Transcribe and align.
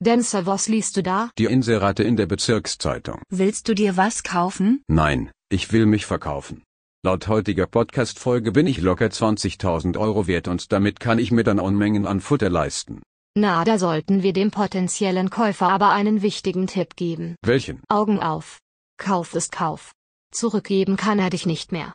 Denser, 0.00 0.46
was 0.46 0.68
liest 0.68 0.96
du 0.96 1.02
da? 1.02 1.30
Die 1.38 1.46
Inserate 1.46 2.04
in 2.04 2.16
der 2.16 2.26
Bezirkszeitung. 2.26 3.20
Willst 3.30 3.66
du 3.68 3.74
dir 3.74 3.96
was 3.96 4.22
kaufen? 4.22 4.80
Nein, 4.86 5.32
ich 5.48 5.72
will 5.72 5.86
mich 5.86 6.06
verkaufen. 6.06 6.62
Laut 7.04 7.26
heutiger 7.26 7.66
Podcast-Folge 7.66 8.52
bin 8.52 8.68
ich 8.68 8.80
locker 8.80 9.06
20.000 9.06 9.98
Euro 9.98 10.28
wert 10.28 10.46
und 10.46 10.70
damit 10.72 11.00
kann 11.00 11.18
ich 11.18 11.32
mir 11.32 11.42
dann 11.42 11.58
Unmengen 11.58 12.06
an 12.06 12.20
Futter 12.20 12.48
leisten. 12.48 13.02
Na, 13.34 13.64
da 13.64 13.76
sollten 13.78 14.22
wir 14.22 14.32
dem 14.32 14.52
potenziellen 14.52 15.30
Käufer 15.30 15.68
aber 15.68 15.90
einen 15.90 16.22
wichtigen 16.22 16.68
Tipp 16.68 16.94
geben. 16.94 17.34
Welchen? 17.42 17.82
Augen 17.88 18.20
auf. 18.20 18.58
Kauf 18.98 19.34
ist 19.34 19.50
Kauf. 19.50 19.90
Zurückgeben 20.32 20.96
kann 20.96 21.18
er 21.18 21.30
dich 21.30 21.44
nicht 21.44 21.72
mehr. 21.72 21.92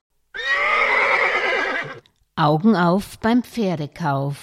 Augen 2.35 2.75
auf 2.75 3.17
beim 3.19 3.43
Pferdekauf. 3.43 4.35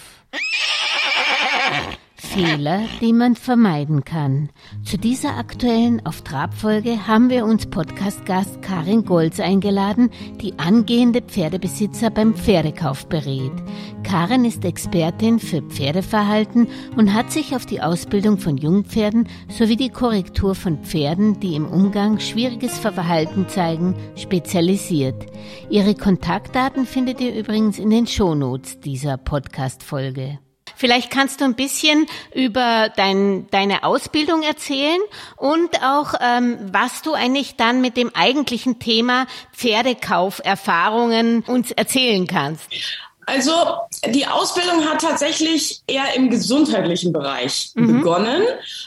Fehler, 2.21 2.83
die 3.01 3.13
man 3.13 3.35
vermeiden 3.35 4.05
kann. 4.05 4.51
Zu 4.85 4.99
dieser 4.99 5.37
aktuellen 5.39 6.05
Auf 6.05 6.23
Trab-Folge 6.23 7.07
haben 7.07 7.31
wir 7.31 7.45
uns 7.45 7.67
Podcast-Gast 7.67 8.61
Karin 8.63 9.05
Golz 9.05 9.41
eingeladen, 9.41 10.11
die 10.41 10.59
angehende 10.59 11.23
Pferdebesitzer 11.23 12.11
beim 12.11 12.35
Pferdekauf 12.35 13.07
berät. 13.07 13.53
Karin 14.05 14.45
ist 14.45 14.65
Expertin 14.65 15.39
für 15.39 15.63
Pferdeverhalten 15.63 16.69
und 16.97 17.15
hat 17.15 17.33
sich 17.33 17.57
auf 17.57 17.65
die 17.65 17.81
Ausbildung 17.81 18.39
von 18.39 18.59
Jungpferden 18.59 19.27
sowie 19.49 19.77
die 19.77 19.91
Korrektur 19.91 20.55
von 20.55 20.85
Pferden, 20.85 21.41
die 21.41 21.55
im 21.55 21.67
Umgang 21.67 22.21
schwieriges 22.21 22.79
Verhalten 22.79 23.49
zeigen, 23.49 23.95
spezialisiert. 24.15 25.27
Ihre 25.71 25.95
Kontaktdaten 25.95 26.85
findet 26.85 27.21
ihr 27.21 27.35
übrigens 27.35 27.79
in 27.79 27.91
den 27.91 28.07
Shownotes 28.07 28.79
dieser 28.81 29.17
Podcast-Folge. 29.17 30.39
Vielleicht 30.81 31.11
kannst 31.11 31.43
du 31.43 31.45
ein 31.45 31.57
bisschen 31.57 32.07
über 32.35 32.89
dein, 32.97 33.47
deine 33.51 33.85
Ausbildung 33.85 34.43
erzählen 34.43 34.99
und 35.37 35.83
auch, 35.83 36.15
ähm, 36.19 36.57
was 36.73 37.03
du 37.03 37.13
eigentlich 37.13 37.57
dann 37.57 37.83
mit 37.83 37.99
dem 37.99 38.11
eigentlichen 38.15 38.79
Thema 38.79 39.27
Pferdekauferfahrungen 39.53 41.43
uns 41.43 41.71
erzählen 41.71 42.27
kannst. 42.27 42.67
Also 43.27 43.53
die 44.09 44.27
Ausbildung 44.27 44.85
hat 44.89 45.03
tatsächlich 45.03 45.83
eher 45.87 46.15
im 46.17 46.31
gesundheitlichen 46.31 47.13
Bereich 47.13 47.73
mhm. 47.75 47.99
begonnen. 47.99 48.43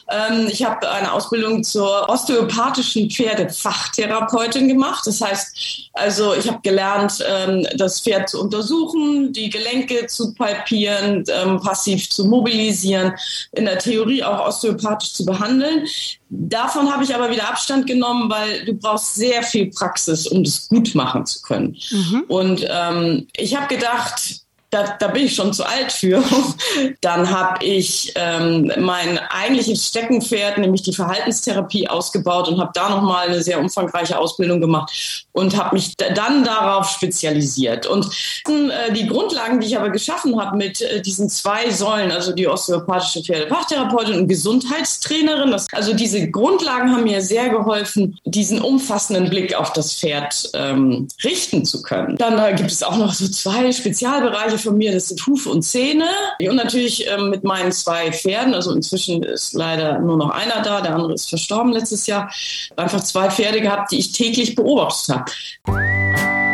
Ähm, 0.10 0.48
ich 0.50 0.64
habe 0.64 0.90
eine 0.90 1.14
Ausbildung 1.14 1.64
zur 1.64 2.10
osteopathischen 2.10 3.10
Pferdefach-Therapeutin 3.10 4.68
gemacht. 4.68 5.06
Das 5.06 5.22
heißt, 5.22 5.90
also 5.94 6.34
ich 6.34 6.48
habe 6.48 6.60
gelernt, 6.64 7.24
ähm, 7.28 7.68
das 7.76 8.02
Pferd 8.02 8.30
zu 8.30 8.42
untersuchen, 8.42 9.34
die 9.34 9.50
Gelenke 9.50 10.08
zu 10.08 10.34
palpieren, 10.34 11.24
ähm, 11.28 11.60
passiv 11.62 12.10
zu 12.10 12.26
mobilisieren, 12.26 13.14
in 13.52 13.66
der 13.66 13.78
Theorie 13.78 14.24
auch 14.24 14.48
osteopathisch 14.48 15.14
zu 15.14 15.26
behandeln. 15.26 15.86
Davon 16.30 16.92
habe 16.92 17.04
ich 17.04 17.14
aber 17.14 17.30
wieder 17.30 17.48
Abstand 17.48 17.86
genommen, 17.86 18.30
weil 18.32 18.66
du 18.66 18.74
brauchst 18.74 19.14
sehr 19.14 19.44
viel 19.44 19.70
Praxis, 19.70 20.26
um 20.28 20.44
das 20.44 20.68
gut 20.68 20.96
machen 20.96 21.28
zu 21.28 21.42
können. 21.44 21.78
Mhm. 21.92 22.24
Und 22.28 22.68
ähm, 22.68 23.28
ich 23.38 23.56
habe 23.56 23.68
gedacht, 23.68 24.43
da, 24.74 24.96
da 25.00 25.08
bin 25.08 25.26
ich 25.26 25.36
schon 25.36 25.54
zu 25.54 25.66
alt 25.66 25.92
für. 25.92 26.24
Dann 27.02 27.30
habe 27.30 27.64
ich 27.64 28.12
ähm, 28.16 28.72
mein 28.80 29.20
eigentliches 29.20 29.88
Steckenpferd, 29.88 30.58
nämlich 30.58 30.82
die 30.82 30.94
Verhaltenstherapie, 30.94 31.88
ausgebaut 31.88 32.48
und 32.48 32.60
habe 32.60 32.72
da 32.74 32.90
nochmal 32.90 33.28
eine 33.28 33.44
sehr 33.44 33.60
umfangreiche 33.60 34.18
Ausbildung 34.18 34.60
gemacht 34.60 35.26
und 35.32 35.56
habe 35.58 35.76
mich 35.76 35.96
dann 35.96 36.44
darauf 36.44 36.90
spezialisiert. 36.90 37.86
Und 37.86 38.06
äh, 38.48 38.92
die 38.94 39.08
Grundlagen, 39.08 39.60
die 39.60 39.68
ich 39.68 39.78
aber 39.78 39.90
geschaffen 39.90 40.40
habe 40.40 40.58
mit 40.58 40.82
äh, 40.82 41.02
diesen 41.02 41.30
zwei 41.30 41.70
Säulen, 41.70 42.12
also 42.12 42.32
die 42.32 42.48
osteopathische 42.48 43.24
Pferdefach-Therapeutin 43.24 44.16
und 44.16 44.28
Gesundheitstrainerin, 44.28 45.52
das, 45.52 45.68
also 45.72 45.94
diese 45.94 46.30
Grundlagen 46.30 46.92
haben 46.92 47.04
mir 47.04 47.22
sehr 47.22 47.50
geholfen, 47.50 48.18
diesen 48.26 48.62
umfassenden 48.62 49.30
Blick 49.30 49.56
auf 49.56 49.74
das 49.74 49.94
Pferd 49.94 50.50
ähm, 50.54 51.08
richten 51.24 51.66
zu 51.66 51.82
können. 51.82 52.16
Dann 52.18 52.40
äh, 52.40 52.56
gibt 52.56 52.72
es 52.72 52.82
auch 52.82 52.98
noch 52.98 53.14
so 53.14 53.28
zwei 53.28 53.72
Spezialbereiche 53.72 54.58
von 54.64 54.78
mir, 54.78 54.92
das 54.92 55.10
sind 55.10 55.26
Hufe 55.28 55.50
und 55.50 55.62
Zähne. 55.62 56.08
Und 56.42 56.56
natürlich 56.56 57.08
ähm, 57.08 57.30
mit 57.30 57.44
meinen 57.44 57.72
zwei 57.72 58.12
Pferden, 58.12 58.54
also 58.54 58.74
inzwischen 58.74 59.24
ist 59.24 59.54
leider 59.54 60.00
nur 60.00 60.18
noch 60.18 60.30
einer 60.30 60.62
da, 60.62 60.82
der 60.82 60.96
andere 60.96 61.14
ist 61.14 61.30
verstorben 61.30 61.72
letztes 61.72 62.08
Jahr. 62.08 62.32
Einfach 62.76 63.02
zwei 63.02 63.30
Pferde 63.30 63.62
gehabt, 63.62 63.92
die 63.92 64.00
ich 64.00 64.12
täglich 64.12 64.56
beobachtet 64.56 65.16
habe. 65.16 66.53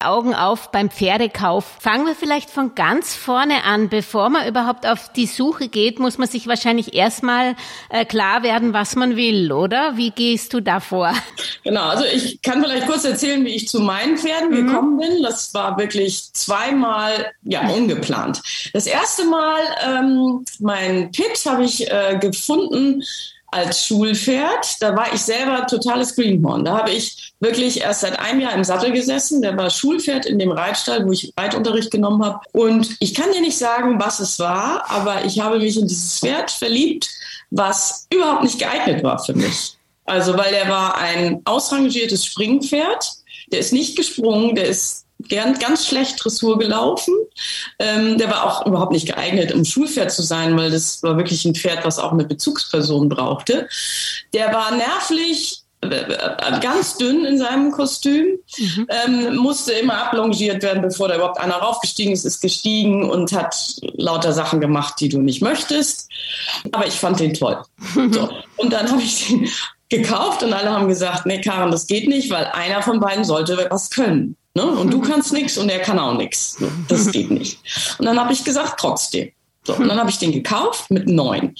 Augen 0.00 0.32
auf 0.32 0.70
beim 0.70 0.90
Pferdekauf. 0.90 1.64
Fangen 1.80 2.06
wir 2.06 2.14
vielleicht 2.14 2.50
von 2.50 2.76
ganz 2.76 3.16
vorne 3.16 3.64
an. 3.64 3.88
Bevor 3.88 4.30
man 4.30 4.46
überhaupt 4.46 4.86
auf 4.86 5.12
die 5.12 5.26
Suche 5.26 5.66
geht, 5.66 5.98
muss 5.98 6.18
man 6.18 6.28
sich 6.28 6.46
wahrscheinlich 6.46 6.94
erstmal 6.94 7.56
äh, 7.90 8.04
klar 8.04 8.44
werden, 8.44 8.72
was 8.72 8.94
man 8.94 9.16
will, 9.16 9.50
oder? 9.50 9.96
Wie 9.96 10.10
gehst 10.10 10.54
du 10.54 10.60
da 10.60 10.78
vor? 10.78 11.12
Genau, 11.64 11.88
also 11.88 12.04
ich 12.04 12.40
kann 12.42 12.62
vielleicht 12.62 12.86
kurz 12.86 13.04
erzählen, 13.04 13.44
wie 13.44 13.54
ich 13.54 13.68
zu 13.68 13.80
meinen 13.80 14.16
Pferden 14.16 14.50
mhm. 14.50 14.66
gekommen 14.66 14.98
bin. 14.98 15.22
Das 15.22 15.52
war 15.52 15.76
wirklich 15.76 16.32
zweimal 16.32 17.32
ja 17.42 17.68
ungeplant. 17.68 18.40
Das 18.72 18.86
erste 18.86 19.24
Mal 19.24 19.60
ähm, 19.84 20.44
mein 20.60 21.10
Pit 21.10 21.44
habe 21.44 21.64
ich 21.64 21.90
äh, 21.90 22.18
gefunden 22.20 23.02
als 23.50 23.86
Schulpferd. 23.86 24.76
Da 24.80 24.94
war 24.94 25.12
ich 25.12 25.20
selber 25.20 25.66
totales 25.66 26.14
Greenhorn. 26.14 26.64
Da 26.64 26.78
habe 26.78 26.90
ich 26.90 27.32
wirklich 27.40 27.80
erst 27.80 28.02
seit 28.02 28.18
einem 28.18 28.40
Jahr 28.40 28.54
im 28.54 28.64
Sattel 28.64 28.92
gesessen. 28.92 29.42
Der 29.42 29.56
war 29.56 29.70
Schulpferd 29.70 30.26
in 30.26 30.38
dem 30.38 30.50
Reitstall, 30.50 31.06
wo 31.06 31.12
ich 31.12 31.32
Reitunterricht 31.38 31.90
genommen 31.90 32.24
habe. 32.24 32.40
Und 32.52 32.96
ich 33.00 33.14
kann 33.14 33.32
dir 33.32 33.40
nicht 33.40 33.58
sagen, 33.58 33.98
was 34.00 34.20
es 34.20 34.38
war, 34.38 34.90
aber 34.90 35.24
ich 35.24 35.40
habe 35.40 35.58
mich 35.58 35.76
in 35.76 35.88
dieses 35.88 36.18
Pferd 36.18 36.50
verliebt, 36.50 37.08
was 37.50 38.06
überhaupt 38.12 38.42
nicht 38.42 38.58
geeignet 38.58 39.02
war 39.02 39.18
für 39.18 39.34
mich. 39.34 39.76
Also, 40.04 40.36
weil 40.36 40.52
der 40.52 40.68
war 40.68 40.96
ein 40.96 41.42
ausrangiertes 41.44 42.24
Springpferd. 42.24 43.10
Der 43.52 43.60
ist 43.60 43.72
nicht 43.72 43.96
gesprungen, 43.96 44.54
der 44.54 44.66
ist 44.66 45.04
gern, 45.20 45.58
ganz 45.58 45.86
schlecht 45.86 46.22
Dressur 46.22 46.58
gelaufen. 46.58 47.14
Ähm, 47.78 48.18
der 48.18 48.30
war 48.30 48.44
auch 48.44 48.66
überhaupt 48.66 48.92
nicht 48.92 49.06
geeignet, 49.06 49.52
um 49.52 49.64
Schulpferd 49.64 50.12
zu 50.12 50.22
sein, 50.22 50.56
weil 50.56 50.70
das 50.70 51.02
war 51.02 51.16
wirklich 51.16 51.44
ein 51.44 51.54
Pferd, 51.54 51.84
was 51.84 51.98
auch 51.98 52.12
eine 52.12 52.24
Bezugsperson 52.24 53.08
brauchte. 53.08 53.68
Der 54.32 54.52
war 54.52 54.74
nervlich 54.74 55.62
äh, 55.80 56.60
ganz 56.60 56.96
dünn 56.96 57.24
in 57.24 57.38
seinem 57.38 57.70
Kostüm, 57.70 58.38
mhm. 58.58 58.86
ähm, 58.88 59.36
musste 59.36 59.72
immer 59.72 60.06
ablongiert 60.06 60.62
werden, 60.62 60.82
bevor 60.82 61.08
da 61.08 61.16
überhaupt 61.16 61.38
einer 61.38 61.54
raufgestiegen 61.54 62.12
ist, 62.12 62.24
ist 62.24 62.40
gestiegen 62.40 63.08
und 63.08 63.32
hat 63.32 63.54
lauter 63.94 64.32
Sachen 64.32 64.60
gemacht, 64.60 64.94
die 65.00 65.08
du 65.08 65.20
nicht 65.20 65.40
möchtest. 65.40 66.08
Aber 66.72 66.86
ich 66.86 66.94
fand 66.94 67.20
den 67.20 67.34
toll. 67.34 67.62
So. 68.10 68.30
Und 68.56 68.72
dann 68.72 68.90
habe 68.90 69.02
ich 69.02 69.28
den 69.28 69.48
gekauft 69.88 70.42
und 70.42 70.52
alle 70.52 70.70
haben 70.70 70.88
gesagt, 70.88 71.26
nee, 71.26 71.40
Karen, 71.40 71.70
das 71.70 71.86
geht 71.86 72.08
nicht, 72.08 72.30
weil 72.30 72.44
einer 72.46 72.82
von 72.82 73.00
beiden 73.00 73.24
sollte 73.24 73.66
was 73.70 73.90
können. 73.90 74.36
Ne? 74.58 74.64
Und 74.64 74.92
du 74.92 75.00
kannst 75.10 75.32
nichts 75.32 75.56
und 75.56 75.68
er 75.68 75.78
kann 75.78 75.98
auch 75.98 76.14
nichts. 76.14 76.58
Das 76.88 77.06
geht 77.12 77.30
nicht. 77.30 77.58
Und 77.98 78.06
dann 78.06 78.18
habe 78.18 78.32
ich 78.32 78.44
gesagt, 78.44 78.80
trotzdem. 78.80 79.30
So, 79.64 79.74
und 79.74 79.86
dann 79.86 79.98
habe 79.98 80.08
ich 80.08 80.18
den 80.18 80.32
gekauft 80.32 80.90
mit 80.90 81.06
neun. 81.08 81.54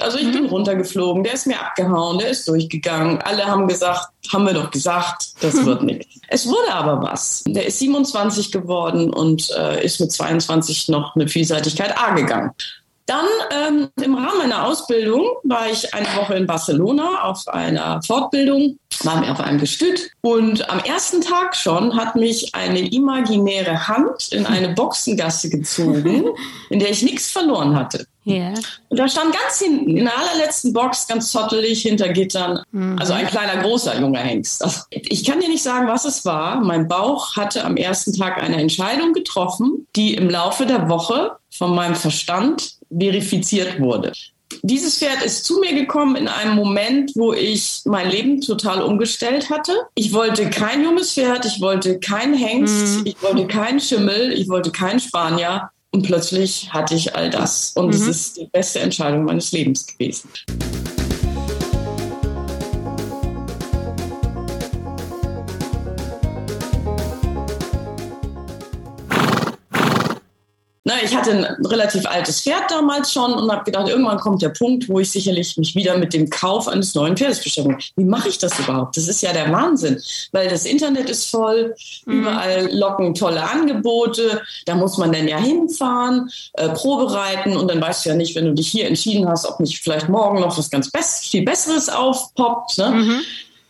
Also 0.00 0.16
ich 0.16 0.32
bin 0.32 0.46
runtergeflogen, 0.46 1.22
der 1.22 1.34
ist 1.34 1.46
mir 1.46 1.60
abgehauen, 1.60 2.18
der 2.18 2.30
ist 2.30 2.48
durchgegangen. 2.48 3.20
Alle 3.20 3.44
haben 3.44 3.68
gesagt, 3.68 4.08
haben 4.32 4.46
wir 4.46 4.54
doch 4.54 4.70
gesagt, 4.70 5.34
das 5.40 5.54
wird 5.66 5.82
nichts. 5.82 6.06
Es 6.28 6.46
wurde 6.46 6.72
aber 6.72 7.02
was. 7.02 7.44
Der 7.46 7.66
ist 7.66 7.78
27 7.78 8.52
geworden 8.52 9.12
und 9.12 9.50
äh, 9.50 9.84
ist 9.84 10.00
mit 10.00 10.10
22 10.10 10.88
noch 10.88 11.14
eine 11.14 11.28
Vielseitigkeit 11.28 11.96
A 11.98 12.14
gegangen. 12.14 12.52
Dann 13.06 13.26
ähm, 13.50 13.88
im 14.00 14.14
Rahmen 14.14 14.38
meiner 14.38 14.64
Ausbildung 14.64 15.26
war 15.42 15.68
ich 15.68 15.92
eine 15.92 16.06
Woche 16.16 16.34
in 16.34 16.46
Barcelona 16.46 17.22
auf 17.24 17.48
einer 17.48 18.00
Fortbildung, 18.02 18.78
waren 19.02 19.22
wir 19.22 19.32
auf 19.32 19.40
einem 19.40 19.58
Gestüt 19.58 20.10
und 20.20 20.68
am 20.70 20.78
ersten 20.80 21.20
Tag 21.20 21.56
schon 21.56 21.96
hat 21.96 22.14
mich 22.14 22.54
eine 22.54 22.92
imaginäre 22.92 23.88
Hand 23.88 24.28
in 24.30 24.46
eine 24.46 24.68
Boxengasse 24.70 25.50
gezogen, 25.50 26.26
in 26.70 26.78
der 26.78 26.90
ich 26.90 27.02
nichts 27.02 27.30
verloren 27.30 27.74
hatte. 27.76 28.06
Yeah. 28.24 28.54
Und 28.88 29.00
da 29.00 29.08
stand 29.08 29.34
ganz 29.34 29.58
hinten, 29.58 29.96
in 29.96 30.04
der 30.04 30.16
allerletzten 30.16 30.72
Box, 30.72 31.08
ganz 31.08 31.32
zottelig 31.32 31.82
hinter 31.82 32.08
Gittern, 32.10 32.62
mhm. 32.70 32.96
also 33.00 33.14
ein 33.14 33.26
kleiner, 33.26 33.62
großer 33.62 34.00
junger 34.00 34.20
Hengst. 34.20 34.62
Also 34.62 34.82
ich 34.90 35.24
kann 35.24 35.40
dir 35.40 35.48
nicht 35.48 35.62
sagen, 35.62 35.88
was 35.88 36.04
es 36.04 36.24
war. 36.24 36.60
Mein 36.60 36.86
Bauch 36.86 37.36
hatte 37.36 37.64
am 37.64 37.76
ersten 37.76 38.12
Tag 38.12 38.40
eine 38.40 38.60
Entscheidung 38.60 39.12
getroffen, 39.12 39.88
die 39.96 40.14
im 40.14 40.30
Laufe 40.30 40.66
der 40.66 40.88
Woche 40.88 41.32
von 41.50 41.74
meinem 41.74 41.96
Verstand 41.96 42.76
verifiziert 42.98 43.80
wurde. 43.80 44.12
Dieses 44.62 44.98
Pferd 44.98 45.22
ist 45.24 45.44
zu 45.44 45.60
mir 45.60 45.74
gekommen 45.74 46.14
in 46.14 46.28
einem 46.28 46.54
Moment, 46.54 47.12
wo 47.14 47.32
ich 47.32 47.80
mein 47.84 48.10
Leben 48.10 48.40
total 48.40 48.82
umgestellt 48.82 49.50
hatte. 49.50 49.72
Ich 49.94 50.12
wollte 50.12 50.50
kein 50.50 50.84
junges 50.84 51.14
Pferd, 51.14 51.46
ich 51.46 51.60
wollte 51.60 51.98
kein 51.98 52.34
Hengst, 52.34 52.98
mhm. 52.98 53.06
ich 53.06 53.22
wollte 53.22 53.46
keinen 53.46 53.80
Schimmel, 53.80 54.32
ich 54.32 54.48
wollte 54.48 54.70
keinen 54.70 55.00
Spanier. 55.00 55.70
Und 55.90 56.06
plötzlich 56.06 56.72
hatte 56.72 56.94
ich 56.94 57.14
all 57.14 57.28
das. 57.28 57.72
Und 57.76 57.94
es 57.94 58.02
mhm. 58.02 58.10
ist 58.10 58.36
die 58.38 58.46
beste 58.46 58.80
Entscheidung 58.80 59.24
meines 59.24 59.52
Lebens 59.52 59.86
gewesen. 59.86 60.30
Na, 70.92 71.02
ich 71.02 71.14
hatte 71.14 71.30
ein 71.30 71.66
relativ 71.66 72.06
altes 72.06 72.42
Pferd 72.42 72.70
damals 72.70 73.12
schon 73.12 73.32
und 73.32 73.50
habe 73.50 73.64
gedacht, 73.64 73.88
irgendwann 73.88 74.18
kommt 74.18 74.42
der 74.42 74.50
Punkt, 74.50 74.88
wo 74.88 75.00
ich 75.00 75.10
sicherlich 75.10 75.56
mich 75.56 75.74
wieder 75.74 75.96
mit 75.96 76.12
dem 76.12 76.28
Kauf 76.28 76.68
eines 76.68 76.94
neuen 76.94 77.16
Pferdes 77.16 77.42
beschäftige. 77.42 77.78
Wie 77.96 78.04
mache 78.04 78.28
ich 78.28 78.38
das 78.38 78.58
überhaupt? 78.58 78.96
Das 78.96 79.08
ist 79.08 79.22
ja 79.22 79.32
der 79.32 79.50
Wahnsinn, 79.52 80.00
weil 80.32 80.48
das 80.48 80.64
Internet 80.64 81.08
ist 81.08 81.30
voll, 81.30 81.74
mhm. 82.04 82.20
überall 82.20 82.68
locken 82.72 83.14
tolle 83.14 83.42
Angebote, 83.42 84.42
da 84.66 84.74
muss 84.74 84.98
man 84.98 85.12
dann 85.12 85.28
ja 85.28 85.38
hinfahren, 85.38 86.30
äh, 86.54 86.68
Probe 86.70 87.12
reiten 87.12 87.56
und 87.56 87.70
dann 87.70 87.80
weißt 87.80 88.04
du 88.04 88.10
ja 88.10 88.14
nicht, 88.14 88.34
wenn 88.34 88.46
du 88.46 88.52
dich 88.52 88.68
hier 88.68 88.86
entschieden 88.86 89.28
hast, 89.28 89.46
ob 89.46 89.60
nicht 89.60 89.78
vielleicht 89.78 90.08
morgen 90.08 90.40
noch 90.40 90.58
was 90.58 90.70
ganz 90.70 90.90
Best 90.90 91.24
viel 91.24 91.44
Besseres 91.44 91.88
aufpoppt. 91.88 92.78
Ne? 92.78 92.90
Mhm. 92.90 93.20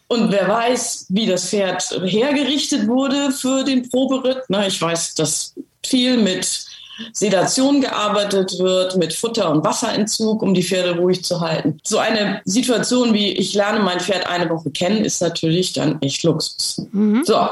Und 0.09 0.33
wer 0.33 0.49
weiß, 0.49 1.07
wie 1.09 1.27
das 1.27 1.49
Pferd 1.49 1.83
hergerichtet 2.05 2.87
wurde 2.87 3.31
für 3.31 3.65
den 3.65 3.89
Proberitt. 3.89 4.49
Ne? 4.51 4.67
Ich 4.67 4.81
weiß, 4.81 5.15
dass 5.15 5.55
viel 5.85 6.19
mit 6.19 6.72
Sedation 7.13 7.81
gearbeitet 7.81 8.59
wird, 8.59 8.97
mit 8.97 9.13
Futter- 9.13 9.51
und 9.51 9.65
Wasserentzug, 9.65 10.43
um 10.43 10.55
die 10.55 10.63
Pferde 10.63 10.97
ruhig 10.99 11.25
zu 11.25 11.41
halten. 11.41 11.79
So 11.85 11.99
eine 11.99 12.41
Situation 12.45 13.15
wie 13.15 13.33
ich 13.33 13.55
lerne 13.55 13.81
mein 13.81 14.01
Pferd 14.01 14.27
eine 14.27 14.49
Woche 14.51 14.71
kennen, 14.71 15.05
ist 15.05 15.21
natürlich 15.21 15.73
dann 15.73 16.01
echt 16.03 16.23
Luxus. 16.23 16.87
Mhm. 16.93 17.25
So, 17.25 17.49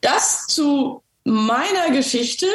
das 0.00 0.46
zu 0.46 1.02
meiner 1.24 1.90
Geschichte, 1.92 2.46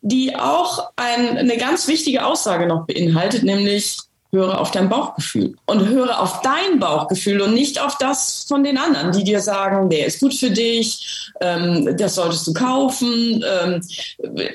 die 0.00 0.36
auch 0.36 0.90
ein, 0.96 1.36
eine 1.36 1.56
ganz 1.56 1.88
wichtige 1.88 2.24
Aussage 2.24 2.66
noch 2.66 2.86
beinhaltet, 2.86 3.42
nämlich 3.42 3.98
höre 4.32 4.58
auf 4.58 4.70
dein 4.70 4.88
Bauchgefühl 4.88 5.56
und 5.66 5.86
höre 5.86 6.18
auf 6.18 6.40
dein 6.40 6.78
Bauchgefühl 6.78 7.42
und 7.42 7.52
nicht 7.52 7.80
auf 7.80 7.98
das 7.98 8.46
von 8.48 8.64
den 8.64 8.78
anderen, 8.78 9.12
die 9.12 9.24
dir 9.24 9.40
sagen, 9.40 9.90
der 9.90 10.06
ist 10.06 10.20
gut 10.20 10.34
für 10.34 10.50
dich, 10.50 11.30
ähm, 11.40 11.96
das 11.98 12.14
solltest 12.14 12.46
du 12.46 12.54
kaufen, 12.54 13.44
ähm, 13.46 13.80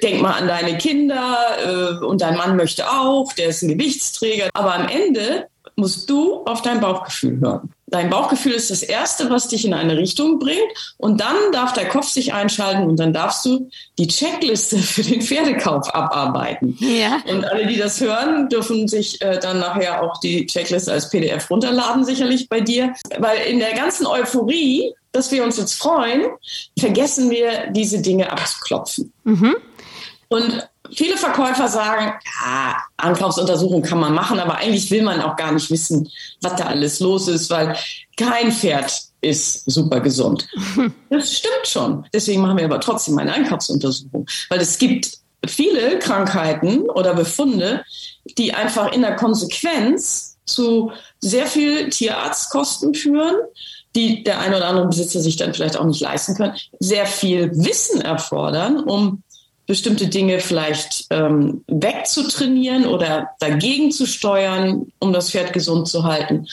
denk 0.01 0.21
mal 0.21 0.33
an 0.33 0.47
deine 0.47 0.77
Kinder 0.77 1.37
äh, 1.63 2.05
und 2.05 2.21
dein 2.21 2.37
Mann 2.37 2.55
möchte 2.55 2.89
auch, 2.89 3.31
der 3.33 3.49
ist 3.49 3.61
ein 3.61 3.77
Gewichtsträger. 3.77 4.49
Aber 4.53 4.73
am 4.73 4.87
Ende 4.87 5.47
musst 5.75 6.09
du 6.09 6.43
auf 6.45 6.63
dein 6.63 6.81
Bauchgefühl 6.81 7.39
hören. 7.39 7.71
Dein 7.89 8.09
Bauchgefühl 8.09 8.51
ist 8.51 8.69
das 8.69 8.83
Erste, 8.83 9.29
was 9.29 9.47
dich 9.47 9.63
in 9.63 9.73
eine 9.73 9.95
Richtung 9.95 10.39
bringt. 10.39 10.95
Und 10.97 11.21
dann 11.21 11.35
darf 11.53 11.71
der 11.71 11.87
Kopf 11.87 12.07
sich 12.07 12.33
einschalten 12.33 12.83
und 12.83 12.99
dann 12.99 13.13
darfst 13.13 13.45
du 13.45 13.69
die 13.97 14.07
Checkliste 14.07 14.77
für 14.77 15.03
den 15.03 15.21
Pferdekauf 15.21 15.93
abarbeiten. 15.95 16.77
Ja. 16.81 17.21
Und 17.29 17.45
alle, 17.45 17.65
die 17.65 17.77
das 17.77 18.01
hören, 18.01 18.49
dürfen 18.49 18.89
sich 18.89 19.21
äh, 19.21 19.39
dann 19.39 19.59
nachher 19.59 20.03
auch 20.03 20.19
die 20.19 20.45
Checkliste 20.45 20.91
als 20.91 21.09
PDF 21.09 21.49
runterladen, 21.49 22.03
sicherlich 22.03 22.49
bei 22.49 22.59
dir. 22.59 22.93
Weil 23.19 23.47
in 23.47 23.59
der 23.59 23.73
ganzen 23.73 24.05
Euphorie, 24.05 24.93
dass 25.13 25.31
wir 25.31 25.45
uns 25.45 25.57
jetzt 25.57 25.75
freuen, 25.75 26.25
vergessen 26.77 27.31
wir, 27.31 27.67
diese 27.71 28.01
Dinge 28.01 28.29
abzuklopfen. 28.29 29.13
Mhm. 29.23 29.55
Und 30.27 30.67
viele 30.93 31.17
Verkäufer 31.17 31.67
sagen, 31.67 32.13
ja, 32.41 32.77
Ankaufsuntersuchung 32.97 33.81
kann 33.81 33.99
man 33.99 34.13
machen, 34.13 34.39
aber 34.39 34.57
eigentlich 34.57 34.89
will 34.91 35.03
man 35.03 35.21
auch 35.21 35.35
gar 35.35 35.51
nicht 35.51 35.69
wissen, 35.69 36.09
was 36.41 36.55
da 36.55 36.65
alles 36.65 36.99
los 36.99 37.27
ist, 37.27 37.49
weil 37.49 37.75
kein 38.15 38.51
Pferd 38.51 38.91
ist 39.21 39.69
super 39.69 39.99
gesund. 39.99 40.47
Das 41.09 41.33
stimmt 41.33 41.65
schon. 41.65 42.05
Deswegen 42.13 42.41
machen 42.41 42.57
wir 42.57 42.65
aber 42.65 42.79
trotzdem 42.79 43.17
eine 43.17 43.33
Einkaufsuntersuchung, 43.33 44.27
weil 44.49 44.59
es 44.59 44.77
gibt 44.77 45.17
viele 45.45 45.99
Krankheiten 45.99 46.89
oder 46.89 47.13
Befunde, 47.13 47.83
die 48.37 48.53
einfach 48.53 48.91
in 48.91 49.01
der 49.01 49.15
Konsequenz 49.15 50.37
zu 50.45 50.91
sehr 51.19 51.47
viel 51.47 51.89
Tierarztkosten 51.89 52.93
führen, 52.93 53.35
die 53.95 54.23
der 54.23 54.39
ein 54.39 54.53
oder 54.53 54.67
andere 54.67 54.87
Besitzer 54.87 55.21
sich 55.21 55.37
dann 55.37 55.53
vielleicht 55.53 55.77
auch 55.77 55.85
nicht 55.85 56.01
leisten 56.01 56.35
können, 56.35 56.55
sehr 56.79 57.05
viel 57.05 57.51
Wissen 57.55 58.01
erfordern, 58.01 58.83
um 58.83 59.23
bestimmte 59.67 60.07
Dinge 60.07 60.39
vielleicht 60.39 61.05
ähm, 61.09 61.63
wegzutrainieren 61.67 62.85
oder 62.85 63.29
dagegen 63.39 63.91
zu 63.91 64.05
steuern, 64.05 64.91
um 64.99 65.11
das 65.11 65.31
Pferd 65.31 65.51
gesund 65.51 65.89
zu 65.89 66.03
halten. 66.03 66.47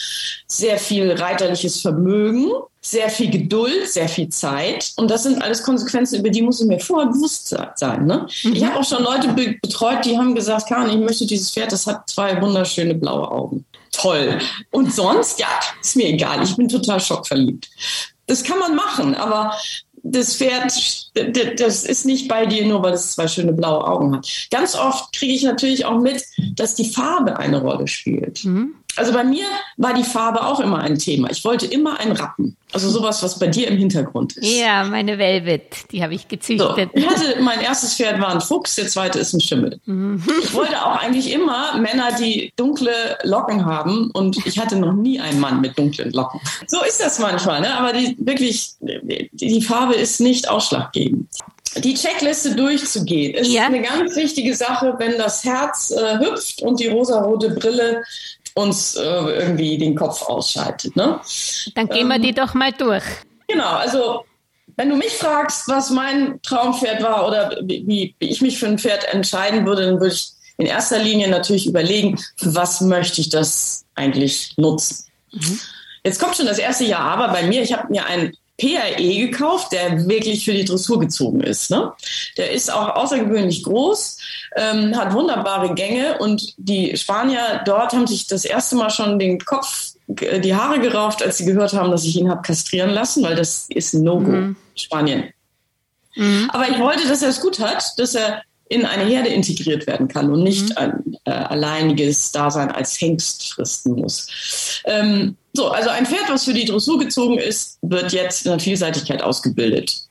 Sehr 0.49 0.79
viel 0.79 1.13
reiterliches 1.13 1.81
Vermögen, 1.81 2.51
sehr 2.81 3.09
viel 3.09 3.31
Geduld, 3.31 3.89
sehr 3.89 4.09
viel 4.09 4.29
Zeit. 4.29 4.93
Und 4.97 5.11
das 5.11 5.23
sind 5.23 5.41
alles 5.41 5.63
Konsequenzen, 5.63 6.19
über 6.19 6.29
die 6.29 6.43
muss 6.43 6.61
ich 6.61 6.67
mir 6.67 6.81
vorher 6.81 7.11
bewusst 7.11 7.57
sein. 7.77 8.05
Ne? 8.05 8.27
Mhm. 8.43 8.53
Ich 8.53 8.65
habe 8.65 8.81
auch 8.81 8.85
schon 8.85 9.05
Leute 9.05 9.29
be 9.29 9.55
betreut, 9.63 10.05
die 10.05 10.19
haben 10.19 10.35
gesagt, 10.35 10.69
Karin, 10.69 10.91
ich 10.91 11.05
möchte 11.05 11.25
dieses 11.25 11.53
Pferd, 11.53 11.71
das 11.71 11.87
hat 11.87 12.11
zwei 12.11 12.41
wunderschöne 12.43 12.95
blaue 12.95 13.31
Augen. 13.31 13.65
Toll. 13.93 14.41
Und 14.73 14.93
sonst, 14.93 15.39
ja, 15.39 15.49
ist 15.81 15.95
mir 15.95 16.09
egal. 16.09 16.43
Ich 16.43 16.57
bin 16.57 16.69
total 16.69 16.99
schockverliebt. 16.99 17.71
Das 18.27 18.43
kann 18.43 18.59
man 18.59 18.75
machen, 18.75 19.15
aber 19.15 19.55
das 20.05 20.37
Pferd, 20.37 20.73
das 21.59 21.85
ist 21.85 22.05
nicht 22.05 22.29
bei 22.29 22.45
dir 22.45 22.67
nur, 22.67 22.83
weil 22.83 22.93
es 22.93 23.13
zwei 23.13 23.27
schöne 23.27 23.53
blaue 23.53 23.87
Augen 23.87 24.15
hat. 24.15 24.29
Ganz 24.51 24.77
oft 24.77 25.13
kriege 25.17 25.33
ich 25.33 25.43
natürlich 25.43 25.87
auch 25.87 25.99
mit, 25.99 26.23
dass 26.55 26.75
die 26.75 26.91
Farbe 26.91 27.39
eine 27.39 27.61
Rolle 27.61 27.89
spielt. 27.89 28.45
Mhm. 28.45 28.75
Also 28.97 29.13
bei 29.13 29.25
mir 29.25 29.45
war 29.77 29.95
die 29.95 30.05
Farbe 30.05 30.45
auch 30.47 30.61
immer 30.61 30.79
ein 30.79 30.99
Thema. 30.99 31.31
Ich 31.31 31.45
wollte 31.45 31.67
immer 31.67 31.99
ein 31.99 32.13
Rappen. 32.13 32.57
Also 32.73 32.91
sowas, 32.91 33.23
was 33.23 33.39
bei 33.39 33.47
dir 33.47 33.69
im 33.69 33.77
Hintergrund 33.77 34.37
ist. 34.37 34.47
Ja, 34.47 34.83
meine 34.85 35.17
Velvet, 35.17 35.93
die 35.93 36.03
habe 36.03 36.15
ich 36.15 36.27
gezüchtet. 36.27 36.91
So, 36.93 36.99
ich 36.99 37.07
hatte, 37.07 37.41
mein 37.41 37.61
erstes 37.61 37.95
Pferd 37.95 38.21
war 38.21 38.31
ein 38.31 38.41
Fuchs, 38.41 38.75
der 38.75 38.89
zweite 38.89 39.21
ist 39.21 39.33
ein 39.33 39.41
Schimmel. 39.41 39.79
Mhm. 39.87 40.23
Ich 40.43 40.53
wollte 40.55 40.85
auch 40.85 40.97
eigentlich 40.97 41.33
immer 41.33 41.77
Männer, 41.79 42.11
die 42.19 42.53
dunkle 42.57 43.17
Locken 43.23 43.65
haben 43.65 44.11
und 44.13 44.45
ich 44.45 44.59
hatte 44.59 44.77
noch 44.77 44.93
nie 44.93 45.21
einen 45.21 45.39
Mann 45.39 45.61
mit 45.61 45.79
dunklen 45.79 46.11
Locken. 46.11 46.41
So 46.67 46.83
ist 46.83 47.01
das 47.01 47.21
manchmal, 47.21 47.61
ne? 47.61 47.79
aber 47.79 47.93
die, 47.93 48.17
wirklich, 48.19 48.73
die 48.81 49.63
Farbe 49.63 49.95
ist 49.95 50.21
nicht 50.21 50.49
ausschlaggebend 50.49 51.29
die 51.77 51.95
Checkliste 51.95 52.55
durchzugehen, 52.55 53.35
ist 53.35 53.51
ja. 53.51 53.67
eine 53.67 53.83
ganz 53.83 54.15
wichtige 54.17 54.55
Sache, 54.55 54.95
wenn 54.99 55.19
das 55.19 55.45
Herz 55.45 55.91
äh, 55.91 56.19
hüpft 56.19 56.63
und 56.63 56.79
die 56.79 56.87
rosarote 56.87 57.51
Brille 57.51 58.03
uns 58.55 58.95
äh, 58.95 59.03
irgendwie 59.03 59.77
den 59.79 59.95
Kopf 59.95 60.23
ausschaltet. 60.23 60.95
Ne? 60.97 61.21
Dann 61.75 61.89
gehen 61.89 62.09
wir 62.09 62.17
ähm, 62.17 62.23
die 62.23 62.33
doch 62.33 62.55
mal 62.55 62.73
durch. 62.73 63.05
Genau, 63.49 63.75
also 63.75 64.25
wenn 64.77 64.89
du 64.89 64.97
mich 64.97 65.13
fragst, 65.13 65.69
was 65.69 65.91
mein 65.91 66.41
Traumpferd 66.43 67.03
war 67.03 67.27
oder 67.27 67.59
wie, 67.63 68.15
wie 68.19 68.29
ich 68.29 68.41
mich 68.41 68.59
für 68.59 68.67
ein 68.67 68.79
Pferd 68.79 69.05
entscheiden 69.13 69.67
würde, 69.67 69.87
dann 69.87 70.01
würde 70.01 70.15
ich 70.15 70.33
in 70.57 70.67
erster 70.67 70.99
Linie 70.99 71.29
natürlich 71.29 71.67
überlegen, 71.67 72.19
für 72.37 72.55
was 72.55 72.81
möchte 72.81 73.21
ich 73.21 73.29
das 73.29 73.85
eigentlich 73.95 74.55
nutzen. 74.57 75.07
Mhm. 75.33 75.61
Jetzt 76.05 76.21
kommt 76.21 76.37
schon 76.37 76.47
das 76.47 76.59
erste 76.59 76.85
Jahr, 76.85 77.01
aber 77.01 77.29
bei 77.29 77.43
mir, 77.45 77.63
ich 77.63 77.73
habe 77.73 77.91
mir 77.91 78.07
ein 78.07 78.37
PRE 78.57 79.27
gekauft, 79.27 79.73
der 79.73 80.07
wirklich 80.07 80.45
für 80.45 80.53
die 80.53 80.65
Dressur 80.65 81.01
gezogen 81.01 81.41
ist. 81.41 81.71
Ne? 81.71 81.93
Der 82.37 82.53
ist 82.53 82.73
auch 82.73 82.95
außergewöhnlich 82.95 83.65
groß, 83.65 84.19
ähm, 84.57 84.97
hat 84.97 85.13
wunderbare 85.13 85.75
Gänge 85.75 86.19
und 86.19 86.55
die 86.57 86.97
Spanier 86.97 87.63
dort 87.65 87.93
haben 87.93 88.07
sich 88.07 88.27
das 88.29 88.45
erste 88.45 88.77
Mal 88.77 88.91
schon 88.91 89.19
den 89.19 89.41
Kopf, 89.41 89.95
die 90.07 90.55
Haare 90.55 90.81
gerauft, 90.81 91.23
als 91.23 91.39
sie 91.39 91.47
gehört 91.47 91.73
haben, 91.73 91.91
dass 91.91 92.05
ich 92.05 92.17
ihn 92.17 92.31
habe 92.31 92.43
kastrieren 92.43 92.91
lassen, 92.91 93.25
weil 93.25 93.35
das 93.35 93.67
ist 93.71 93.95
ein 93.95 94.05
No-Go, 94.05 94.31
mhm. 94.31 94.57
Spanien. 94.77 95.33
Mhm. 96.15 96.49
Aber 96.53 96.69
ich 96.69 96.79
wollte, 96.79 97.09
dass 97.09 97.23
er 97.23 97.31
es 97.31 97.41
gut 97.41 97.59
hat, 97.59 97.99
dass 97.99 98.15
er 98.15 98.43
in 98.69 98.87
eine 98.87 99.05
Herde 99.05 99.29
integriert 99.29 99.87
werden 99.87 100.09
kann 100.09 100.33
und 100.33 100.43
nicht 100.43 100.71
mhm. 100.71 100.77
ein 100.77 101.17
äh, 101.25 101.31
alleiniges 101.31 102.33
Dasein 102.33 102.71
als 102.71 103.01
Hengst 103.01 103.53
fristen 103.53 103.95
muss. 103.95 104.83
Ähm, 104.85 105.37
so, 105.53 105.69
also 105.69 105.91
ein 105.91 106.07
Pferd, 106.07 106.29
was 106.29 106.45
für 106.45 106.55
die 106.55 106.65
Dressur 106.65 106.99
gezogen 106.99 107.39
ist, 107.39 107.79
wird 107.83 108.13
jetzt 108.13 108.47
in 108.47 108.53
der 108.53 108.61
Vielseitigkeit 108.61 109.23
ausgebildet. 109.23 110.07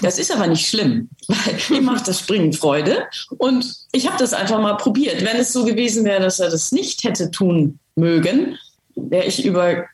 Das 0.00 0.18
ist 0.18 0.32
aber 0.32 0.46
nicht 0.46 0.66
schlimm, 0.68 1.08
weil 1.28 1.58
ihm 1.78 1.84
macht 1.84 2.08
das 2.08 2.20
Springen 2.20 2.52
Freude. 2.52 3.04
Und 3.38 3.74
ich 3.92 4.06
habe 4.06 4.18
das 4.18 4.32
einfach 4.32 4.60
mal 4.60 4.76
probiert. 4.76 5.24
Wenn 5.24 5.36
es 5.36 5.52
so 5.52 5.64
gewesen 5.64 6.04
wäre, 6.04 6.20
dass 6.20 6.40
er 6.40 6.50
das 6.50 6.72
nicht 6.72 7.04
hätte 7.04 7.30
tun 7.30 7.78
mögen, 7.94 8.58
wäre 8.94 9.24
ich 9.24 9.44
über 9.44 9.84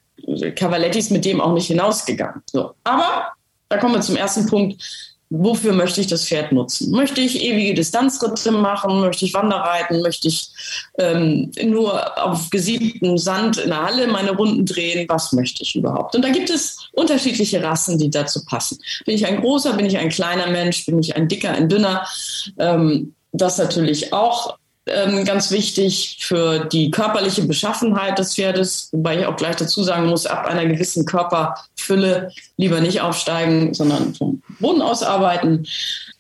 Cavalettis 0.57 1.11
mit 1.11 1.25
dem 1.25 1.41
auch 1.41 1.53
nicht 1.53 1.69
hinausgegangen. 1.69 2.43
So. 2.51 2.75
Aber 2.85 3.33
da 3.69 3.79
kommen 3.79 3.95
wir 3.95 4.01
zum 4.01 4.17
ersten 4.17 4.47
Punkt 4.47 4.83
wofür 5.31 5.73
möchte 5.73 6.01
ich 6.01 6.07
das 6.07 6.27
Pferd 6.27 6.53
nutzen? 6.53 6.91
Möchte 6.91 7.21
ich 7.21 7.43
ewige 7.43 7.75
Distanzritte 7.75 8.51
machen? 8.51 9.01
Möchte 9.01 9.25
ich 9.25 9.35
Wanderreiten? 9.35 10.01
Möchte 10.01 10.29
ich 10.29 10.51
ähm, 10.99 11.51
nur 11.65 12.25
auf 12.25 12.51
gesiebtem 12.51 13.19
Sand 13.19 13.59
in 13.59 13.71
der 13.71 13.83
Halle 13.83 14.07
meine 14.07 14.33
Runden 14.33 14.65
drehen? 14.65 15.07
Was 15.09 15.33
möchte 15.33 15.63
ich 15.63 15.75
überhaupt? 15.75 16.15
Und 16.17 16.23
da 16.23 16.31
gibt 16.31 16.51
es 16.51 16.89
unterschiedliche 16.93 17.63
Rassen, 17.63 17.99
die 17.99 18.11
dazu 18.11 18.45
passen. 18.45 18.79
Bin 19.05 19.15
ich 19.15 19.27
ein 19.27 19.41
großer? 19.41 19.75
Bin 19.75 19.87
ich 19.87 19.99
ein 19.99 20.09
kleiner 20.09 20.47
Mensch? 20.47 20.87
Bin 20.87 20.99
ich 20.99 21.15
ein 21.17 21.29
dicker, 21.29 21.51
ein 21.51 21.69
dünner? 21.69 22.07
Ähm, 22.59 23.15
das 23.33 23.59
natürlich 23.59 24.13
auch 24.13 24.57
ähm, 24.93 25.25
ganz 25.25 25.51
wichtig 25.51 26.19
für 26.21 26.61
die 26.65 26.91
körperliche 26.91 27.43
Beschaffenheit 27.43 28.19
des 28.19 28.35
Pferdes, 28.35 28.89
wobei 28.93 29.21
ich 29.21 29.27
auch 29.27 29.37
gleich 29.37 29.57
dazu 29.57 29.83
sagen 29.83 30.07
muss, 30.07 30.27
ab 30.27 30.47
einer 30.47 30.67
gewissen 30.67 31.05
Körperfülle 31.05 32.31
lieber 32.57 32.81
nicht 32.81 33.01
aufsteigen, 33.01 33.75
sondern 33.75 34.15
vom 34.15 34.43
Boden 34.61 34.83
aus 34.83 35.03
arbeiten. 35.03 35.67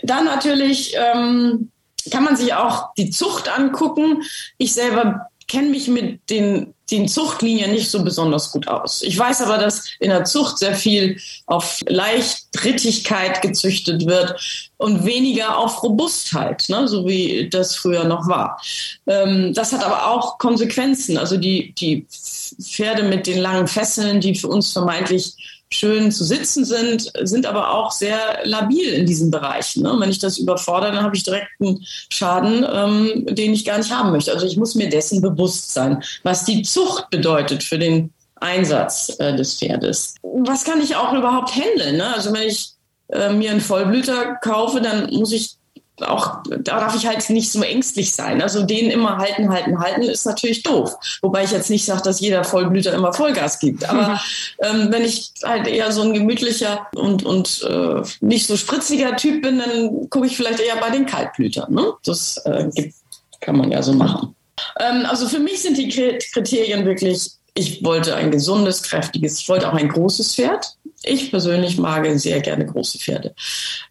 Dann 0.03 0.25
natürlich 0.25 0.95
ähm, 0.97 1.71
kann 2.11 2.25
man 2.25 2.37
sich 2.37 2.55
auch 2.55 2.95
die 2.95 3.11
Zucht 3.11 3.49
angucken. 3.49 4.23
Ich 4.57 4.73
selber 4.73 5.29
kenne 5.47 5.71
mich 5.71 5.89
mit 5.89 6.31
den 6.31 6.75
den 6.91 7.09
Zuchtlinien 7.09 7.71
nicht 7.71 7.91
so 7.91 8.03
besonders 8.03 8.51
gut 8.51 8.67
aus. 8.69 9.03
Ich 9.03 9.19
weiß 9.19 9.43
aber, 9.43 9.59
dass 9.59 9.85
in 10.01 10.11
der 10.11 10.25
Zucht 10.25 10.59
sehr 10.59 10.75
viel 10.75 11.21
auf 11.47 11.81
Leichtrittigkeit 11.87 13.43
gezüchtet 13.43 14.07
wird 14.07 14.71
und 14.79 15.05
weniger 15.05 15.59
auf 15.59 15.83
Robustheit, 15.83 16.65
ne, 16.69 16.89
so 16.89 17.07
wie 17.07 17.49
das 17.51 17.77
früher 17.77 18.05
noch 18.05 18.27
war. 18.29 18.61
Ähm, 19.07 19.53
das 19.53 19.73
hat 19.73 19.85
aber 19.85 20.11
auch 20.11 20.39
Konsequenzen. 20.39 21.19
Also 21.19 21.37
die, 21.37 21.73
die 21.73 22.07
Pferde 22.63 23.03
mit 23.03 23.27
den 23.27 23.39
langen 23.39 23.69
Fesseln, 23.69 24.21
die 24.21 24.35
für 24.35 24.49
uns 24.49 24.73
vermeintlich 24.73 25.35
schön 25.71 26.11
zu 26.11 26.25
sitzen 26.25 26.65
sind, 26.65 27.13
sind 27.23 27.47
aber 27.47 27.75
auch 27.75 27.91
sehr 27.91 28.41
labil 28.45 28.89
in 28.89 29.07
diesen 29.07 29.31
Bereichen. 29.31 29.83
Ne? 29.83 29.95
Wenn 29.99 30.11
ich 30.11 30.19
das 30.19 30.39
überfordere, 30.39 30.93
dann 30.93 31.05
habe 31.05 31.17
ich 31.17 31.25
direkt 31.25 31.49
einen 31.61 31.85
Schaden, 32.11 32.67
ähm, 32.71 33.27
den 33.35 33.53
ich 33.53 33.65
gar 33.65 33.79
nicht 33.79 33.93
haben 33.93 34.13
möchte. 34.13 34.33
Also 34.33 34.47
ich 34.47 34.57
muss 34.57 34.75
mir 34.75 34.89
dessen 34.89 35.21
bewusst 35.21 35.73
sein, 35.73 36.03
was 36.23 36.45
die 36.45 36.63
Zucht 36.63 37.11
bedeutet 37.11 37.63
für 37.63 37.79
den 37.79 38.13
Einsatz 38.37 39.15
äh, 39.19 39.37
des 39.37 39.59
Pferdes. 39.59 40.15
Was 40.23 40.65
kann 40.65 40.81
ich 40.81 40.97
auch 40.97 41.13
überhaupt 41.13 41.55
handeln? 41.55 41.97
Ne? 41.97 42.15
Also 42.15 42.33
wenn 42.33 42.49
ich 42.49 42.71
äh, 43.09 43.33
mir 43.33 43.51
einen 43.51 43.61
Vollblüter 43.61 44.37
kaufe, 44.37 44.81
dann 44.81 45.13
muss 45.13 45.33
ich 45.33 45.57
auch, 46.03 46.43
da 46.49 46.81
darf 46.81 46.97
ich 46.97 47.07
halt 47.07 47.29
nicht 47.31 47.51
so 47.51 47.63
ängstlich 47.63 48.13
sein. 48.13 48.43
Also 48.43 48.63
den 48.63 48.91
immer 48.91 49.19
halten, 49.19 49.51
halten, 49.51 49.79
halten 49.79 50.03
ist 50.03 50.27
natürlich 50.27 50.63
doof. 50.63 50.95
Wobei 51.23 51.45
ich 51.45 51.51
jetzt 51.51 51.71
nicht 51.71 51.85
sage, 51.85 52.03
dass 52.03 52.21
jeder 52.21 52.45
Vollblüter 52.45 52.93
immer 52.95 53.13
Vollgas 53.13 53.59
gibt. 53.59 53.89
Aber 53.89 54.09
mhm. 54.09 54.19
ähm, 54.63 54.93
wenn 54.93 55.05
ich 55.05 55.33
halt 55.45 55.67
eher 55.67 55.93
so 55.93 56.03
ein 56.03 56.15
gemütlicher 56.15 56.87
und, 56.95 57.25
und 57.25 57.63
äh, 57.69 58.03
nicht 58.21 58.47
so 58.47 58.57
spritziger 58.57 59.17
Typ 59.17 59.43
bin, 59.43 59.59
dann 59.59 60.09
gucke 60.11 60.27
ich 60.27 60.37
vielleicht 60.37 60.61
eher 60.61 60.77
bei 60.77 60.91
den 60.91 61.07
Kaltblütern. 61.07 61.73
Ne? 61.73 61.93
Das 62.05 62.39
äh, 62.45 62.69
gibt, 62.75 62.95
kann 63.41 63.57
man 63.57 63.71
ja 63.71 63.83
so 63.83 63.93
machen. 63.93 64.35
Ähm, 64.81 65.07
also 65.07 65.29
für 65.29 65.39
mich 65.39 65.63
sind 65.63 65.79
die 65.79 65.89
Kriterien 65.89 66.85
wirklich, 66.85 67.31
ich 67.55 67.83
wollte 67.85 68.15
ein 68.15 68.31
gesundes, 68.31 68.83
kräftiges, 68.83 69.41
ich 69.41 69.49
wollte 69.49 69.69
auch 69.69 69.75
ein 69.75 69.89
großes 69.89 70.35
Pferd. 70.35 70.77
Ich 71.03 71.31
persönlich 71.31 71.79
mag 71.79 72.07
sehr 72.19 72.41
gerne 72.41 72.67
große 72.67 72.99
Pferde. 72.99 73.35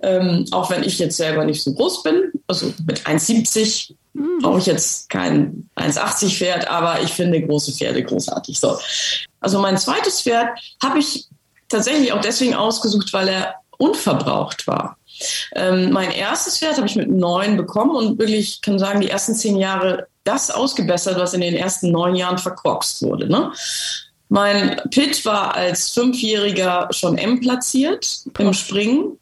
Ähm, 0.01 0.45
auch 0.51 0.69
wenn 0.69 0.83
ich 0.83 0.99
jetzt 0.99 1.17
selber 1.17 1.45
nicht 1.45 1.63
so 1.63 1.73
groß 1.73 2.03
bin, 2.03 2.31
also 2.47 2.73
mit 2.85 3.01
1,70 3.01 3.93
mhm. 4.13 4.39
brauche 4.41 4.59
ich 4.59 4.65
jetzt 4.65 5.09
kein 5.09 5.69
1,80 5.75 6.37
Pferd, 6.37 6.67
aber 6.69 7.01
ich 7.01 7.13
finde 7.13 7.41
große 7.41 7.71
Pferde 7.71 8.03
großartig. 8.03 8.59
So. 8.59 8.77
Also 9.39 9.59
mein 9.59 9.77
zweites 9.77 10.21
Pferd 10.21 10.49
habe 10.83 10.99
ich 10.99 11.27
tatsächlich 11.69 12.11
auch 12.11 12.21
deswegen 12.21 12.55
ausgesucht, 12.55 13.13
weil 13.13 13.29
er 13.29 13.55
unverbraucht 13.77 14.67
war. 14.67 14.97
Ähm, 15.55 15.91
mein 15.91 16.11
erstes 16.11 16.59
Pferd 16.59 16.77
habe 16.77 16.87
ich 16.87 16.95
mit 16.95 17.09
neun 17.09 17.57
bekommen 17.57 17.95
und 17.95 18.19
wirklich, 18.19 18.61
kann 18.61 18.79
sagen, 18.79 19.01
die 19.01 19.09
ersten 19.09 19.35
zehn 19.35 19.55
Jahre 19.57 20.07
das 20.23 20.51
ausgebessert, 20.51 21.17
was 21.17 21.33
in 21.33 21.41
den 21.41 21.55
ersten 21.55 21.91
neun 21.91 22.15
Jahren 22.15 22.37
verkorkst 22.37 23.01
wurde. 23.01 23.27
Ne? 23.29 23.51
Mein 24.29 24.81
Pit 24.91 25.23
war 25.25 25.55
als 25.55 25.91
Fünfjähriger 25.91 26.89
schon 26.91 27.17
M 27.17 27.39
platziert 27.39 28.25
im 28.37 28.53
Springen. 28.53 29.17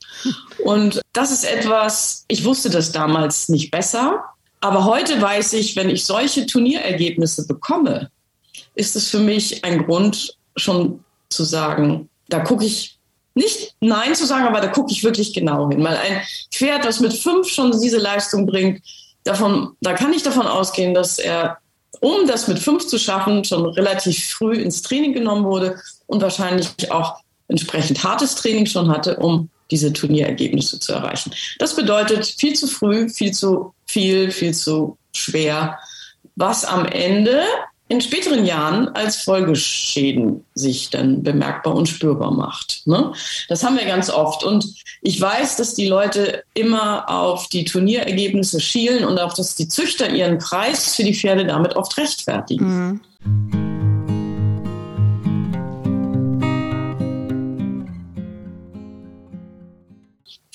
Und 0.63 1.01
das 1.13 1.31
ist 1.31 1.43
etwas, 1.43 2.25
ich 2.27 2.43
wusste 2.43 2.69
das 2.69 2.91
damals 2.91 3.50
nicht 3.50 3.69
besser. 3.71 4.24
Aber 4.62 4.85
heute 4.85 5.21
weiß 5.21 5.53
ich, 5.53 5.75
wenn 5.75 5.89
ich 5.89 6.05
solche 6.05 6.47
Turnierergebnisse 6.47 7.45
bekomme, 7.45 8.09
ist 8.74 8.95
es 8.95 9.09
für 9.09 9.19
mich 9.19 9.63
ein 9.63 9.85
Grund, 9.85 10.35
schon 10.57 11.03
zu 11.29 11.43
sagen, 11.43 12.09
da 12.29 12.39
gucke 12.39 12.65
ich 12.65 12.97
nicht 13.35 13.75
Nein 13.81 14.15
zu 14.15 14.25
sagen, 14.25 14.47
aber 14.47 14.62
da 14.62 14.67
gucke 14.67 14.91
ich 14.91 15.03
wirklich 15.03 15.33
genau 15.33 15.69
hin. 15.69 15.83
Weil 15.83 15.97
ein 15.97 16.21
Pferd, 16.51 16.85
das 16.85 17.00
mit 17.00 17.13
fünf 17.13 17.47
schon 17.50 17.79
diese 17.79 17.97
Leistung 17.97 18.45
bringt, 18.45 18.81
davon, 19.24 19.75
da 19.81 19.93
kann 19.93 20.13
ich 20.13 20.24
davon 20.24 20.47
ausgehen, 20.47 20.93
dass 20.93 21.19
er 21.19 21.57
um 22.02 22.28
das 22.28 22.48
mit 22.48 22.60
fünf 22.60 22.88
zu 22.88 22.98
schaffen, 22.98 23.44
schon 23.44 23.66
relativ 23.66 24.30
früh 24.30 24.56
ins 24.56 24.82
Training 24.82 25.14
genommen 25.14 25.46
wurde 25.46 25.80
und 26.08 26.22
wahrscheinlich 26.22 26.92
auch 26.92 27.20
entsprechend 27.48 28.04
hartes 28.04 28.36
Training 28.36 28.66
schon 28.66 28.90
hatte, 28.90 29.18
um 29.18 29.50
diese 29.72 29.92
Turnierergebnisse 29.94 30.80
zu 30.80 30.94
erreichen. 30.94 31.32
Das 31.60 31.75
bedeutet 31.75 32.25
viel 32.25 32.54
zu 32.54 32.68
früh, 32.68 33.10
viel 33.10 33.32
zu 33.34 33.74
viel, 33.86 34.32
viel 34.32 34.54
zu 34.54 34.98
schwer, 35.14 35.80
was 36.36 36.66
am 36.66 36.86
Ende 36.86 37.44
in 37.88 38.01
späteren 38.01 38.46
Jahren 38.46 38.88
als 38.89 39.18
Folgeschäden 39.18 40.44
sich 40.56 40.89
dann 40.89 41.22
bemerkbar 41.22 41.75
und 41.75 41.88
spürbar 41.88 42.32
macht. 42.32 42.82
Ne? 42.86 43.13
Das 43.48 43.63
haben 43.63 43.77
wir 43.77 43.86
ganz 43.86 44.10
oft. 44.10 44.44
Und 44.44 44.65
ich 45.01 45.22
weiß, 45.22 45.58
dass 45.58 45.75
die 45.75 45.88
Leute 45.88 46.44
immer 46.56 47.08
auf 47.10 47.48
die 47.48 47.63
Turnierergebnisse 47.63 48.60
schielen 48.60 49.06
und 49.06 49.20
auch, 49.20 49.34
dass 49.34 49.56
die 49.56 49.68
Züchter 49.68 50.10
ihren 50.10 50.39
Preis 50.39 50.96
für 50.96 51.04
die 51.04 51.13
Pferde 51.13 51.46
damit 51.46 51.75
oft 51.75 51.96
rechtfertigen. 51.98 52.65
Mhm. 52.65 53.01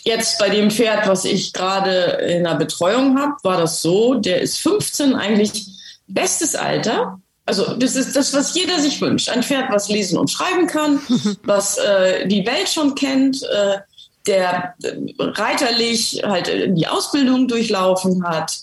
Jetzt 0.02 0.40
bei 0.40 0.48
dem 0.48 0.72
Pferd, 0.72 1.06
was 1.06 1.24
ich 1.24 1.52
gerade 1.52 1.92
in 2.26 2.42
der 2.42 2.56
Betreuung 2.56 3.16
habe, 3.20 3.34
war 3.44 3.58
das 3.58 3.82
so, 3.82 4.14
der 4.14 4.40
ist 4.40 4.58
15 4.58 5.14
eigentlich 5.14 5.79
bestes 6.14 6.54
Alter. 6.54 7.20
Also 7.46 7.74
das 7.74 7.96
ist 7.96 8.14
das, 8.14 8.32
was 8.34 8.54
jeder 8.54 8.78
sich 8.78 9.00
wünscht. 9.00 9.28
Ein 9.28 9.42
Pferd, 9.42 9.70
was 9.70 9.88
lesen 9.88 10.18
und 10.18 10.30
schreiben 10.30 10.66
kann, 10.66 11.00
was 11.42 11.78
äh, 11.78 12.26
die 12.26 12.46
Welt 12.46 12.68
schon 12.68 12.94
kennt, 12.94 13.42
äh, 13.42 13.78
der 14.26 14.74
äh, 14.82 14.96
reiterlich 15.18 16.22
halt 16.24 16.50
die 16.76 16.86
Ausbildung 16.86 17.48
durchlaufen 17.48 18.24
hat. 18.24 18.60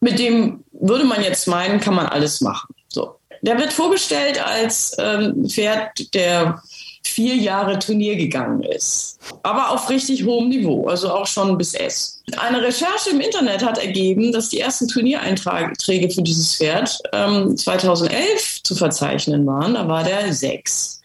Mit 0.00 0.18
dem 0.18 0.64
würde 0.72 1.04
man 1.04 1.22
jetzt 1.22 1.48
meinen, 1.48 1.80
kann 1.80 1.94
man 1.94 2.06
alles 2.06 2.40
machen. 2.40 2.74
So. 2.88 3.16
Der 3.42 3.58
wird 3.58 3.72
vorgestellt 3.72 4.44
als 4.44 4.94
ähm, 4.98 5.48
Pferd, 5.48 6.14
der 6.14 6.62
vier 7.06 7.34
Jahre 7.36 7.78
Turnier 7.78 8.16
gegangen 8.16 8.62
ist. 8.62 9.18
Aber 9.42 9.70
auf 9.70 9.88
richtig 9.90 10.24
hohem 10.24 10.48
Niveau, 10.48 10.86
also 10.86 11.12
auch 11.12 11.26
schon 11.26 11.56
bis 11.56 11.74
S. 11.74 12.22
Eine 12.36 12.62
Recherche 12.62 13.10
im 13.10 13.20
Internet 13.20 13.64
hat 13.64 13.78
ergeben, 13.78 14.32
dass 14.32 14.48
die 14.48 14.60
ersten 14.60 14.88
Turniereinträge 14.88 16.10
für 16.10 16.22
dieses 16.22 16.56
Pferd 16.56 16.98
ähm, 17.12 17.56
2011 17.56 18.62
zu 18.62 18.74
verzeichnen 18.74 19.46
waren. 19.46 19.74
Da 19.74 19.86
war 19.88 20.04
der 20.04 20.32
sechs. 20.32 21.00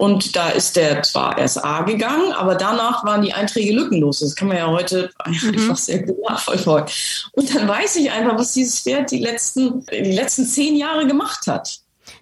Und 0.00 0.34
da 0.34 0.48
ist 0.48 0.76
der 0.76 1.02
zwar 1.02 1.36
erst 1.36 1.62
A 1.62 1.82
gegangen, 1.82 2.32
aber 2.32 2.54
danach 2.54 3.04
waren 3.04 3.20
die 3.20 3.34
Einträge 3.34 3.74
lückenlos. 3.74 4.20
Das 4.20 4.34
kann 4.34 4.48
man 4.48 4.56
ja 4.56 4.66
heute 4.66 5.10
mhm. 5.26 5.50
einfach 5.50 5.76
sehr 5.76 5.98
gut 6.04 6.16
nachvollziehen. 6.26 6.86
Und 7.32 7.54
dann 7.54 7.68
weiß 7.68 7.96
ich 7.96 8.10
einfach, 8.10 8.38
was 8.38 8.54
dieses 8.54 8.80
Pferd 8.80 9.10
die 9.10 9.18
letzten, 9.18 9.84
die 9.86 10.12
letzten 10.12 10.46
zehn 10.46 10.76
Jahre 10.76 11.06
gemacht 11.06 11.46
hat. 11.46 11.80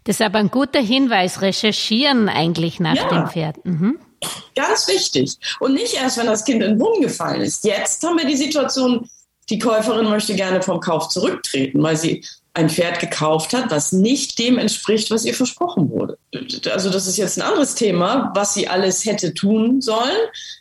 Das 0.08 0.20
ist 0.20 0.24
aber 0.24 0.38
ein 0.38 0.50
guter 0.50 0.80
Hinweis, 0.80 1.42
recherchieren 1.42 2.30
eigentlich 2.30 2.80
nach 2.80 2.96
ja. 2.96 3.08
dem 3.10 3.28
Pferd. 3.28 3.62
Mhm. 3.66 3.98
Ganz 4.56 4.88
wichtig. 4.88 5.36
Und 5.60 5.74
nicht 5.74 5.92
erst, 5.92 6.16
wenn 6.16 6.24
das 6.24 6.46
Kind 6.46 6.62
in 6.62 6.70
den 6.70 6.78
Brunnen 6.78 7.02
gefallen 7.02 7.42
ist. 7.42 7.62
Jetzt 7.62 8.02
haben 8.02 8.16
wir 8.16 8.24
die 8.24 8.34
Situation, 8.34 9.06
die 9.50 9.58
Käuferin 9.58 10.08
möchte 10.08 10.34
gerne 10.34 10.62
vom 10.62 10.80
Kauf 10.80 11.10
zurücktreten, 11.10 11.82
weil 11.82 11.98
sie 11.98 12.24
ein 12.54 12.70
Pferd 12.70 13.00
gekauft 13.00 13.52
hat, 13.52 13.70
was 13.70 13.92
nicht 13.92 14.38
dem 14.38 14.56
entspricht, 14.56 15.10
was 15.10 15.26
ihr 15.26 15.34
versprochen 15.34 15.90
wurde. 15.90 16.16
Also 16.72 16.88
das 16.88 17.06
ist 17.06 17.18
jetzt 17.18 17.36
ein 17.36 17.42
anderes 17.42 17.74
Thema, 17.74 18.32
was 18.34 18.54
sie 18.54 18.66
alles 18.66 19.04
hätte 19.04 19.34
tun 19.34 19.82
sollen. 19.82 20.16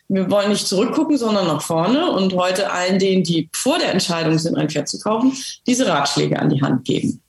Wir 0.08 0.30
wollen 0.30 0.50
nicht 0.50 0.66
zurückgucken, 0.66 1.16
sondern 1.16 1.46
nach 1.46 1.62
vorne 1.62 2.10
und 2.10 2.34
heute 2.34 2.70
allen 2.70 2.98
denen, 2.98 3.24
die 3.24 3.48
vor 3.54 3.78
der 3.78 3.92
Entscheidung 3.92 4.38
sind, 4.38 4.58
ein 4.58 4.68
Pferd 4.68 4.88
zu 4.88 5.00
kaufen, 5.00 5.32
diese 5.66 5.86
Ratschläge 5.86 6.38
an 6.38 6.50
die 6.50 6.60
Hand 6.60 6.84
geben. 6.84 7.22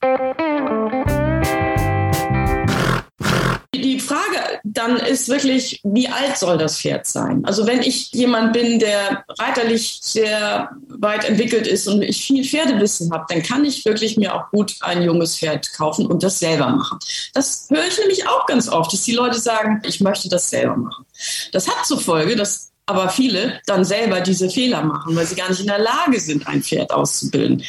Dann 4.73 4.97
ist 4.97 5.29
wirklich, 5.29 5.79
wie 5.83 6.07
alt 6.07 6.37
soll 6.37 6.57
das 6.57 6.79
Pferd 6.79 7.07
sein? 7.07 7.43
Also 7.45 7.65
wenn 7.65 7.81
ich 7.81 8.11
jemand 8.13 8.53
bin, 8.53 8.79
der 8.79 9.23
reiterlich 9.37 9.99
sehr 10.01 10.69
weit 10.87 11.25
entwickelt 11.25 11.65
ist 11.65 11.87
und 11.87 12.01
ich 12.01 12.23
viel 12.23 12.43
Pferdewissen 12.43 13.11
habe, 13.11 13.25
dann 13.29 13.41
kann 13.41 13.65
ich 13.65 13.83
wirklich 13.85 14.17
mir 14.17 14.35
auch 14.35 14.49
gut 14.51 14.75
ein 14.81 15.01
junges 15.01 15.37
Pferd 15.37 15.71
kaufen 15.73 16.05
und 16.05 16.23
das 16.23 16.39
selber 16.39 16.69
machen. 16.69 16.99
Das 17.33 17.67
höre 17.69 17.87
ich 17.87 17.97
nämlich 17.97 18.27
auch 18.27 18.45
ganz 18.45 18.69
oft, 18.69 18.93
dass 18.93 19.03
die 19.03 19.13
Leute 19.13 19.39
sagen, 19.39 19.81
ich 19.85 20.01
möchte 20.01 20.29
das 20.29 20.49
selber 20.49 20.77
machen. 20.77 21.05
Das 21.51 21.67
hat 21.67 21.85
zur 21.85 21.99
Folge, 21.99 22.35
dass 22.35 22.71
aber 22.85 23.09
viele 23.09 23.59
dann 23.65 23.85
selber 23.85 24.21
diese 24.21 24.49
Fehler 24.49 24.83
machen, 24.83 25.15
weil 25.15 25.25
sie 25.25 25.35
gar 25.35 25.49
nicht 25.49 25.61
in 25.61 25.67
der 25.67 25.79
Lage 25.79 26.19
sind, 26.19 26.47
ein 26.47 26.63
Pferd 26.63 26.91
auszubilden 26.91 27.63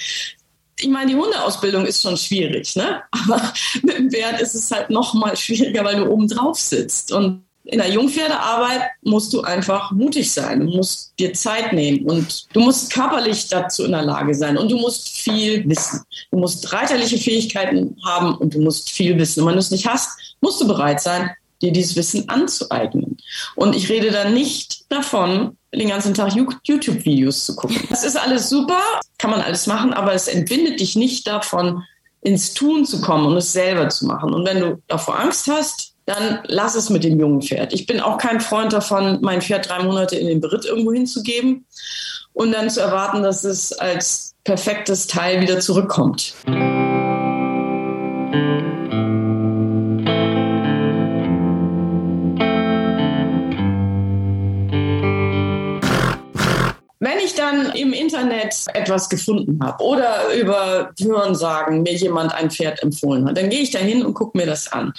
ich 0.80 0.88
meine, 0.88 1.10
die 1.10 1.16
Hundeausbildung 1.16 1.86
ist 1.86 2.02
schon 2.02 2.16
schwierig, 2.16 2.76
ne? 2.76 3.02
Aber 3.10 3.52
mit 3.82 3.98
dem 3.98 4.10
Pferd 4.10 4.40
ist 4.40 4.54
es 4.54 4.70
halt 4.70 4.90
noch 4.90 5.14
mal 5.14 5.36
schwieriger, 5.36 5.84
weil 5.84 5.96
du 5.96 6.06
oben 6.06 6.28
drauf 6.28 6.58
sitzt. 6.58 7.12
Und 7.12 7.44
in 7.64 7.78
der 7.78 7.90
Jungpferdearbeit 7.90 8.82
musst 9.02 9.32
du 9.32 9.42
einfach 9.42 9.92
mutig 9.92 10.32
sein. 10.32 10.60
Du 10.60 10.76
musst 10.76 11.12
dir 11.18 11.32
Zeit 11.34 11.72
nehmen 11.72 12.04
und 12.06 12.46
du 12.54 12.60
musst 12.60 12.92
körperlich 12.92 13.48
dazu 13.48 13.84
in 13.84 13.92
der 13.92 14.02
Lage 14.02 14.34
sein 14.34 14.56
und 14.56 14.70
du 14.70 14.76
musst 14.76 15.08
viel 15.08 15.68
wissen. 15.68 16.02
Du 16.30 16.38
musst 16.38 16.72
reiterliche 16.72 17.18
Fähigkeiten 17.18 17.96
haben 18.04 18.34
und 18.36 18.54
du 18.54 18.60
musst 18.60 18.90
viel 18.90 19.16
wissen. 19.18 19.42
Und 19.42 19.48
wenn 19.48 19.54
du 19.54 19.60
es 19.60 19.70
nicht 19.70 19.86
hast, 19.86 20.18
musst 20.40 20.60
du 20.60 20.66
bereit 20.66 21.00
sein, 21.00 21.30
dir 21.62 21.72
dieses 21.72 21.96
Wissen 21.96 22.28
anzueignen. 22.28 23.18
Und 23.54 23.76
ich 23.76 23.88
rede 23.88 24.10
da 24.10 24.28
nicht 24.28 24.90
davon, 24.90 25.56
den 25.74 25.88
ganzen 25.88 26.14
Tag 26.14 26.32
YouTube-Videos 26.34 27.46
zu 27.46 27.56
gucken. 27.56 27.76
Das 27.90 28.04
ist 28.04 28.16
alles 28.16 28.48
super, 28.48 28.80
kann 29.18 29.30
man 29.30 29.40
alles 29.40 29.66
machen, 29.66 29.92
aber 29.92 30.14
es 30.14 30.28
entbindet 30.28 30.80
dich 30.80 30.96
nicht 30.96 31.26
davon, 31.26 31.84
ins 32.22 32.52
Tun 32.54 32.84
zu 32.84 33.00
kommen 33.00 33.26
und 33.26 33.36
es 33.36 33.52
selber 33.52 33.88
zu 33.88 34.06
machen. 34.06 34.34
Und 34.34 34.46
wenn 34.46 34.60
du 34.60 34.82
davor 34.88 35.18
Angst 35.18 35.48
hast, 35.48 35.94
dann 36.04 36.40
lass 36.46 36.74
es 36.74 36.90
mit 36.90 37.04
dem 37.04 37.18
jungen 37.18 37.40
Pferd. 37.40 37.72
Ich 37.72 37.86
bin 37.86 38.00
auch 38.00 38.18
kein 38.18 38.40
Freund 38.40 38.72
davon, 38.72 39.18
mein 39.22 39.40
Pferd 39.40 39.68
drei 39.68 39.82
Monate 39.82 40.16
in 40.16 40.26
den 40.26 40.40
Beritt 40.40 40.64
irgendwo 40.64 40.92
hinzugeben 40.92 41.64
und 42.32 42.52
dann 42.52 42.68
zu 42.68 42.80
erwarten, 42.80 43.22
dass 43.22 43.44
es 43.44 43.72
als 43.72 44.34
perfektes 44.44 45.06
Teil 45.06 45.40
wieder 45.40 45.60
zurückkommt. 45.60 46.34
Ich 57.24 57.34
dann 57.34 57.72
im 57.72 57.92
Internet 57.92 58.54
etwas 58.74 59.08
gefunden 59.08 59.58
habe 59.62 59.82
oder 59.82 60.34
über 60.34 60.90
Hörensagen 61.00 61.82
mir 61.82 61.94
jemand 61.94 62.34
ein 62.34 62.50
Pferd 62.50 62.82
empfohlen 62.82 63.26
hat, 63.28 63.36
dann 63.36 63.50
gehe 63.50 63.60
ich 63.60 63.70
dahin 63.70 64.04
und 64.04 64.14
gucke 64.14 64.36
mir 64.36 64.46
das 64.46 64.70
an. 64.72 64.92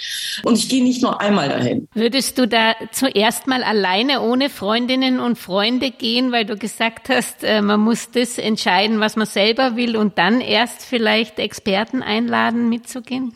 Und 0.44 0.58
ich 0.58 0.68
gehe 0.68 0.82
nicht 0.82 1.02
nur 1.02 1.20
einmal 1.20 1.48
dahin. 1.48 1.88
Würdest 1.94 2.38
du 2.38 2.48
da 2.48 2.74
zuerst 2.92 3.46
mal 3.46 3.62
alleine 3.62 4.22
ohne 4.22 4.50
Freundinnen 4.50 5.20
und 5.20 5.38
Freunde 5.38 5.90
gehen, 5.90 6.32
weil 6.32 6.44
du 6.44 6.56
gesagt 6.56 7.08
hast, 7.08 7.44
äh, 7.44 7.62
man 7.62 7.80
muss 7.80 8.10
das 8.10 8.38
entscheiden, 8.38 9.00
was 9.00 9.16
man 9.16 9.26
selber 9.26 9.76
will 9.76 9.96
und 9.96 10.18
dann 10.18 10.40
erst 10.40 10.82
vielleicht 10.82 11.38
Experten 11.38 12.02
einladen, 12.02 12.68
mitzugehen? 12.68 13.34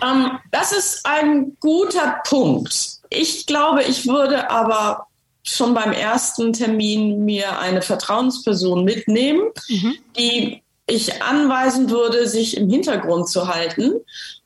Ähm, 0.00 0.38
das 0.52 0.72
ist 0.72 1.04
ein 1.04 1.56
guter 1.60 2.20
Punkt. 2.24 2.98
Ich 3.10 3.46
glaube, 3.46 3.82
ich 3.82 4.06
würde 4.06 4.50
aber 4.50 5.07
schon 5.56 5.74
beim 5.74 5.92
ersten 5.92 6.52
Termin 6.52 7.24
mir 7.24 7.58
eine 7.58 7.82
Vertrauensperson 7.82 8.84
mitnehmen, 8.84 9.50
mhm. 9.68 9.94
die 10.16 10.62
ich 10.86 11.22
anweisen 11.22 11.90
würde, 11.90 12.26
sich 12.26 12.56
im 12.56 12.68
Hintergrund 12.70 13.28
zu 13.28 13.48
halten 13.48 13.92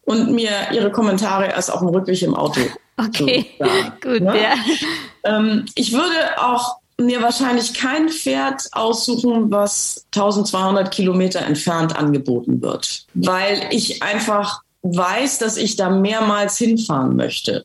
und 0.05 0.33
mir 0.33 0.51
ihre 0.73 0.91
Kommentare 0.91 1.47
erst 1.47 1.73
auf 1.73 1.81
dem 1.81 1.89
Rückweg 1.89 2.21
im 2.23 2.35
Auto. 2.35 2.61
Okay, 2.97 3.47
zu 3.59 3.65
sagen, 3.65 3.93
gut, 4.03 4.21
ne? 4.21 4.43
ja. 4.43 4.55
Ähm, 5.25 5.67
ich 5.75 5.93
würde 5.93 6.39
auch 6.39 6.77
mir 6.99 7.23
wahrscheinlich 7.23 7.75
kein 7.75 8.09
Pferd 8.09 8.69
aussuchen, 8.73 9.51
was 9.51 10.05
1200 10.15 10.91
Kilometer 10.91 11.41
entfernt 11.41 11.97
angeboten 11.97 12.63
wird, 12.63 13.07
weil 13.15 13.67
ich 13.71 14.03
einfach 14.03 14.61
weiß, 14.83 15.39
dass 15.39 15.57
ich 15.57 15.77
da 15.77 15.91
mehrmals 15.91 16.59
hinfahren 16.59 17.17
möchte. 17.17 17.65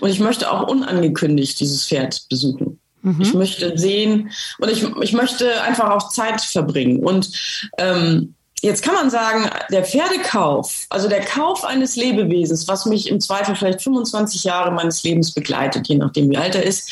Und 0.00 0.10
ich 0.10 0.20
möchte 0.20 0.50
auch 0.50 0.68
unangekündigt 0.68 1.60
dieses 1.60 1.86
Pferd 1.86 2.28
besuchen. 2.28 2.80
Mhm. 3.02 3.20
Ich 3.20 3.34
möchte 3.34 3.76
sehen 3.76 4.30
und 4.58 4.70
ich, 4.70 4.84
ich 5.02 5.12
möchte 5.12 5.60
einfach 5.62 5.90
auch 5.90 6.10
Zeit 6.10 6.40
verbringen. 6.40 7.00
Und 7.00 7.30
ähm, 7.78 8.34
Jetzt 8.62 8.84
kann 8.84 8.94
man 8.94 9.10
sagen, 9.10 9.50
der 9.72 9.84
Pferdekauf, 9.84 10.86
also 10.88 11.08
der 11.08 11.24
Kauf 11.24 11.64
eines 11.64 11.96
Lebewesens, 11.96 12.68
was 12.68 12.86
mich 12.86 13.08
im 13.08 13.20
Zweifel 13.20 13.56
vielleicht 13.56 13.82
25 13.82 14.44
Jahre 14.44 14.70
meines 14.70 15.02
Lebens 15.02 15.32
begleitet, 15.32 15.88
je 15.88 15.96
nachdem 15.96 16.30
wie 16.30 16.36
alt 16.36 16.54
er 16.54 16.62
ist, 16.62 16.88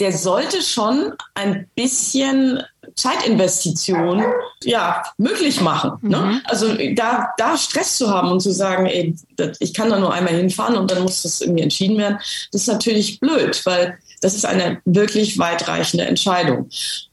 der 0.00 0.10
sollte 0.12 0.62
schon 0.62 1.12
ein 1.34 1.68
bisschen 1.74 2.62
Zeitinvestition 2.96 4.24
ja 4.64 5.02
möglich 5.18 5.60
machen. 5.60 5.92
Ne? 6.00 6.18
Mhm. 6.18 6.40
Also 6.44 6.74
da, 6.94 7.28
da 7.36 7.58
Stress 7.58 7.98
zu 7.98 8.08
haben 8.08 8.32
und 8.32 8.40
zu 8.40 8.50
sagen, 8.50 8.86
ey, 8.86 9.14
ich 9.60 9.74
kann 9.74 9.90
da 9.90 9.98
nur 9.98 10.14
einmal 10.14 10.34
hinfahren 10.34 10.76
und 10.76 10.90
dann 10.90 11.02
muss 11.02 11.22
das 11.22 11.42
irgendwie 11.42 11.62
entschieden 11.62 11.98
werden, 11.98 12.18
das 12.52 12.62
ist 12.62 12.68
natürlich 12.68 13.20
blöd, 13.20 13.60
weil 13.66 13.98
das 14.22 14.34
ist 14.34 14.46
eine 14.46 14.80
wirklich 14.86 15.38
weitreichende 15.38 16.06
Entscheidung. 16.06 16.70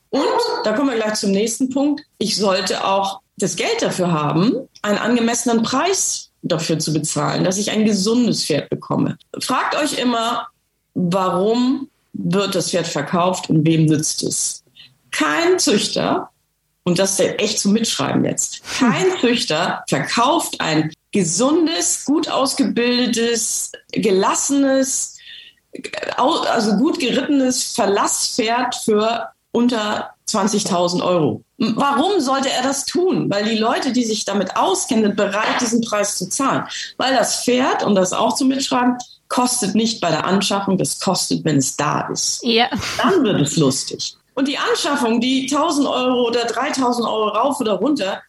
Und 0.10 0.24
da 0.64 0.72
kommen 0.72 0.90
wir 0.90 0.96
gleich 0.96 1.16
zum 1.16 1.32
nächsten 1.32 1.70
Punkt. 1.70 2.02
Ich 2.18 2.38
sollte 2.38 2.86
auch 2.86 3.20
das 3.42 3.56
Geld 3.56 3.82
dafür 3.82 4.12
haben, 4.12 4.68
einen 4.82 4.98
angemessenen 4.98 5.64
Preis 5.64 6.30
dafür 6.42 6.80
zu 6.80 6.94
bezahlen, 6.94 7.44
dass 7.44 7.58
ich 7.58 7.72
ein 7.72 7.86
gesundes 7.86 8.46
Pferd 8.46 8.70
bekomme. 8.70 9.18
Fragt 9.40 9.76
euch 9.76 9.98
immer, 9.98 10.48
warum 10.94 11.90
wird 12.14 12.56
das 12.56 12.70
Pferd 12.72 12.88
verkauft 12.88 13.50
und 13.50 13.66
wem 13.66 13.86
nützt 13.86 14.24
es? 14.24 14.64
Kein 15.12 15.60
Züchter, 15.60 16.30
und 16.84 17.00
das 17.00 17.20
ist 17.20 17.40
echt 17.40 17.60
zum 17.60 17.74
Mitschreiben 17.74 18.24
jetzt, 18.26 18.64
kein 18.80 19.06
Züchter 19.20 19.84
verkauft 19.88 20.60
ein 20.60 20.92
gesundes, 21.12 22.06
gut 22.06 22.30
ausgebildetes, 22.30 23.72
gelassenes, 23.92 25.18
also 26.18 26.78
gut 26.78 27.00
gerittenes 27.00 27.64
Verlasspferd 27.74 28.76
für 28.76 29.30
unter 29.52 30.12
20.000 30.28 31.04
Euro. 31.04 31.44
Warum 31.60 32.22
sollte 32.22 32.50
er 32.50 32.64
das 32.64 32.86
tun? 32.86 33.30
Weil 33.30 33.44
die 33.44 33.58
Leute, 33.58 33.92
die 33.92 34.06
sich 34.06 34.24
damit 34.24 34.56
auskennen, 34.56 35.04
sind 35.04 35.16
bereit, 35.18 35.60
diesen 35.60 35.82
Preis 35.82 36.18
zu 36.18 36.30
zahlen. 36.30 36.64
Weil 36.98 37.14
das 37.14 37.44
Pferd, 37.44 37.84
und 37.84 37.96
das 37.96 38.14
auch 38.14 38.34
zu 38.36 38.46
mitschreiben, 38.46 38.98
kostet 39.28 39.76
nicht 39.76 40.00
bei 40.00 40.10
der 40.10 40.26
Anschaffung, 40.26 40.78
das 40.78 41.00
kostet, 41.00 41.44
wenn 41.44 41.58
es 41.58 41.76
da 41.76 42.08
ist. 42.08 42.42
Ja. 42.44 42.70
Dann 42.98 43.24
wird 43.24 43.42
es 43.42 43.58
lustig. 43.58 44.16
Und 44.36 44.48
die 44.48 44.58
Anschaffung, 44.58 45.20
die 45.20 45.50
1000 45.52 45.88
Euro 45.88 46.28
oder 46.28 46.46
3000 46.46 47.06
Euro 47.06 47.28
rauf 47.28 47.60
oder 47.60 47.74
runter, 47.74 48.22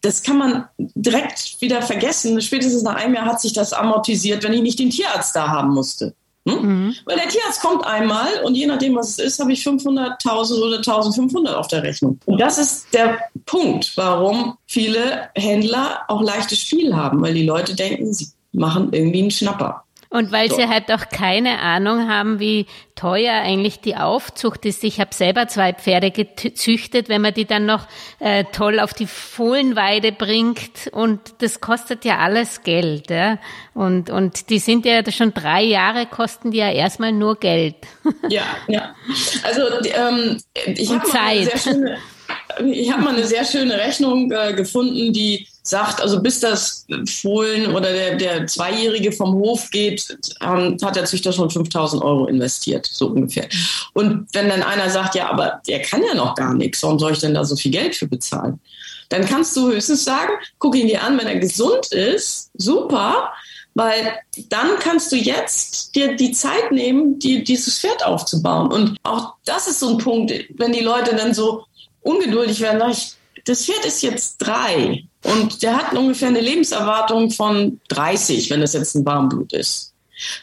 das 0.00 0.22
kann 0.22 0.36
man 0.36 0.68
direkt 0.78 1.60
wieder 1.60 1.80
vergessen. 1.80 2.40
Spätestens 2.42 2.82
nach 2.82 2.96
einem 2.96 3.14
Jahr 3.14 3.24
hat 3.24 3.40
sich 3.40 3.52
das 3.52 3.72
amortisiert, 3.72 4.42
wenn 4.42 4.52
ich 4.52 4.62
nicht 4.62 4.78
den 4.78 4.90
Tierarzt 4.90 5.34
da 5.34 5.48
haben 5.48 5.70
musste. 5.70 6.14
Hm? 6.46 6.62
Mhm. 6.62 6.94
Weil 7.06 7.16
der 7.16 7.28
Tierarzt 7.28 7.62
kommt 7.62 7.86
einmal 7.86 8.42
und 8.44 8.54
je 8.54 8.66
nachdem, 8.66 8.96
was 8.96 9.10
es 9.10 9.18
ist, 9.18 9.40
habe 9.40 9.52
ich 9.52 9.66
500.000 9.66 10.60
oder 10.60 10.78
1.500 10.78 11.54
auf 11.54 11.68
der 11.68 11.82
Rechnung. 11.82 12.18
Und 12.26 12.40
das 12.40 12.58
ist 12.58 12.92
der 12.92 13.18
Punkt, 13.46 13.96
warum 13.96 14.58
viele 14.66 15.30
Händler 15.34 16.02
auch 16.08 16.22
leichtes 16.22 16.60
Spiel 16.60 16.94
haben, 16.94 17.22
weil 17.22 17.34
die 17.34 17.46
Leute 17.46 17.74
denken, 17.74 18.12
sie 18.12 18.28
machen 18.52 18.92
irgendwie 18.92 19.22
einen 19.22 19.30
Schnapper. 19.30 19.83
Und 20.14 20.30
weil 20.30 20.48
so. 20.48 20.54
sie 20.54 20.68
halt 20.68 20.92
auch 20.92 21.08
keine 21.08 21.58
Ahnung 21.58 22.08
haben, 22.08 22.38
wie 22.38 22.66
teuer 22.94 23.34
eigentlich 23.34 23.80
die 23.80 23.96
Aufzucht 23.96 24.64
ist. 24.64 24.84
Ich 24.84 25.00
habe 25.00 25.12
selber 25.12 25.48
zwei 25.48 25.72
Pferde 25.72 26.12
gezüchtet, 26.12 27.08
wenn 27.08 27.20
man 27.20 27.34
die 27.34 27.46
dann 27.46 27.66
noch 27.66 27.88
äh, 28.20 28.44
toll 28.52 28.78
auf 28.78 28.94
die 28.94 29.08
Fohlenweide 29.08 30.12
bringt 30.12 30.86
und 30.92 31.18
das 31.38 31.60
kostet 31.60 32.04
ja 32.04 32.18
alles 32.18 32.62
Geld. 32.62 33.10
Ja? 33.10 33.40
Und, 33.74 34.08
und 34.08 34.50
die 34.50 34.60
sind 34.60 34.86
ja 34.86 35.02
schon 35.10 35.34
drei 35.34 35.64
Jahre, 35.64 36.06
kosten 36.06 36.52
die 36.52 36.58
ja 36.58 36.70
erstmal 36.70 37.10
nur 37.10 37.34
Geld. 37.34 37.74
Ja, 38.28 38.42
ja. 38.68 38.94
Also 39.42 39.62
ähm, 39.94 40.40
ich 40.66 40.90
habe 40.90 41.08
mal, 41.08 41.46
hab 41.46 43.00
mal 43.00 43.14
eine 43.14 43.24
sehr 43.24 43.44
schöne 43.44 43.76
Rechnung 43.76 44.30
äh, 44.30 44.52
gefunden, 44.54 45.12
die 45.12 45.48
sagt, 45.66 46.02
also 46.02 46.20
bis 46.20 46.40
das 46.40 46.86
Fohlen 47.06 47.74
oder 47.74 47.92
der, 47.92 48.16
der 48.16 48.46
Zweijährige 48.46 49.12
vom 49.12 49.34
Hof 49.34 49.70
geht, 49.70 50.16
ähm, 50.42 50.76
hat 50.82 50.94
der 50.94 51.06
Züchter 51.06 51.32
schon 51.32 51.50
5000 51.50 52.02
Euro 52.02 52.26
investiert, 52.26 52.86
so 52.86 53.08
ungefähr. 53.08 53.48
Und 53.94 54.26
wenn 54.34 54.50
dann 54.50 54.62
einer 54.62 54.90
sagt, 54.90 55.14
ja, 55.14 55.30
aber 55.30 55.62
der 55.66 55.80
kann 55.80 56.02
ja 56.02 56.14
noch 56.14 56.34
gar 56.34 56.52
nichts, 56.52 56.82
warum 56.82 56.98
soll 56.98 57.12
ich 57.12 57.20
denn 57.20 57.34
da 57.34 57.44
so 57.44 57.56
viel 57.56 57.72
Geld 57.72 57.96
für 57.96 58.06
bezahlen? 58.06 58.60
Dann 59.08 59.24
kannst 59.24 59.56
du 59.56 59.68
höchstens 59.68 60.04
sagen, 60.04 60.32
guck 60.58 60.76
ihn 60.76 60.86
dir 60.86 61.02
an, 61.02 61.18
wenn 61.18 61.26
er 61.26 61.38
gesund 61.38 61.86
ist, 61.92 62.50
super, 62.54 63.32
weil 63.72 64.18
dann 64.50 64.78
kannst 64.80 65.12
du 65.12 65.16
jetzt 65.16 65.96
dir 65.96 66.14
die 66.14 66.32
Zeit 66.32 66.72
nehmen, 66.72 67.18
die, 67.18 67.42
dieses 67.42 67.78
Pferd 67.78 68.04
aufzubauen. 68.04 68.70
Und 68.70 68.98
auch 69.02 69.34
das 69.46 69.66
ist 69.66 69.80
so 69.80 69.90
ein 69.90 69.98
Punkt, 69.98 70.32
wenn 70.56 70.72
die 70.72 70.80
Leute 70.80 71.16
dann 71.16 71.32
so 71.32 71.64
ungeduldig 72.02 72.60
werden, 72.60 72.80
sag 72.80 72.90
ich, 72.92 73.14
das 73.46 73.64
Pferd 73.64 73.84
ist 73.84 74.02
jetzt 74.02 74.38
drei 74.38 75.04
und 75.24 75.62
der 75.62 75.76
hat 75.76 75.94
ungefähr 75.94 76.28
eine 76.28 76.40
Lebenserwartung 76.40 77.30
von 77.30 77.80
30, 77.88 78.50
wenn 78.50 78.60
das 78.60 78.74
jetzt 78.74 78.94
ein 78.94 79.04
Warmblut 79.04 79.52
ist. 79.52 79.92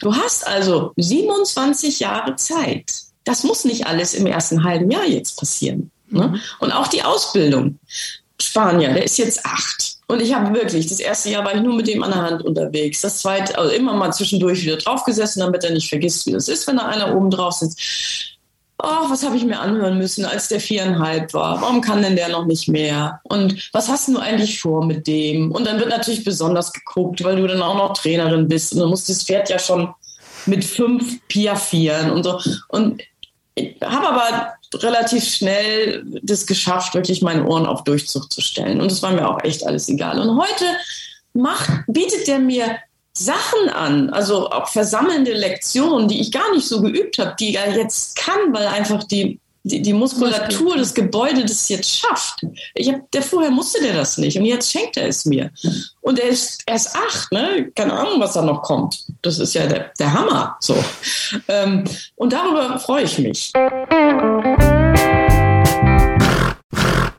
Du 0.01 0.13
hast 0.13 0.45
also 0.45 0.91
27 0.97 1.99
Jahre 1.99 2.35
Zeit. 2.35 2.91
Das 3.23 3.43
muss 3.43 3.63
nicht 3.63 3.85
alles 3.85 4.13
im 4.13 4.25
ersten 4.25 4.63
halben 4.63 4.89
Jahr 4.89 5.05
jetzt 5.05 5.37
passieren. 5.37 5.91
Ne? 6.09 6.27
Mhm. 6.27 6.39
Und 6.59 6.71
auch 6.71 6.87
die 6.87 7.03
Ausbildung. 7.03 7.79
Spanier, 8.41 8.93
der 8.93 9.03
ist 9.03 9.19
jetzt 9.19 9.45
acht. 9.45 9.97
Und 10.07 10.19
ich 10.19 10.33
habe 10.33 10.53
wirklich, 10.53 10.87
das 10.87 10.99
erste 10.99 11.29
Jahr 11.29 11.45
war 11.45 11.55
ich 11.55 11.61
nur 11.61 11.75
mit 11.75 11.87
dem 11.87 12.01
an 12.03 12.11
der 12.11 12.21
Hand 12.23 12.43
unterwegs. 12.43 13.01
Das 13.01 13.19
zweite, 13.19 13.57
also 13.57 13.71
immer 13.71 13.93
mal 13.93 14.11
zwischendurch 14.11 14.63
wieder 14.63 14.77
draufgesessen, 14.77 15.41
damit 15.41 15.63
er 15.63 15.71
nicht 15.71 15.87
vergisst, 15.87 16.25
wie 16.25 16.31
das 16.31 16.47
ist, 16.47 16.67
wenn 16.67 16.77
da 16.77 16.87
einer 16.87 17.15
oben 17.15 17.29
drauf 17.29 17.53
sitzt 17.53 17.79
oh, 18.83 19.09
was 19.09 19.23
habe 19.23 19.37
ich 19.37 19.45
mir 19.45 19.59
anhören 19.59 19.97
müssen, 19.97 20.25
als 20.25 20.47
der 20.47 20.59
viereinhalb 20.59 21.33
war? 21.33 21.61
Warum 21.61 21.81
kann 21.81 22.01
denn 22.01 22.15
der 22.15 22.29
noch 22.29 22.45
nicht 22.45 22.67
mehr? 22.67 23.21
Und 23.23 23.69
was 23.73 23.89
hast 23.89 24.07
du 24.07 24.17
eigentlich 24.17 24.59
vor 24.59 24.85
mit 24.85 25.07
dem? 25.07 25.51
Und 25.51 25.65
dann 25.65 25.79
wird 25.79 25.89
natürlich 25.89 26.23
besonders 26.23 26.73
geguckt, 26.73 27.23
weil 27.23 27.35
du 27.35 27.47
dann 27.47 27.61
auch 27.61 27.75
noch 27.75 27.93
Trainerin 27.93 28.47
bist 28.47 28.73
und 28.73 28.79
du 28.79 28.87
musst 28.87 29.09
das 29.09 29.23
Pferd 29.23 29.49
ja 29.49 29.59
schon 29.59 29.93
mit 30.45 30.65
fünf 30.65 31.19
piafieren 31.27 32.11
und 32.11 32.23
so. 32.23 32.39
Und 32.69 33.01
ich 33.55 33.75
habe 33.83 34.09
aber 34.09 34.53
relativ 34.75 35.23
schnell 35.25 36.03
das 36.23 36.47
geschafft, 36.47 36.93
wirklich 36.93 37.21
meine 37.21 37.45
Ohren 37.45 37.65
auf 37.65 37.83
Durchzug 37.83 38.31
zu 38.31 38.41
stellen. 38.41 38.81
Und 38.81 38.91
es 38.91 39.03
war 39.03 39.11
mir 39.11 39.27
auch 39.27 39.43
echt 39.43 39.65
alles 39.65 39.89
egal. 39.89 40.19
Und 40.19 40.39
heute 40.39 40.65
macht, 41.33 41.69
bietet 41.87 42.27
der 42.27 42.39
mir 42.39 42.77
Sachen 43.13 43.69
an, 43.69 44.09
also 44.09 44.49
auch 44.49 44.69
versammelnde 44.69 45.33
Lektionen, 45.33 46.07
die 46.07 46.21
ich 46.21 46.31
gar 46.31 46.51
nicht 46.53 46.67
so 46.67 46.81
geübt 46.81 47.17
habe, 47.19 47.35
die 47.39 47.55
er 47.55 47.75
jetzt 47.75 48.15
kann, 48.15 48.53
weil 48.53 48.67
einfach 48.67 49.03
die 49.03 49.39
die, 49.63 49.81
die 49.81 49.93
Muskulatur 49.93 50.77
des 50.77 50.93
Gebäudes 50.93 51.43
das 51.43 51.69
jetzt 51.69 51.89
schafft. 51.89 52.45
Ich 52.73 52.89
hab, 52.89 53.09
der 53.11 53.21
vorher 53.21 53.51
musste 53.51 53.81
der 53.81 53.93
das 53.93 54.17
nicht 54.17 54.37
und 54.37 54.45
jetzt 54.45 54.71
schenkt 54.71 54.97
er 54.97 55.07
es 55.07 55.25
mir. 55.25 55.51
Und 56.01 56.19
er 56.19 56.29
ist 56.29 56.63
erst 56.65 56.95
acht, 56.95 57.31
ne? 57.31 57.71
Keine 57.75 57.93
Ahnung, 57.93 58.19
was 58.19 58.33
da 58.33 58.41
noch 58.41 58.63
kommt. 58.63 59.03
Das 59.21 59.39
ist 59.39 59.53
ja 59.53 59.67
der, 59.67 59.91
der 59.99 60.13
Hammer. 60.13 60.57
So. 60.59 60.75
Ähm, 61.47 61.83
und 62.15 62.33
darüber 62.33 62.79
freue 62.79 63.03
ich 63.03 63.19
mich. 63.19 63.51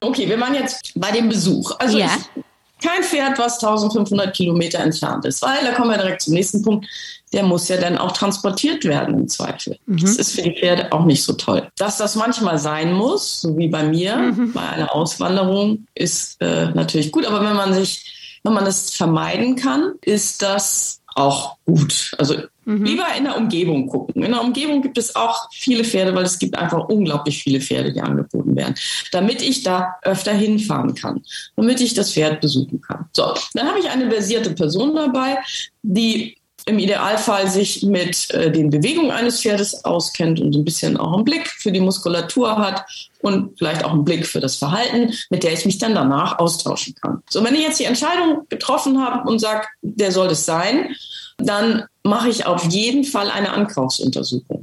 Okay, 0.00 0.28
wir 0.28 0.40
waren 0.40 0.54
jetzt 0.54 0.92
bei 0.96 1.12
dem 1.12 1.28
Besuch. 1.28 1.72
Also 1.78 1.98
ja. 1.98 2.06
ich, 2.06 2.42
kein 2.82 3.02
Pferd, 3.02 3.38
was 3.38 3.62
1500 3.62 4.34
Kilometer 4.34 4.80
entfernt 4.80 5.24
ist, 5.24 5.42
weil 5.42 5.64
da 5.64 5.72
kommen 5.72 5.90
wir 5.90 5.98
direkt 5.98 6.22
zum 6.22 6.34
nächsten 6.34 6.62
Punkt. 6.62 6.86
Der 7.32 7.42
muss 7.42 7.68
ja 7.68 7.78
dann 7.78 7.96
auch 7.96 8.12
transportiert 8.12 8.84
werden 8.84 9.14
im 9.14 9.28
Zweifel. 9.28 9.78
Mhm. 9.86 10.00
Das 10.00 10.16
ist 10.16 10.32
für 10.32 10.42
die 10.42 10.58
Pferde 10.58 10.92
auch 10.92 11.04
nicht 11.04 11.24
so 11.24 11.32
toll. 11.32 11.68
Dass 11.76 11.96
das 11.96 12.14
manchmal 12.14 12.58
sein 12.58 12.92
muss, 12.92 13.40
so 13.40 13.56
wie 13.56 13.68
bei 13.68 13.84
mir, 13.84 14.16
mhm. 14.16 14.52
bei 14.52 14.68
einer 14.68 14.94
Auswanderung, 14.94 15.86
ist 15.94 16.40
äh, 16.40 16.66
natürlich 16.72 17.10
gut. 17.10 17.24
Aber 17.24 17.40
wenn 17.42 17.56
man 17.56 17.72
sich, 17.72 18.38
wenn 18.42 18.52
man 18.52 18.64
das 18.64 18.90
vermeiden 18.90 19.56
kann, 19.56 19.94
ist 20.02 20.42
das 20.42 21.01
auch 21.14 21.56
gut. 21.64 22.12
Also 22.18 22.36
mhm. 22.64 22.84
lieber 22.84 23.06
in 23.16 23.24
der 23.24 23.36
Umgebung 23.36 23.86
gucken. 23.86 24.22
In 24.22 24.32
der 24.32 24.42
Umgebung 24.42 24.82
gibt 24.82 24.98
es 24.98 25.14
auch 25.16 25.48
viele 25.52 25.84
Pferde, 25.84 26.14
weil 26.14 26.24
es 26.24 26.38
gibt 26.38 26.56
einfach 26.56 26.88
unglaublich 26.88 27.42
viele 27.42 27.60
Pferde, 27.60 27.92
die 27.92 28.00
angeboten 28.00 28.56
werden, 28.56 28.74
damit 29.10 29.42
ich 29.42 29.62
da 29.62 29.96
öfter 30.02 30.32
hinfahren 30.32 30.94
kann, 30.94 31.22
damit 31.56 31.80
ich 31.80 31.94
das 31.94 32.12
Pferd 32.12 32.40
besuchen 32.40 32.80
kann. 32.80 33.06
So, 33.12 33.34
dann 33.54 33.68
habe 33.68 33.78
ich 33.78 33.88
eine 33.88 34.10
versierte 34.10 34.50
Person 34.50 34.94
dabei, 34.94 35.38
die 35.82 36.36
im 36.66 36.78
Idealfall 36.78 37.48
sich 37.48 37.82
mit 37.82 38.30
äh, 38.30 38.50
den 38.50 38.70
Bewegungen 38.70 39.10
eines 39.10 39.40
Pferdes 39.40 39.84
auskennt 39.84 40.40
und 40.40 40.54
ein 40.54 40.64
bisschen 40.64 40.96
auch 40.96 41.14
einen 41.14 41.24
Blick 41.24 41.48
für 41.48 41.72
die 41.72 41.80
Muskulatur 41.80 42.56
hat 42.56 42.84
und 43.20 43.58
vielleicht 43.58 43.84
auch 43.84 43.92
einen 43.92 44.04
Blick 44.04 44.26
für 44.26 44.40
das 44.40 44.56
Verhalten, 44.56 45.12
mit 45.30 45.42
der 45.42 45.52
ich 45.52 45.64
mich 45.64 45.78
dann 45.78 45.94
danach 45.94 46.38
austauschen 46.38 46.94
kann. 46.94 47.22
So, 47.30 47.42
wenn 47.42 47.54
ich 47.54 47.62
jetzt 47.62 47.80
die 47.80 47.84
Entscheidung 47.84 48.46
getroffen 48.48 49.04
habe 49.04 49.28
und 49.28 49.38
sage, 49.38 49.66
der 49.82 50.12
soll 50.12 50.28
es 50.28 50.44
sein, 50.44 50.94
dann 51.38 51.84
mache 52.04 52.28
ich 52.28 52.46
auf 52.46 52.64
jeden 52.70 53.04
Fall 53.04 53.30
eine 53.30 53.50
Ankaufsuntersuchung. 53.50 54.61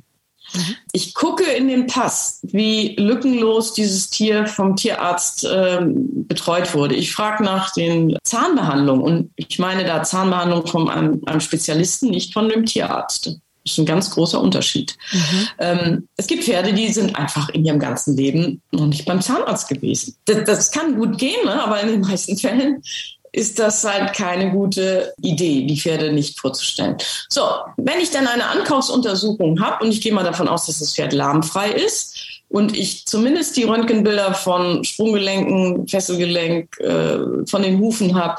Mhm. 0.54 0.76
Ich 0.92 1.14
gucke 1.14 1.44
in 1.44 1.68
den 1.68 1.88
Pass, 1.88 2.40
wie 2.44 2.96
lückenlos 2.98 3.74
dieses 3.74 4.10
Tier 4.10 4.48
vom 4.48 4.76
Tierarzt 4.76 5.44
äh, 5.46 5.80
betreut 5.82 6.74
wurde. 6.74 6.96
Ich 6.96 7.14
frage 7.14 7.44
nach 7.44 7.74
den 7.74 8.18
Zahnbehandlungen 8.24 9.04
und 9.04 9.32
ich 9.36 9.60
meine 9.60 9.86
da 9.86 10.04
Zahnbehandlung 10.04 10.68
von 10.68 10.90
einem, 10.90 11.22
einem 11.26 11.40
Spezialisten, 11.40 12.10
nicht 12.10 12.34
von 12.34 12.50
dem 12.50 12.66
Tierarzt. 12.66 13.40
Das 13.66 13.74
ist 13.74 13.80
ein 13.80 13.86
ganz 13.86 14.10
großer 14.12 14.42
Unterschied. 14.42 14.98
Mhm. 15.12 15.48
Ähm, 15.60 16.08
es 16.16 16.28
gibt 16.28 16.44
Pferde, 16.44 16.74
die 16.74 16.92
sind 16.92 17.16
einfach 17.16 17.50
in 17.50 17.66
ihrem 17.66 17.80
ganzen 17.80 18.16
Leben 18.16 18.62
noch 18.72 18.88
nicht 18.88 19.06
beim 19.06 19.22
Zahnarzt 19.22 19.68
gewesen. 19.68 20.16
Das, 20.26 20.44
das 20.46 20.72
kann 20.72 20.96
gut 20.96 21.18
gehen, 21.18 21.46
ne? 21.46 21.62
aber 21.64 21.80
in 21.82 21.90
den 21.90 22.02
meisten 22.02 22.38
Fällen 22.38 22.82
ist 23.32 23.60
das 23.60 23.84
halt 23.84 24.14
keine 24.14 24.52
gute 24.52 25.14
Idee, 25.22 25.66
die 25.66 25.80
Pferde 25.80 26.12
nicht 26.12 26.40
vorzustellen. 26.40 26.98
So, 27.30 27.42
wenn 27.78 28.00
ich 28.00 28.12
dann 28.12 28.28
eine 28.28 28.48
Ankaufsuntersuchung 28.48 29.62
habe 29.62 29.84
und 29.84 29.92
ich 29.92 30.02
gehe 30.02 30.14
mal 30.14 30.24
davon 30.24 30.48
aus, 30.48 30.66
dass 30.66 30.80
das 30.80 30.96
Pferd 30.96 31.14
lahmfrei 31.14 31.72
ist 31.72 32.18
und 32.50 32.76
ich 32.76 33.06
zumindest 33.06 33.56
die 33.58 33.64
Röntgenbilder 33.64 34.34
von 34.34 34.84
Sprunggelenken, 34.84 35.88
Fesselgelenk, 35.88 36.80
äh, 36.80 37.46
von 37.46 37.62
den 37.62 37.80
Hufen 37.80 38.16
habe, 38.16 38.38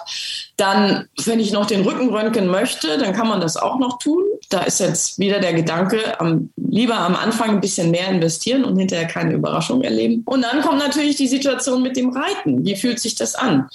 dann, 0.57 1.09
wenn 1.25 1.39
ich 1.39 1.53
noch 1.53 1.67
den 1.67 1.83
Rücken 1.83 2.11
röntgen 2.11 2.49
möchte, 2.49 2.99
dann 2.99 3.15
kann 3.15 3.29
man 3.29 3.41
das 3.41 3.57
auch 3.57 3.79
noch 3.79 3.99
tun. 3.99 4.25
Da 4.49 4.63
ist 4.63 4.81
jetzt 4.81 5.21
wieder 5.21 5.39
der 5.39 5.55
Gedanke, 5.55 6.21
am, 6.21 6.51
lieber 6.57 6.99
am 6.99 7.15
Anfang 7.15 7.51
ein 7.51 7.61
bisschen 7.61 7.93
mehr 7.93 8.09
investieren 8.09 8.65
und 8.65 8.77
hinterher 8.77 9.07
keine 9.07 9.35
Überraschung 9.35 9.83
erleben. 9.83 10.23
Und 10.27 10.43
dann 10.43 10.61
kommt 10.61 10.81
natürlich 10.81 11.15
die 11.17 11.29
Situation 11.29 11.81
mit 11.81 11.97
dem 11.97 12.11
Reiten. 12.11 12.65
Wie 12.65 12.75
fühlt 12.75 12.99
sich 12.99 13.15
das 13.15 13.37
an? 13.37 13.69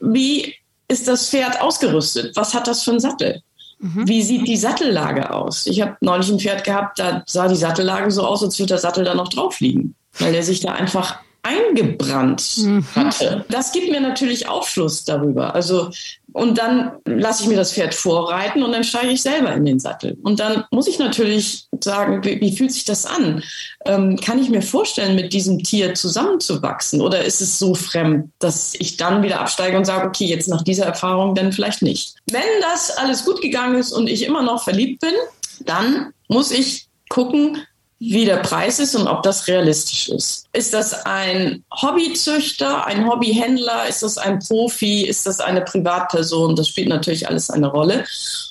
Wie 0.00 0.54
ist 0.88 1.06
das 1.08 1.28
Pferd 1.28 1.60
ausgerüstet? 1.60 2.34
Was 2.36 2.54
hat 2.54 2.66
das 2.66 2.82
für 2.82 2.92
einen 2.92 3.00
Sattel? 3.00 3.42
Mhm. 3.78 4.08
Wie 4.08 4.22
sieht 4.22 4.48
die 4.48 4.56
Sattellage 4.56 5.32
aus? 5.32 5.66
Ich 5.66 5.80
habe 5.80 5.96
neulich 6.00 6.28
ein 6.30 6.40
Pferd 6.40 6.64
gehabt, 6.64 6.98
da 6.98 7.22
sah 7.26 7.48
die 7.48 7.56
Sattellage 7.56 8.10
so 8.10 8.26
aus, 8.26 8.42
als 8.42 8.58
würde 8.58 8.74
der 8.74 8.78
Sattel 8.78 9.04
da 9.04 9.14
noch 9.14 9.28
drauf 9.28 9.60
liegen, 9.60 9.94
weil 10.18 10.32
der 10.32 10.42
sich 10.42 10.60
da 10.60 10.72
einfach 10.72 11.18
eingebrannt 11.42 12.58
mhm. 12.58 12.84
hatte. 12.94 13.44
Das 13.48 13.72
gibt 13.72 13.90
mir 13.90 14.00
natürlich 14.00 14.48
Aufschluss 14.48 15.04
darüber. 15.04 15.54
Also 15.54 15.90
und 16.38 16.56
dann 16.56 16.92
lasse 17.04 17.42
ich 17.42 17.48
mir 17.48 17.56
das 17.56 17.72
Pferd 17.72 17.94
vorreiten 17.94 18.62
und 18.62 18.70
dann 18.70 18.84
steige 18.84 19.08
ich 19.08 19.22
selber 19.22 19.52
in 19.54 19.64
den 19.64 19.80
Sattel. 19.80 20.16
Und 20.22 20.38
dann 20.38 20.64
muss 20.70 20.86
ich 20.86 21.00
natürlich 21.00 21.66
sagen, 21.82 22.24
wie, 22.24 22.40
wie 22.40 22.56
fühlt 22.56 22.70
sich 22.70 22.84
das 22.84 23.06
an? 23.06 23.42
Ähm, 23.86 24.16
kann 24.20 24.38
ich 24.38 24.48
mir 24.48 24.62
vorstellen, 24.62 25.16
mit 25.16 25.32
diesem 25.32 25.58
Tier 25.58 25.94
zusammenzuwachsen? 25.94 27.00
Oder 27.00 27.24
ist 27.24 27.40
es 27.40 27.58
so 27.58 27.74
fremd, 27.74 28.30
dass 28.38 28.74
ich 28.78 28.96
dann 28.96 29.24
wieder 29.24 29.40
absteige 29.40 29.76
und 29.76 29.84
sage, 29.84 30.06
okay, 30.06 30.26
jetzt 30.26 30.48
nach 30.48 30.62
dieser 30.62 30.86
Erfahrung 30.86 31.34
dann 31.34 31.52
vielleicht 31.52 31.82
nicht? 31.82 32.14
Wenn 32.30 32.42
das 32.60 32.96
alles 32.96 33.24
gut 33.24 33.40
gegangen 33.40 33.76
ist 33.76 33.92
und 33.92 34.08
ich 34.08 34.24
immer 34.24 34.44
noch 34.44 34.62
verliebt 34.62 35.00
bin, 35.00 35.14
dann 35.64 36.12
muss 36.28 36.52
ich 36.52 36.86
gucken, 37.08 37.58
wie 38.00 38.24
der 38.24 38.36
Preis 38.36 38.78
ist 38.78 38.94
und 38.94 39.08
ob 39.08 39.22
das 39.24 39.48
realistisch 39.48 40.08
ist. 40.08 40.46
Ist 40.52 40.72
das 40.72 41.04
ein 41.04 41.64
Hobbyzüchter, 41.72 42.86
ein 42.86 43.08
Hobbyhändler? 43.08 43.88
Ist 43.88 44.02
das 44.02 44.18
ein 44.18 44.38
Profi? 44.38 45.02
Ist 45.02 45.26
das 45.26 45.40
eine 45.40 45.62
Privatperson? 45.62 46.54
Das 46.54 46.68
spielt 46.68 46.88
natürlich 46.88 47.28
alles 47.28 47.50
eine 47.50 47.66
Rolle. 47.66 48.04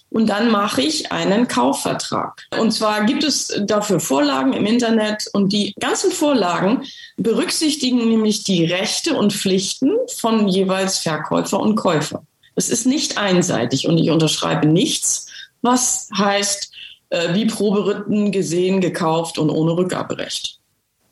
Und 0.09 0.27
dann 0.27 0.51
mache 0.51 0.81
ich 0.81 1.11
einen 1.11 1.47
Kaufvertrag. 1.47 2.45
Und 2.57 2.71
zwar 2.71 3.05
gibt 3.05 3.23
es 3.23 3.53
dafür 3.61 3.99
Vorlagen 3.99 4.53
im 4.53 4.65
Internet 4.65 5.29
und 5.33 5.53
die 5.53 5.73
ganzen 5.79 6.11
Vorlagen 6.11 6.83
berücksichtigen 7.17 8.09
nämlich 8.09 8.43
die 8.43 8.65
Rechte 8.65 9.15
und 9.15 9.33
Pflichten 9.33 9.91
von 10.17 10.47
jeweils 10.47 10.99
Verkäufer 10.99 11.59
und 11.59 11.75
Käufer. 11.75 12.23
Es 12.55 12.69
ist 12.69 12.85
nicht 12.85 13.17
einseitig 13.17 13.87
und 13.87 13.97
ich 13.97 14.09
unterschreibe 14.09 14.67
nichts, 14.67 15.27
was 15.61 16.09
heißt, 16.17 16.71
äh, 17.09 17.33
wie 17.33 17.45
Proberitten 17.45 18.31
gesehen, 18.31 18.81
gekauft 18.81 19.37
und 19.37 19.49
ohne 19.49 19.77
Rückgaberecht. 19.77 20.59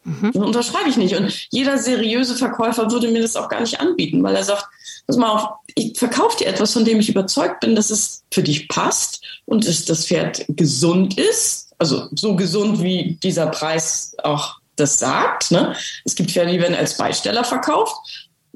Mhm. 0.05 0.31
Das 0.33 0.43
unterschreibe 0.43 0.89
ich 0.89 0.97
nicht. 0.97 1.15
Und 1.15 1.47
jeder 1.49 1.77
seriöse 1.77 2.35
Verkäufer 2.35 2.91
würde 2.91 3.09
mir 3.09 3.21
das 3.21 3.35
auch 3.35 3.49
gar 3.49 3.61
nicht 3.61 3.79
anbieten, 3.79 4.23
weil 4.23 4.35
er 4.35 4.43
sagt, 4.43 4.65
pass 5.07 5.17
mal 5.17 5.29
auf, 5.29 5.49
ich 5.75 5.97
verkaufe 5.97 6.37
dir 6.37 6.47
etwas, 6.47 6.73
von 6.73 6.85
dem 6.85 6.99
ich 6.99 7.09
überzeugt 7.09 7.59
bin, 7.59 7.75
dass 7.75 7.89
es 7.89 8.23
für 8.31 8.43
dich 8.43 8.67
passt 8.67 9.21
und 9.45 9.67
dass 9.67 9.85
das 9.85 10.05
Pferd 10.05 10.45
gesund 10.49 11.17
ist. 11.17 11.73
Also 11.77 12.07
so 12.15 12.35
gesund, 12.35 12.81
wie 12.81 13.17
dieser 13.21 13.47
Preis 13.47 14.15
auch 14.23 14.59
das 14.75 14.99
sagt. 14.99 15.51
Ne? 15.51 15.75
Es 16.03 16.15
gibt 16.15 16.31
Pferde, 16.31 16.51
die 16.51 16.59
werden 16.59 16.75
als 16.75 16.97
Beisteller 16.97 17.43
verkauft. 17.43 17.95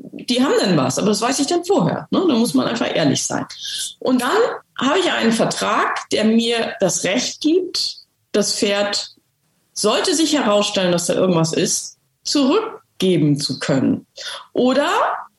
Die 0.01 0.43
haben 0.43 0.53
dann 0.59 0.77
was, 0.77 0.97
aber 0.97 1.07
das 1.09 1.21
weiß 1.21 1.39
ich 1.39 1.47
dann 1.47 1.65
vorher. 1.65 2.07
Ne? 2.11 2.23
Da 2.27 2.33
muss 2.35 2.53
man 2.53 2.67
einfach 2.67 2.93
ehrlich 2.93 3.23
sein. 3.23 3.45
Und 3.99 4.21
dann 4.21 4.37
habe 4.77 4.99
ich 4.99 5.11
einen 5.11 5.31
Vertrag, 5.31 6.09
der 6.11 6.23
mir 6.23 6.75
das 6.79 7.03
Recht 7.03 7.41
gibt, 7.41 7.97
das 8.31 8.55
Pferd, 8.55 9.11
sollte 9.73 10.13
sich 10.13 10.33
herausstellen, 10.33 10.91
dass 10.91 11.07
da 11.07 11.13
irgendwas 11.13 11.53
ist, 11.53 11.97
zurückgeben 12.23 13.39
zu 13.39 13.59
können 13.59 14.05
oder 14.53 14.89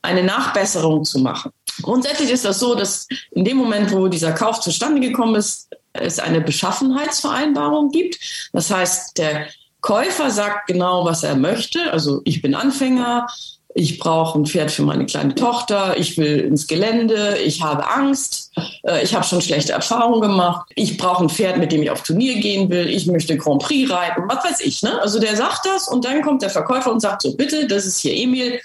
eine 0.02 0.22
Nachbesserung 0.22 1.04
zu 1.04 1.18
machen. 1.18 1.52
Grundsätzlich 1.82 2.30
ist 2.30 2.44
das 2.44 2.58
so, 2.58 2.74
dass 2.74 3.06
in 3.30 3.44
dem 3.44 3.56
Moment, 3.56 3.92
wo 3.92 4.08
dieser 4.08 4.32
Kauf 4.32 4.60
zustande 4.60 5.00
gekommen 5.00 5.34
ist, 5.34 5.68
es 5.92 6.18
eine 6.18 6.40
Beschaffenheitsvereinbarung 6.40 7.90
gibt. 7.90 8.18
Das 8.52 8.70
heißt, 8.70 9.18
der 9.18 9.46
Käufer 9.80 10.30
sagt 10.30 10.68
genau, 10.68 11.04
was 11.04 11.22
er 11.22 11.36
möchte. 11.36 11.92
Also 11.92 12.20
ich 12.24 12.42
bin 12.42 12.54
Anfänger, 12.54 13.26
ich 13.74 13.98
brauche 13.98 14.38
ein 14.38 14.46
Pferd 14.46 14.70
für 14.70 14.82
meine 14.82 15.06
kleine 15.06 15.34
Tochter, 15.34 15.96
ich 15.96 16.16
will 16.18 16.40
ins 16.40 16.66
Gelände, 16.66 17.38
ich 17.38 17.62
habe 17.62 17.88
Angst, 17.88 18.52
äh, 18.82 19.02
ich 19.02 19.14
habe 19.14 19.24
schon 19.24 19.40
schlechte 19.40 19.72
Erfahrungen 19.72 20.20
gemacht, 20.20 20.70
ich 20.74 20.96
brauche 20.96 21.24
ein 21.24 21.28
Pferd, 21.28 21.58
mit 21.58 21.70
dem 21.72 21.82
ich 21.82 21.90
auf 21.90 22.02
Turnier 22.02 22.40
gehen 22.40 22.68
will, 22.70 22.88
ich 22.88 23.06
möchte 23.06 23.36
Grand 23.36 23.62
Prix 23.62 23.90
reiten, 23.90 24.22
was 24.28 24.44
weiß 24.44 24.60
ich. 24.60 24.82
Ne? 24.82 25.00
Also 25.00 25.20
der 25.20 25.36
sagt 25.36 25.66
das 25.66 25.88
und 25.88 26.04
dann 26.04 26.22
kommt 26.22 26.42
der 26.42 26.50
Verkäufer 26.50 26.92
und 26.92 27.00
sagt 27.00 27.22
so, 27.22 27.36
bitte, 27.36 27.66
das 27.66 27.86
ist 27.86 27.98
hier 27.98 28.16
Emil, 28.16 28.60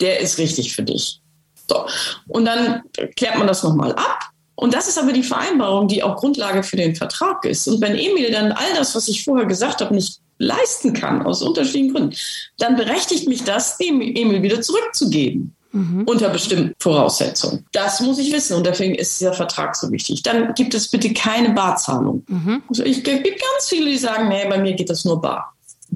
der 0.00 0.20
ist 0.20 0.38
richtig 0.38 0.74
für 0.74 0.82
dich. 0.82 1.20
So. 1.68 1.86
Und 2.28 2.44
dann 2.44 2.82
klärt 3.16 3.38
man 3.38 3.46
das 3.46 3.62
nochmal 3.62 3.92
ab. 3.92 4.20
Und 4.54 4.74
das 4.74 4.88
ist 4.88 4.98
aber 4.98 5.12
die 5.12 5.22
Vereinbarung, 5.22 5.86
die 5.86 6.02
auch 6.02 6.16
Grundlage 6.16 6.64
für 6.64 6.76
den 6.76 6.96
Vertrag 6.96 7.44
ist. 7.44 7.68
Und 7.68 7.80
wenn 7.80 7.94
Emil 7.94 8.32
dann 8.32 8.50
all 8.50 8.74
das, 8.74 8.94
was 8.96 9.06
ich 9.06 9.22
vorher 9.22 9.46
gesagt 9.46 9.80
habe, 9.80 9.94
nicht 9.94 10.18
leisten 10.38 10.92
kann, 10.92 11.22
aus 11.22 11.42
unterschiedlichen 11.42 11.92
Gründen, 11.92 12.16
dann 12.58 12.76
berechtigt 12.76 13.28
mich 13.28 13.44
das, 13.44 13.76
dem 13.76 14.00
Emil 14.00 14.42
wieder 14.42 14.60
zurückzugeben. 14.60 15.54
Mhm. 15.72 16.04
Unter 16.06 16.30
bestimmten 16.30 16.74
Voraussetzungen. 16.78 17.66
Das 17.72 18.00
muss 18.00 18.18
ich 18.18 18.32
wissen 18.32 18.56
und 18.56 18.64
deswegen 18.64 18.94
ist 18.94 19.20
dieser 19.20 19.34
Vertrag 19.34 19.76
so 19.76 19.90
wichtig. 19.92 20.22
Dann 20.22 20.54
gibt 20.54 20.72
es 20.72 20.88
bitte 20.88 21.12
keine 21.12 21.50
Barzahlung. 21.50 22.24
Mhm. 22.26 22.62
Also 22.70 22.84
ich 22.84 23.04
gibt 23.04 23.24
ganz 23.24 23.68
viele, 23.68 23.90
die 23.90 23.98
sagen, 23.98 24.28
nee, 24.28 24.48
bei 24.48 24.58
mir 24.58 24.72
geht 24.72 24.88
das 24.88 25.04
nur 25.04 25.20
bar. 25.20 25.52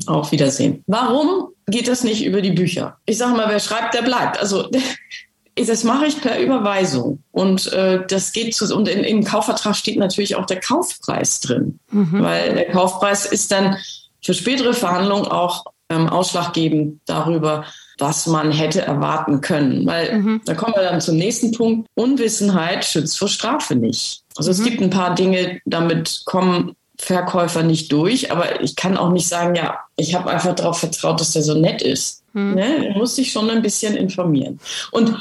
Auf 0.07 0.31
Wiedersehen. 0.31 0.85
Warum 0.87 1.49
geht 1.67 1.89
das 1.89 2.05
nicht 2.05 2.25
über 2.25 2.43
die 2.43 2.53
Bücher? 2.53 2.99
Ich 3.07 3.17
sage 3.17 3.35
mal, 3.35 3.49
wer 3.49 3.61
schreibt, 3.61 3.95
der 3.95 4.03
bleibt. 4.03 4.39
Also 4.39 4.69
das 5.57 5.85
mache 5.85 6.07
ich 6.07 6.21
per 6.21 6.39
Überweisung. 6.39 7.23
Und 7.31 7.73
äh, 7.73 8.07
das 8.07 8.33
geht 8.33 8.55
zu, 8.55 8.75
und 8.77 8.89
in, 8.89 9.05
im 9.05 9.25
Kaufvertrag 9.25 9.75
steht 9.75 9.99
natürlich 9.99 10.37
auch 10.37 10.47
der 10.47 10.61
Kaufpreis 10.61 11.41
drin. 11.41 11.79
Mhm. 11.91 12.23
Weil 12.23 12.55
der 12.55 12.71
Kaufpreis 12.71 13.25
ist 13.25 13.53
dann 13.53 13.77
für 14.23 14.35
spätere 14.35 14.75
Verhandlungen 14.75 15.27
auch 15.27 15.65
ähm, 15.89 16.09
ausschlaggebend 16.09 17.01
darüber, 17.07 17.65
was 17.99 18.27
man 18.27 18.51
hätte 18.51 18.83
erwarten 18.83 19.41
können. 19.41 19.87
Weil 19.87 20.19
mhm. 20.19 20.41
da 20.45 20.55
kommen 20.55 20.75
wir 20.75 20.83
dann 20.83 21.01
zum 21.01 21.17
nächsten 21.17 21.53
Punkt. 21.53 21.89
Unwissenheit 21.95 22.85
schützt 22.85 23.19
vor 23.19 23.29
Strafe 23.29 23.75
nicht. 23.77 24.23
Also 24.37 24.51
mhm. 24.51 24.57
es 24.57 24.65
gibt 24.65 24.81
ein 24.81 24.91
paar 24.91 25.15
Dinge, 25.15 25.61
damit 25.65 26.23
kommen 26.25 26.75
Verkäufer 26.99 27.65
nicht 27.65 27.91
durch, 27.91 28.31
aber 28.31 28.61
ich 28.63 28.77
kann 28.77 28.97
auch 28.97 29.11
nicht 29.11 29.27
sagen, 29.27 29.57
ja, 29.57 29.81
ich 29.97 30.15
habe 30.15 30.31
einfach 30.31 30.55
darauf 30.55 30.79
vertraut, 30.79 31.21
dass 31.21 31.33
der 31.33 31.43
so 31.43 31.55
nett 31.55 31.83
ist. 31.83 32.23
Mhm. 32.33 32.55
Ne? 32.55 32.93
Du 32.93 32.99
musst 32.99 33.19
dich 33.19 33.33
schon 33.33 33.51
ein 33.51 33.63
bisschen 33.63 33.97
informieren. 33.97 34.61
Und 34.93 35.17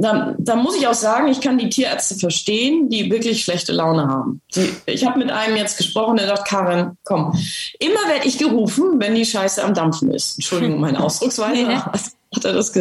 da, 0.00 0.34
da, 0.38 0.56
muss 0.56 0.76
ich 0.76 0.86
auch 0.86 0.94
sagen, 0.94 1.28
ich 1.28 1.40
kann 1.40 1.58
die 1.58 1.68
Tierärzte 1.68 2.14
verstehen, 2.14 2.88
die 2.88 3.10
wirklich 3.10 3.44
schlechte 3.44 3.72
Laune 3.72 4.08
haben. 4.08 4.40
Die, 4.54 4.72
ich 4.86 5.04
habe 5.04 5.18
mit 5.18 5.30
einem 5.30 5.56
jetzt 5.56 5.76
gesprochen, 5.76 6.16
der 6.16 6.26
sagt, 6.26 6.48
Karin, 6.48 6.96
komm, 7.04 7.38
immer 7.78 8.08
werde 8.08 8.26
ich 8.26 8.38
gerufen, 8.38 8.94
wenn 8.98 9.14
die 9.14 9.26
Scheiße 9.26 9.62
am 9.62 9.74
Dampfen 9.74 10.10
ist. 10.12 10.38
Entschuldigung, 10.38 10.80
meine 10.80 11.00
Ausdrucksweise. 11.04 11.66
Nee. 11.66 11.76
Hat 12.34 12.44
er 12.44 12.52
das 12.52 12.72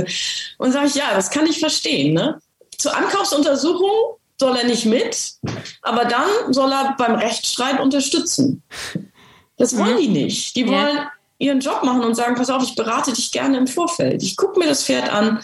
und 0.59 0.71
sage 0.71 0.87
ich, 0.87 0.95
ja, 0.95 1.05
das 1.15 1.31
kann 1.31 1.47
ich 1.47 1.59
verstehen. 1.59 2.13
Ne? 2.13 2.39
Zur 2.77 2.95
Ankaufsuntersuchung 2.95 4.19
soll 4.39 4.55
er 4.55 4.65
nicht 4.65 4.85
mit, 4.85 5.33
aber 5.81 6.05
dann 6.05 6.53
soll 6.53 6.71
er 6.71 6.95
beim 6.97 7.15
Rechtsstreit 7.15 7.79
unterstützen. 7.79 8.61
Das 9.57 9.75
wollen 9.75 9.95
mhm. 9.95 10.01
die 10.01 10.07
nicht. 10.07 10.55
Die 10.55 10.67
wollen 10.67 10.99
ihren 11.39 11.61
Job 11.61 11.83
machen 11.83 12.03
und 12.03 12.15
sagen, 12.15 12.35
pass 12.35 12.51
auf, 12.51 12.61
ich 12.61 12.75
berate 12.75 13.11
dich 13.11 13.31
gerne 13.31 13.57
im 13.57 13.65
Vorfeld. 13.65 14.21
Ich 14.21 14.37
gucke 14.37 14.59
mir 14.59 14.67
das 14.67 14.83
Pferd 14.83 15.11
an, 15.11 15.41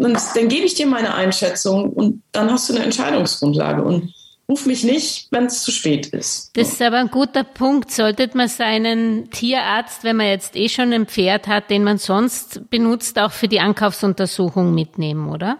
und 0.00 0.18
dann 0.34 0.48
gebe 0.48 0.64
ich 0.64 0.74
dir 0.74 0.86
meine 0.86 1.14
Einschätzung 1.14 1.92
und 1.92 2.22
dann 2.32 2.50
hast 2.50 2.68
du 2.68 2.74
eine 2.74 2.84
Entscheidungsgrundlage. 2.84 3.82
Und 3.82 4.14
ruf 4.48 4.64
mich 4.64 4.82
nicht, 4.82 5.28
wenn 5.30 5.44
es 5.44 5.62
zu 5.62 5.70
spät 5.70 6.06
ist. 6.06 6.50
Das 6.56 6.72
ist 6.72 6.80
aber 6.80 6.96
ein 6.96 7.10
guter 7.10 7.44
Punkt. 7.44 7.90
Sollte 7.90 8.30
man 8.32 8.48
seinen 8.48 9.30
Tierarzt, 9.30 10.02
wenn 10.02 10.16
man 10.16 10.28
jetzt 10.28 10.56
eh 10.56 10.70
schon 10.70 10.92
ein 10.94 11.06
Pferd 11.06 11.46
hat, 11.46 11.68
den 11.68 11.84
man 11.84 11.98
sonst 11.98 12.70
benutzt, 12.70 13.18
auch 13.18 13.30
für 13.30 13.46
die 13.46 13.60
Ankaufsuntersuchung 13.60 14.74
mitnehmen, 14.74 15.28
oder? 15.28 15.58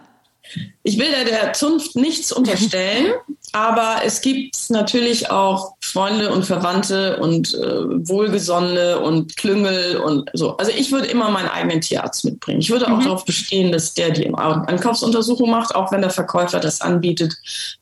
Ich 0.83 0.97
will 0.97 1.09
der, 1.11 1.25
der 1.25 1.53
Zunft 1.53 1.95
nichts 1.95 2.31
unterstellen, 2.31 3.13
aber 3.53 3.97
es 4.03 4.21
gibt 4.21 4.57
natürlich 4.69 5.29
auch 5.29 5.75
Freunde 5.81 6.31
und 6.31 6.45
Verwandte 6.45 7.17
und 7.17 7.53
äh, 7.53 8.07
Wohlgesonnene 8.07 8.99
und 8.99 9.37
Klüngel 9.37 9.97
und 9.97 10.29
so. 10.33 10.57
Also 10.57 10.71
ich 10.75 10.91
würde 10.91 11.07
immer 11.07 11.29
meinen 11.29 11.49
eigenen 11.49 11.81
Tierarzt 11.81 12.25
mitbringen. 12.25 12.59
Ich 12.59 12.69
würde 12.69 12.87
auch 12.87 12.97
mhm. 12.97 13.03
darauf 13.03 13.25
bestehen, 13.25 13.71
dass 13.71 13.93
der 13.93 14.11
die 14.11 14.33
Ankaufsuntersuchung 14.33 15.49
macht, 15.49 15.75
auch 15.75 15.91
wenn 15.91 16.01
der 16.01 16.09
Verkäufer 16.09 16.59
das 16.59 16.81
anbietet, 16.81 17.35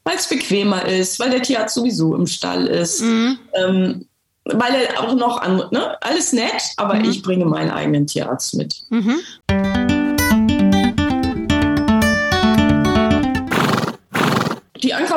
weil 0.04 0.15
es 0.15 0.28
bequemer 0.28 0.86
ist, 0.86 1.19
weil 1.19 1.30
der 1.30 1.41
Tierarzt 1.41 1.76
sowieso 1.76 2.15
im 2.15 2.28
Stall 2.28 2.67
ist. 2.67 3.02
Mhm. 3.02 3.39
Ähm, 3.54 4.06
weil 4.45 4.74
er 4.76 5.04
auch 5.04 5.15
noch 5.15 5.41
an, 5.41 5.63
ne? 5.72 5.95
alles 6.02 6.34
nett, 6.34 6.74
aber 6.78 6.95
mhm. 6.95 7.06
ich 7.06 7.22
bringe 7.22 7.45
meinen 7.45 7.72
eigenen 7.72 8.08
Tierarzt 8.08 8.56
mit. 8.56 8.84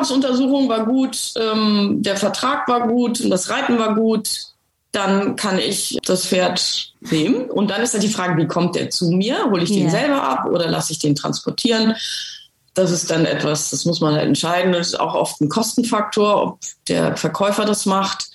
Die 0.03 0.09
Ankaufsuntersuchung 0.09 0.69
war 0.69 0.85
gut, 0.85 1.33
ähm, 1.37 2.03
der 2.03 2.17
Vertrag 2.17 2.67
war 2.67 2.89
gut 2.89 3.21
und 3.21 3.31
das 3.31 3.51
Reiten 3.51 3.79
war 3.79 3.95
gut. 3.95 4.47
Dann 4.91 5.37
kann 5.37 5.59
ich 5.59 5.97
das 6.05 6.27
Pferd 6.27 6.93
nehmen. 7.01 7.49
Und 7.49 7.71
dann 7.71 7.83
ist 7.83 7.95
halt 7.95 8.03
die 8.03 8.09
Frage, 8.09 8.37
wie 8.37 8.49
kommt 8.49 8.75
der 8.75 8.91
zu 8.91 9.11
mir? 9.11 9.45
Hole 9.49 9.63
ich 9.63 9.71
den 9.71 9.85
ja. 9.85 9.91
selber 9.91 10.23
ab 10.23 10.47
oder 10.47 10.69
lasse 10.69 10.93
ich 10.93 10.99
den 10.99 11.15
transportieren? 11.15 11.95
Das 12.75 12.91
ist 12.91 13.11
dann 13.11 13.25
etwas, 13.25 13.71
das 13.71 13.85
muss 13.85 14.01
man 14.01 14.15
halt 14.15 14.27
entscheiden. 14.27 14.73
Das 14.73 14.89
ist 14.89 15.01
auch 15.01 15.15
oft 15.15 15.41
ein 15.41 15.49
Kostenfaktor, 15.49 16.43
ob 16.43 16.59
der 16.89 17.17
Verkäufer 17.17 17.65
das 17.65 17.87
macht, 17.87 18.27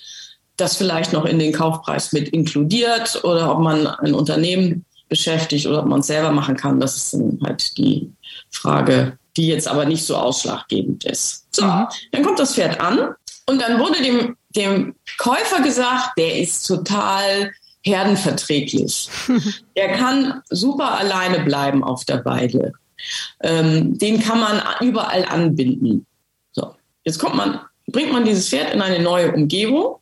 das 0.56 0.76
vielleicht 0.76 1.12
noch 1.12 1.26
in 1.26 1.38
den 1.38 1.52
Kaufpreis 1.52 2.12
mit 2.12 2.30
inkludiert 2.30 3.22
oder 3.24 3.52
ob 3.52 3.60
man 3.60 3.86
ein 3.86 4.14
Unternehmen 4.14 4.86
beschäftigt 5.08 5.66
oder 5.66 5.80
ob 5.80 5.86
man 5.86 6.00
es 6.00 6.06
selber 6.06 6.32
machen 6.32 6.56
kann. 6.56 6.80
Das 6.80 6.96
ist 6.96 7.12
dann 7.12 7.38
halt 7.44 7.76
die 7.76 8.10
Frage, 8.50 9.18
die 9.36 9.46
jetzt 9.46 9.68
aber 9.68 9.84
nicht 9.84 10.04
so 10.04 10.16
ausschlaggebend 10.16 11.04
ist. 11.04 11.47
So, 11.58 11.66
mhm. 11.66 11.86
dann 12.12 12.22
kommt 12.22 12.38
das 12.38 12.54
Pferd 12.54 12.80
an 12.80 13.14
und 13.46 13.60
dann 13.60 13.80
wurde 13.80 14.02
dem, 14.02 14.36
dem 14.54 14.94
Käufer 15.18 15.60
gesagt, 15.62 16.10
der 16.16 16.38
ist 16.38 16.64
total 16.64 17.52
herdenverträglich. 17.82 19.08
der 19.76 19.92
kann 19.94 20.42
super 20.50 20.98
alleine 20.98 21.40
bleiben 21.40 21.82
auf 21.82 22.04
der 22.04 22.24
Weide. 22.24 22.72
Ähm, 23.40 23.98
den 23.98 24.20
kann 24.20 24.40
man 24.40 24.62
überall 24.80 25.24
anbinden. 25.24 26.06
So, 26.52 26.74
jetzt 27.04 27.18
kommt 27.18 27.36
man, 27.36 27.60
bringt 27.86 28.12
man 28.12 28.24
dieses 28.24 28.48
Pferd 28.48 28.74
in 28.74 28.82
eine 28.82 29.02
neue 29.02 29.32
Umgebung 29.32 29.96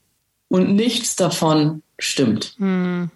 und 0.48 0.74
nichts 0.74 1.16
davon 1.16 1.82
stimmt. 1.98 2.54
Mhm. 2.58 3.10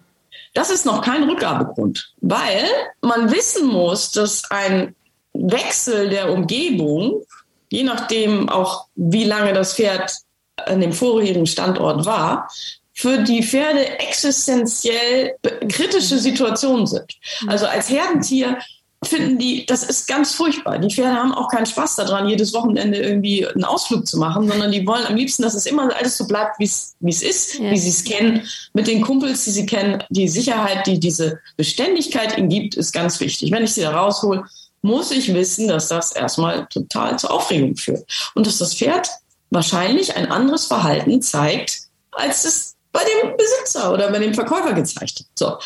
Das 0.53 0.69
ist 0.69 0.85
noch 0.85 1.01
kein 1.01 1.23
Rückgabegrund, 1.23 2.13
weil 2.19 2.65
man 3.01 3.31
wissen 3.31 3.67
muss, 3.67 4.11
dass 4.11 4.49
ein 4.51 4.95
Wechsel 5.33 6.09
der 6.09 6.31
Umgebung, 6.31 7.23
je 7.71 7.83
nachdem 7.83 8.49
auch, 8.49 8.87
wie 8.95 9.23
lange 9.23 9.53
das 9.53 9.73
Pferd 9.73 10.13
an 10.57 10.81
dem 10.81 10.93
vorherigen 10.93 11.47
Standort 11.47 12.05
war, 12.05 12.49
für 12.93 13.19
die 13.19 13.41
Pferde 13.41 13.99
existenziell 13.99 15.35
kritische 15.69 16.19
Situationen 16.19 16.85
sind. 16.85 17.17
Also 17.47 17.65
als 17.65 17.89
Herdentier 17.89 18.57
finden 19.03 19.39
die, 19.39 19.65
das 19.65 19.81
ist 19.83 20.07
ganz 20.07 20.33
furchtbar. 20.33 20.77
Die 20.77 20.93
Pferde 20.93 21.15
haben 21.15 21.33
auch 21.33 21.49
keinen 21.49 21.65
Spaß 21.65 21.95
daran, 21.95 22.27
jedes 22.27 22.53
Wochenende 22.53 22.99
irgendwie 22.99 23.47
einen 23.47 23.63
Ausflug 23.63 24.05
zu 24.05 24.19
machen, 24.19 24.47
sondern 24.47 24.71
die 24.71 24.85
wollen 24.85 25.05
am 25.07 25.15
liebsten, 25.15 25.41
dass 25.41 25.55
es 25.55 25.65
immer 25.65 25.95
alles 25.95 26.17
so 26.17 26.27
bleibt, 26.27 26.59
wie 26.59 26.65
es 26.65 26.95
ist, 27.23 27.57
ja. 27.57 27.71
wie 27.71 27.77
sie 27.77 27.89
es 27.89 28.03
kennen, 28.03 28.47
mit 28.73 28.85
den 28.85 29.01
Kumpels, 29.01 29.45
die 29.45 29.51
sie 29.51 29.65
kennen. 29.65 30.03
Die 30.09 30.27
Sicherheit, 30.27 30.85
die 30.85 30.99
diese 30.99 31.39
Beständigkeit 31.57 32.37
ihnen 32.37 32.49
gibt, 32.49 32.75
ist 32.75 32.91
ganz 32.91 33.19
wichtig. 33.19 33.51
Wenn 33.51 33.63
ich 33.63 33.73
sie 33.73 33.81
da 33.81 33.91
raushole, 33.91 34.43
muss 34.81 35.11
ich 35.11 35.33
wissen, 35.33 35.67
dass 35.67 35.89
das 35.89 36.11
erstmal 36.11 36.67
total 36.67 37.17
zur 37.19 37.31
Aufregung 37.31 37.75
führt. 37.75 38.03
Und 38.35 38.47
dass 38.47 38.57
das 38.57 38.73
Pferd 38.73 39.09
wahrscheinlich 39.49 40.15
ein 40.15 40.31
anderes 40.31 40.65
Verhalten 40.65 41.21
zeigt, 41.21 41.81
als 42.11 42.45
es 42.45 42.75
bei 42.91 43.01
dem 43.03 43.37
Besitzer 43.37 43.93
oder 43.93 44.11
bei 44.11 44.19
dem 44.19 44.33
Verkäufer 44.33 44.73
gezeigt 44.73 45.19
hat. 45.19 45.25
So. 45.35 45.57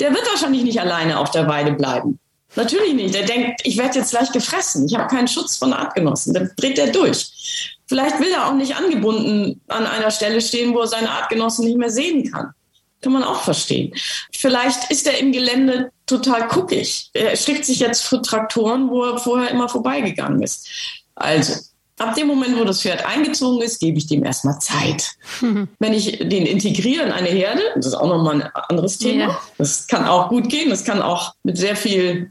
Der 0.00 0.12
wird 0.12 0.26
wahrscheinlich 0.28 0.64
nicht 0.64 0.80
alleine 0.80 1.18
auf 1.18 1.30
der 1.30 1.46
Weide 1.46 1.72
bleiben. 1.72 2.18
Natürlich 2.54 2.94
nicht. 2.94 3.14
Der 3.14 3.24
denkt, 3.24 3.60
ich 3.64 3.78
werde 3.78 3.98
jetzt 3.98 4.10
gleich 4.10 4.30
gefressen. 4.30 4.86
Ich 4.86 4.94
habe 4.94 5.08
keinen 5.08 5.28
Schutz 5.28 5.56
von 5.56 5.72
Artgenossen. 5.72 6.34
Dann 6.34 6.50
dreht 6.56 6.78
er 6.78 6.88
durch. 6.88 7.76
Vielleicht 7.86 8.20
will 8.20 8.30
er 8.32 8.48
auch 8.48 8.54
nicht 8.54 8.76
angebunden 8.76 9.60
an 9.68 9.86
einer 9.86 10.10
Stelle 10.10 10.40
stehen, 10.40 10.74
wo 10.74 10.80
er 10.80 10.86
seine 10.86 11.10
Artgenossen 11.10 11.66
nicht 11.66 11.78
mehr 11.78 11.90
sehen 11.90 12.30
kann. 12.30 12.52
Kann 13.00 13.12
man 13.12 13.24
auch 13.24 13.42
verstehen. 13.42 13.92
Vielleicht 14.32 14.90
ist 14.90 15.06
er 15.06 15.18
im 15.18 15.32
Gelände 15.32 15.90
total 16.18 16.48
guckig. 16.48 17.10
Er 17.12 17.36
schickt 17.36 17.64
sich 17.64 17.80
jetzt 17.80 18.02
für 18.02 18.22
Traktoren, 18.22 18.90
wo 18.90 19.04
er 19.04 19.18
vorher 19.18 19.50
immer 19.50 19.68
vorbeigegangen 19.68 20.42
ist. 20.42 20.68
Also, 21.14 21.54
ab 21.98 22.14
dem 22.14 22.26
Moment, 22.26 22.58
wo 22.58 22.64
das 22.64 22.82
Pferd 22.82 23.06
eingezogen 23.06 23.62
ist, 23.62 23.80
gebe 23.80 23.98
ich 23.98 24.06
dem 24.06 24.24
erstmal 24.24 24.58
Zeit. 24.58 25.12
Mhm. 25.40 25.68
Wenn 25.78 25.92
ich 25.92 26.18
den 26.18 26.46
integriere 26.46 27.04
in 27.04 27.12
eine 27.12 27.28
Herde, 27.28 27.62
das 27.76 27.86
ist 27.86 27.94
auch 27.94 28.08
nochmal 28.08 28.42
ein 28.42 28.50
anderes 28.68 28.98
Thema. 28.98 29.24
Ja. 29.24 29.40
Das 29.58 29.86
kann 29.86 30.06
auch 30.06 30.28
gut 30.28 30.48
gehen. 30.48 30.70
Das 30.70 30.84
kann 30.84 31.02
auch 31.02 31.34
mit 31.42 31.56
sehr 31.56 31.76
viel 31.76 32.30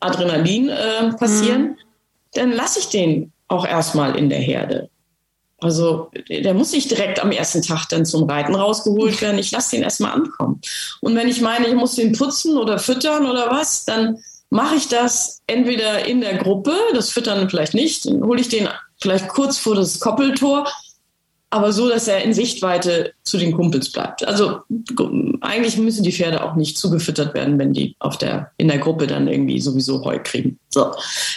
Adrenalin 0.00 0.68
äh, 0.68 1.12
passieren. 1.18 1.62
Mhm. 1.62 1.76
Dann 2.34 2.52
lasse 2.52 2.80
ich 2.80 2.88
den 2.88 3.32
auch 3.48 3.66
erstmal 3.66 4.16
in 4.16 4.28
der 4.28 4.38
Herde. 4.38 4.88
Also 5.60 6.10
der 6.28 6.54
muss 6.54 6.72
nicht 6.72 6.90
direkt 6.90 7.20
am 7.20 7.32
ersten 7.32 7.62
Tag 7.62 7.86
dann 7.88 8.06
zum 8.06 8.28
Reiten 8.28 8.54
rausgeholt 8.54 9.20
werden. 9.20 9.38
Ich 9.38 9.50
lasse 9.50 9.76
den 9.76 9.82
erstmal 9.82 10.12
ankommen. 10.12 10.60
Und 11.00 11.14
wenn 11.14 11.28
ich 11.28 11.40
meine, 11.40 11.68
ich 11.68 11.74
muss 11.74 11.94
den 11.94 12.12
putzen 12.12 12.56
oder 12.56 12.78
füttern 12.78 13.28
oder 13.28 13.50
was, 13.50 13.84
dann 13.84 14.18
mache 14.50 14.76
ich 14.76 14.88
das 14.88 15.42
entweder 15.46 16.06
in 16.06 16.20
der 16.20 16.36
Gruppe, 16.38 16.74
das 16.94 17.10
Füttern 17.10 17.48
vielleicht 17.48 17.74
nicht, 17.74 18.06
dann 18.06 18.22
hole 18.22 18.40
ich 18.40 18.48
den 18.48 18.68
vielleicht 19.00 19.28
kurz 19.28 19.58
vor 19.58 19.74
das 19.74 20.00
Koppeltor, 20.00 20.66
aber 21.50 21.72
so, 21.72 21.88
dass 21.88 22.06
er 22.06 22.22
in 22.22 22.32
Sichtweite 22.32 23.12
zu 23.24 23.36
den 23.36 23.52
Kumpels 23.52 23.90
bleibt. 23.90 24.26
Also 24.26 24.60
eigentlich 25.40 25.76
müssen 25.78 26.04
die 26.04 26.12
Pferde 26.12 26.44
auch 26.44 26.54
nicht 26.54 26.78
zugefüttert 26.78 27.34
werden, 27.34 27.58
wenn 27.58 27.72
die 27.72 27.96
auf 27.98 28.18
der, 28.18 28.52
in 28.56 28.68
der 28.68 28.78
Gruppe 28.78 29.08
dann 29.08 29.26
irgendwie 29.26 29.60
sowieso 29.60 30.04
Heu 30.04 30.20
kriegen. 30.22 30.58
So, 30.68 30.92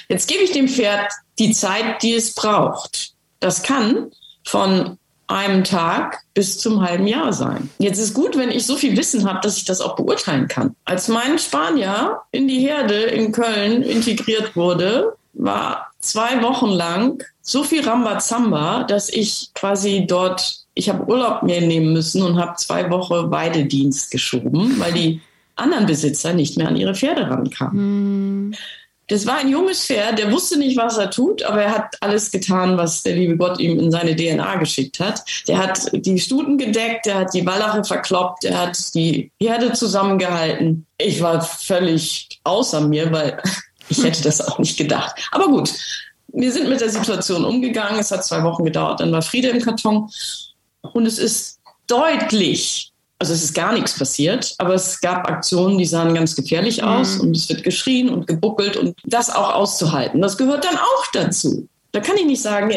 jetzt 0.09 0.27
gebe 0.27 0.43
ich 0.43 0.51
dem 0.51 0.67
Pferd 0.67 1.11
die 1.39 1.51
Zeit, 1.51 2.03
die 2.03 2.13
es 2.13 2.35
braucht. 2.35 3.12
Das 3.43 3.61
kann 3.61 4.09
von 4.45 4.97
einem 5.27 5.65
Tag 5.65 6.21
bis 6.33 6.59
zum 6.59 6.81
halben 6.81 7.07
Jahr 7.07 7.33
sein. 7.33 7.69
Jetzt 7.77 7.99
ist 7.99 8.13
gut, 8.13 8.37
wenn 8.37 8.51
ich 8.51 8.65
so 8.65 8.77
viel 8.77 8.95
Wissen 8.95 9.27
habe, 9.27 9.41
dass 9.41 9.57
ich 9.57 9.65
das 9.65 9.81
auch 9.81 9.97
beurteilen 9.97 10.47
kann. 10.47 10.75
Als 10.85 11.09
mein 11.09 11.37
Spanier 11.37 12.21
in 12.31 12.47
die 12.47 12.59
Herde 12.59 13.01
in 13.01 13.33
Köln 13.33 13.83
integriert 13.83 14.55
wurde, 14.55 15.17
war 15.33 15.91
zwei 15.99 16.41
Wochen 16.41 16.69
lang 16.69 17.21
so 17.41 17.63
viel 17.63 17.83
Rambazamba, 17.85 18.83
dass 18.83 19.09
ich 19.09 19.49
quasi 19.53 20.05
dort, 20.07 20.59
ich 20.73 20.87
habe 20.87 21.05
Urlaub 21.09 21.43
mir 21.43 21.59
nehmen 21.59 21.91
müssen 21.91 22.21
und 22.21 22.39
habe 22.39 22.55
zwei 22.55 22.89
Wochen 22.89 23.29
Weidedienst 23.29 24.09
geschoben, 24.09 24.79
weil 24.79 24.93
die 24.93 25.21
anderen 25.55 25.85
Besitzer 25.85 26.33
nicht 26.33 26.57
mehr 26.57 26.69
an 26.69 26.77
ihre 26.77 26.95
Pferde 26.95 27.29
rankamen. 27.29 28.53
Hm. 28.53 28.55
Das 29.13 29.27
war 29.27 29.37
ein 29.37 29.49
junges 29.49 29.85
Pferd, 29.85 30.17
der 30.17 30.31
wusste 30.31 30.57
nicht, 30.57 30.75
was 30.75 30.97
er 30.97 31.11
tut, 31.11 31.43
aber 31.43 31.61
er 31.61 31.71
hat 31.71 31.97
alles 32.01 32.31
getan, 32.31 32.77
was 32.77 33.03
der 33.03 33.15
liebe 33.15 33.37
Gott 33.37 33.59
ihm 33.59 33.77
in 33.77 33.91
seine 33.91 34.15
DNA 34.15 34.55
geschickt 34.55 34.99
hat. 34.99 35.23
Der 35.47 35.59
hat 35.59 35.87
die 35.93 36.17
Stuten 36.17 36.57
gedeckt, 36.57 37.05
der 37.05 37.19
hat 37.19 37.33
die 37.35 37.45
Wallache 37.45 37.83
verkloppt, 37.83 38.43
der 38.43 38.57
hat 38.57 38.95
die 38.95 39.31
Herde 39.39 39.73
zusammengehalten. 39.73 40.87
Ich 40.97 41.21
war 41.21 41.43
völlig 41.43 42.39
außer 42.43 42.81
mir, 42.81 43.11
weil 43.11 43.39
ich 43.89 44.03
hätte 44.03 44.23
das 44.23 44.41
auch 44.41 44.57
nicht 44.57 44.79
gedacht. 44.79 45.13
Aber 45.31 45.47
gut, 45.47 45.71
wir 46.29 46.51
sind 46.51 46.67
mit 46.67 46.81
der 46.81 46.89
Situation 46.89 47.45
umgegangen. 47.45 47.99
Es 47.99 48.09
hat 48.09 48.25
zwei 48.25 48.41
Wochen 48.43 48.65
gedauert, 48.65 48.99
dann 48.99 49.11
war 49.11 49.21
Friede 49.21 49.49
im 49.49 49.61
Karton. 49.61 50.09
Und 50.81 51.05
es 51.05 51.19
ist 51.19 51.59
deutlich 51.85 52.92
also 53.23 53.35
es 53.35 53.43
ist 53.45 53.53
gar 53.53 53.71
nichts 53.71 53.97
passiert, 53.97 54.53
aber 54.57 54.73
es 54.73 54.99
gab 54.99 55.29
Aktionen, 55.29 55.77
die 55.77 55.85
sahen 55.85 56.13
ganz 56.13 56.35
gefährlich 56.35 56.83
aus 56.83 57.15
mhm. 57.15 57.21
und 57.21 57.37
es 57.37 57.47
wird 57.47 57.63
geschrien 57.63 58.09
und 58.09 58.27
gebuckelt 58.27 58.75
und 58.75 58.99
das 59.05 59.29
auch 59.29 59.53
auszuhalten. 59.53 60.21
Das 60.21 60.37
gehört 60.37 60.65
dann 60.65 60.75
auch 60.75 61.05
dazu. 61.13 61.69
Da 61.93 62.01
kann 62.01 62.17
ich 62.17 62.25
nicht 62.25 62.41
sagen, 62.41 62.69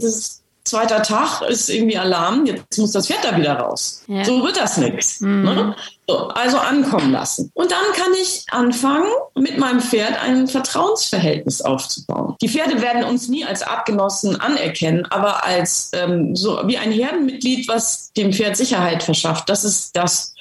das 0.00 0.16
ist 0.16 0.43
zweiter 0.64 1.02
Tag 1.02 1.42
ist 1.42 1.68
irgendwie 1.68 1.98
Alarm, 1.98 2.46
jetzt 2.46 2.78
muss 2.78 2.92
das 2.92 3.06
Pferd 3.06 3.24
da 3.24 3.36
wieder 3.36 3.54
raus. 3.54 4.02
Ja. 4.06 4.24
So 4.24 4.42
wird 4.42 4.56
das 4.56 4.78
nichts. 4.78 5.20
Mhm. 5.20 5.42
Ne? 5.42 5.76
So, 6.06 6.28
also 6.28 6.58
ankommen 6.58 7.12
lassen. 7.12 7.50
Und 7.54 7.70
dann 7.70 7.84
kann 7.94 8.12
ich 8.20 8.44
anfangen, 8.50 9.08
mit 9.34 9.58
meinem 9.58 9.80
Pferd 9.80 10.22
ein 10.22 10.46
Vertrauensverhältnis 10.46 11.62
aufzubauen. 11.62 12.36
Die 12.42 12.48
Pferde 12.48 12.82
werden 12.82 13.04
uns 13.04 13.28
nie 13.28 13.44
als 13.44 13.62
Artgenossen 13.62 14.38
anerkennen, 14.38 15.06
aber 15.06 15.44
als 15.44 15.90
ähm, 15.94 16.36
so 16.36 16.60
wie 16.66 16.76
ein 16.76 16.92
Herdenmitglied, 16.92 17.68
was 17.68 18.12
dem 18.12 18.32
Pferd 18.32 18.56
Sicherheit 18.56 19.02
verschafft. 19.02 19.48
Das 19.48 19.64
ist 19.64 19.96
das, 19.96 20.33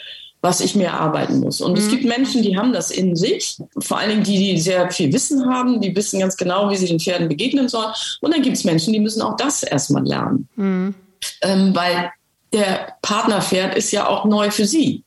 was 0.43 0.60
ich 0.60 0.75
mir 0.75 0.88
erarbeiten 0.88 1.39
muss. 1.39 1.62
Und 1.62 1.71
mhm. 1.71 1.77
es 1.77 1.88
gibt 1.88 2.03
Menschen, 2.03 2.43
die 2.43 2.58
haben 2.58 2.73
das 2.73 2.91
in 2.91 3.15
sich, 3.15 3.58
vor 3.79 3.97
allen 3.97 4.10
Dingen 4.10 4.23
die, 4.23 4.38
die 4.38 4.60
sehr 4.60 4.91
viel 4.91 5.12
Wissen 5.13 5.49
haben, 5.49 5.79
die 5.79 5.95
wissen 5.95 6.19
ganz 6.19 6.36
genau, 6.36 6.69
wie 6.69 6.75
sie 6.75 6.88
den 6.88 6.99
Pferden 6.99 7.29
begegnen 7.29 7.69
sollen. 7.69 7.93
Und 8.19 8.34
dann 8.34 8.41
gibt 8.41 8.58
es 8.58 8.65
Menschen, 8.65 8.91
die 8.91 8.99
müssen 8.99 9.21
auch 9.21 9.38
das 9.38 9.63
erstmal 9.63 10.03
lernen. 10.03 10.49
Mhm. 10.58 10.95
Ähm, 11.41 11.73
weil 11.73 12.12
der 12.51 12.97
Partnerpferd 13.01 13.75
ist 13.75 13.91
ja 13.91 14.06
auch 14.06 14.25
neu 14.25 14.51
für 14.51 14.65
sie. 14.65 15.06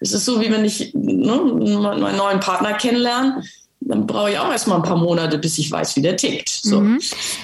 Es 0.00 0.12
ist 0.12 0.26
so, 0.26 0.42
wie 0.42 0.50
wenn 0.50 0.66
ich 0.66 0.92
ne, 0.92 1.34
meinen 1.34 2.16
neuen 2.16 2.40
Partner 2.40 2.74
kennenlerne 2.74 3.42
dann 3.86 4.06
brauche 4.06 4.30
ich 4.30 4.38
auch 4.38 4.50
erstmal 4.50 4.78
ein 4.78 4.82
paar 4.82 4.96
Monate, 4.96 5.38
bis 5.38 5.58
ich 5.58 5.70
weiß, 5.70 5.96
wie 5.96 6.02
der 6.02 6.16
tickt. 6.16 6.48
So. 6.48 6.80
Mhm. 6.80 7.00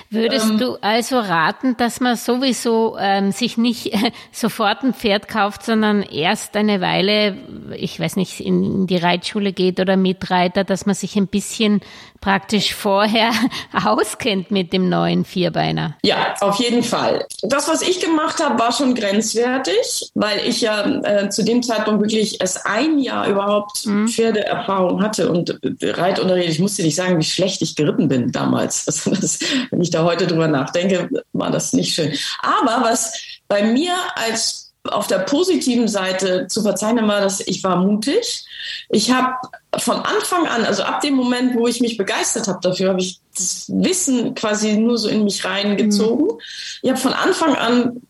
Würdest 0.09 0.51
ähm, 0.51 0.59
du 0.59 0.77
also 0.81 1.19
raten, 1.19 1.77
dass 1.77 2.01
man 2.01 2.17
sowieso 2.17 2.97
ähm, 2.99 3.31
sich 3.33 3.59
nicht 3.59 3.93
äh, 3.93 4.11
sofort 4.33 4.83
ein 4.83 4.95
Pferd 4.95 5.29
kauft, 5.29 5.65
sondern 5.65 6.03
erst 6.03 6.57
eine 6.57 6.81
Weile, 6.81 7.37
ich 7.77 8.01
weiß 8.01 8.17
nicht, 8.17 8.41
in 8.41 8.87
die 8.87 8.97
Reitschule 8.97 9.53
geht 9.53 9.81
oder 9.81 9.97
Mitreiter, 9.97 10.65
dass 10.65 10.87
man 10.87 10.95
sich 10.95 11.17
ein 11.17 11.27
bisschen 11.27 11.81
praktisch 12.21 12.75
vorher 12.75 13.33
auskennt 13.85 14.51
mit 14.51 14.73
dem 14.73 14.89
neuen 14.89 15.25
Vierbeiner? 15.25 15.97
Ja, 16.03 16.35
auf 16.41 16.57
jeden 16.57 16.83
Fall. 16.83 17.27
Das, 17.43 17.69
was 17.69 17.83
ich 17.83 18.01
gemacht 18.01 18.43
habe, 18.43 18.59
war 18.59 18.73
schon 18.73 18.95
grenzwertig, 18.95 20.11
weil 20.15 20.47
ich 20.47 20.61
ja 20.61 20.87
äh, 21.05 21.31
zu 21.31 21.45
dem 21.45 21.63
Zeitpunkt 21.63 22.03
wirklich 22.03 22.41
erst 22.41 22.67
ein 22.67 22.99
Jahr 22.99 23.29
überhaupt 23.29 23.87
mhm. 23.87 24.09
Pferdeerfahrung 24.09 25.03
hatte 25.03 25.31
und 25.31 25.59
Reitunterricht. 25.83 26.51
Ich 26.51 26.59
muss 26.59 26.75
dir 26.75 26.85
nicht 26.85 26.97
sagen, 26.97 27.19
wie 27.19 27.25
schlecht 27.25 27.63
ich 27.63 27.77
geritten 27.77 28.09
bin 28.09 28.33
damals. 28.33 28.87
Also 28.87 29.11
das, 29.21 29.39
wenn 29.71 29.81
ich 29.81 29.91
da 29.91 30.05
heute 30.05 30.27
drüber 30.27 30.49
nachdenke, 30.49 31.09
war 31.33 31.51
das 31.51 31.73
nicht 31.73 31.95
schön. 31.95 32.13
Aber 32.43 32.85
was 32.85 33.15
bei 33.49 33.63
mir 33.63 33.95
als 34.15 34.71
auf 34.85 35.07
der 35.07 35.19
positiven 35.19 35.89
Seite 35.89 36.47
zu 36.47 36.63
verzeichnen 36.63 37.07
war, 37.07 37.21
dass 37.21 37.41
ich 37.41 37.63
war 37.63 37.77
mutig. 37.77 38.45
Ich 38.89 39.11
habe 39.11 39.35
von 39.79 39.97
Anfang 39.97 40.47
an, 40.47 40.65
also 40.65 40.83
ab 40.83 41.01
dem 41.01 41.15
Moment, 41.15 41.55
wo 41.55 41.67
ich 41.67 41.81
mich 41.81 41.97
begeistert 41.97 42.49
habe 42.49 42.59
dafür, 42.63 42.91
habe 42.91 43.01
ich 43.01 43.21
das 43.37 43.67
Wissen 43.69 44.35
quasi 44.35 44.77
nur 44.77 44.99
so 44.99 45.09
in 45.09 45.25
mich 45.25 45.45
reingezogen. 45.45 46.27
Mhm. 46.27 46.41
Ich 46.83 46.91
habe 46.91 47.01
von 47.01 47.13
Anfang 47.13 47.55
an 47.55 48.03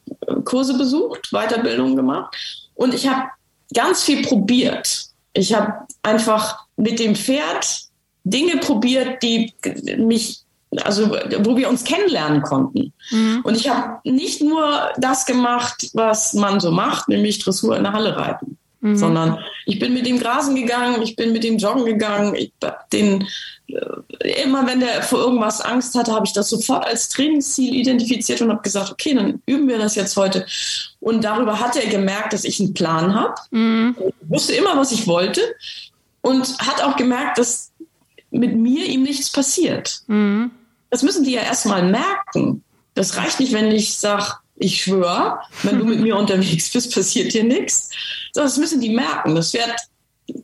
Kurse 0.44 0.76
besucht, 0.76 1.30
Weiterbildung 1.32 1.96
gemacht 1.96 2.34
und 2.74 2.94
ich 2.94 3.08
habe 3.08 3.28
ganz 3.74 4.02
viel 4.02 4.22
probiert. 4.22 5.06
Ich 5.32 5.54
habe 5.54 5.86
einfach 6.02 6.64
mit 6.76 6.98
dem 6.98 7.14
Pferd 7.14 7.82
Dinge 8.24 8.58
probiert, 8.58 9.22
die 9.22 9.52
mich 9.98 10.44
also 10.84 11.10
wo 11.10 11.56
wir 11.56 11.68
uns 11.68 11.84
kennenlernen 11.84 12.42
konnten. 12.42 12.92
Mhm. 13.10 13.40
Und 13.42 13.56
ich 13.56 13.68
habe 13.68 13.98
nicht 14.04 14.40
nur 14.40 14.90
das 14.98 15.26
gemacht, 15.26 15.90
was 15.94 16.32
man 16.34 16.60
so 16.60 16.70
macht, 16.70 17.08
nämlich 17.08 17.40
Dressur 17.40 17.76
in 17.76 17.82
der 17.82 17.92
Halle 17.92 18.16
reiten, 18.16 18.56
mhm. 18.80 18.96
sondern 18.96 19.38
ich 19.66 19.78
bin 19.78 19.94
mit 19.94 20.06
dem 20.06 20.18
Grasen 20.18 20.54
gegangen, 20.54 21.02
ich 21.02 21.16
bin 21.16 21.32
mit 21.32 21.44
dem 21.44 21.58
Joggen 21.58 21.84
gegangen, 21.84 22.34
ich 22.34 22.52
den 22.92 23.26
äh, 23.68 24.42
immer 24.42 24.66
wenn 24.66 24.80
der 24.80 25.02
vor 25.02 25.20
irgendwas 25.20 25.60
Angst 25.60 25.94
hatte, 25.94 26.12
habe 26.12 26.26
ich 26.26 26.32
das 26.32 26.48
sofort 26.48 26.84
als 26.84 27.08
Trainingsziel 27.08 27.74
identifiziert 27.74 28.40
und 28.42 28.50
habe 28.50 28.62
gesagt, 28.62 28.90
okay, 28.90 29.14
dann 29.14 29.42
üben 29.46 29.68
wir 29.68 29.78
das 29.78 29.94
jetzt 29.94 30.16
heute. 30.16 30.46
Und 31.00 31.24
darüber 31.24 31.60
hat 31.60 31.76
er 31.76 31.88
gemerkt, 31.88 32.32
dass 32.32 32.44
ich 32.44 32.60
einen 32.60 32.74
Plan 32.74 33.14
habe. 33.14 33.34
Mhm. 33.50 33.96
Wusste 34.22 34.54
immer, 34.54 34.76
was 34.76 34.92
ich 34.92 35.06
wollte 35.06 35.40
und 36.22 36.58
hat 36.58 36.82
auch 36.82 36.96
gemerkt, 36.96 37.38
dass 37.38 37.72
mit 38.30 38.54
mir 38.54 38.86
ihm 38.86 39.02
nichts 39.02 39.30
passiert. 39.30 40.02
Mhm. 40.06 40.50
Das 40.90 41.02
müssen 41.02 41.24
die 41.24 41.32
ja 41.32 41.42
erstmal 41.42 41.82
merken. 41.82 42.62
Das 42.94 43.16
reicht 43.16 43.40
nicht, 43.40 43.52
wenn 43.52 43.70
ich 43.70 43.96
sage, 43.96 44.34
ich 44.60 44.82
schwöre, 44.82 45.40
wenn 45.62 45.78
du 45.78 45.84
mit 45.84 46.00
mir 46.00 46.16
unterwegs 46.16 46.70
bist, 46.70 46.94
passiert 46.94 47.32
dir 47.32 47.44
nichts. 47.44 47.90
Das 48.34 48.58
müssen 48.58 48.80
die 48.80 48.90
merken. 48.90 49.34
Das 49.34 49.52
Pferd 49.52 49.74
äh, 50.28 50.34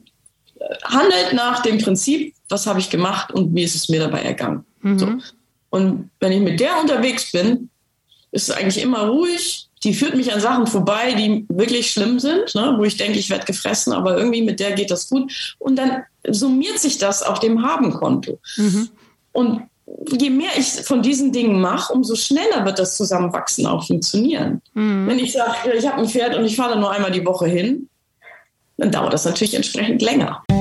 handelt 0.85 1.33
nach 1.33 1.61
dem 1.61 1.77
Prinzip, 1.77 2.33
was 2.49 2.65
habe 2.65 2.79
ich 2.79 2.89
gemacht 2.89 3.31
und 3.31 3.53
wie 3.55 3.63
ist 3.63 3.75
es 3.75 3.89
mir 3.89 3.99
dabei 3.99 4.23
ergangen. 4.23 4.65
Mhm. 4.81 4.99
So. 4.99 5.13
Und 5.69 6.09
wenn 6.19 6.31
ich 6.31 6.41
mit 6.41 6.59
der 6.59 6.79
unterwegs 6.81 7.31
bin, 7.31 7.69
ist 8.31 8.49
es 8.49 8.55
eigentlich 8.55 8.83
immer 8.83 9.07
ruhig. 9.07 9.69
Die 9.83 9.93
führt 9.93 10.15
mich 10.15 10.33
an 10.33 10.41
Sachen 10.41 10.65
vorbei, 10.65 11.13
die 11.13 11.45
wirklich 11.49 11.91
schlimm 11.91 12.19
sind, 12.19 12.55
ne, 12.55 12.73
wo 12.77 12.83
ich 12.83 12.97
denke, 12.97 13.19
ich 13.19 13.29
werde 13.29 13.45
gefressen, 13.45 13.93
aber 13.93 14.17
irgendwie 14.17 14.41
mit 14.41 14.59
der 14.59 14.71
geht 14.71 14.89
das 14.89 15.09
gut. 15.09 15.55
Und 15.59 15.75
dann 15.75 16.03
summiert 16.27 16.79
sich 16.79 16.97
das 16.97 17.21
auf 17.21 17.39
dem 17.39 17.61
Habenkonto. 17.61 18.39
Mhm. 18.57 18.89
Und 19.31 19.69
je 20.05 20.29
mehr 20.29 20.51
ich 20.57 20.65
von 20.65 21.01
diesen 21.01 21.31
Dingen 21.31 21.59
mache, 21.59 21.93
umso 21.93 22.15
schneller 22.15 22.65
wird 22.65 22.79
das 22.79 22.97
Zusammenwachsen 22.97 23.65
auch 23.65 23.85
funktionieren. 23.85 24.61
Mhm. 24.73 25.07
Wenn 25.07 25.19
ich 25.19 25.33
sage, 25.33 25.73
ich 25.75 25.87
habe 25.87 26.01
ein 26.01 26.07
Pferd 26.07 26.35
und 26.35 26.45
ich 26.45 26.55
fahre 26.55 26.79
nur 26.79 26.91
einmal 26.91 27.11
die 27.11 27.25
Woche 27.25 27.47
hin, 27.47 27.89
dann 28.77 28.91
dauert 28.91 29.13
das 29.13 29.25
natürlich 29.25 29.55
entsprechend 29.55 30.01
länger. 30.01 30.43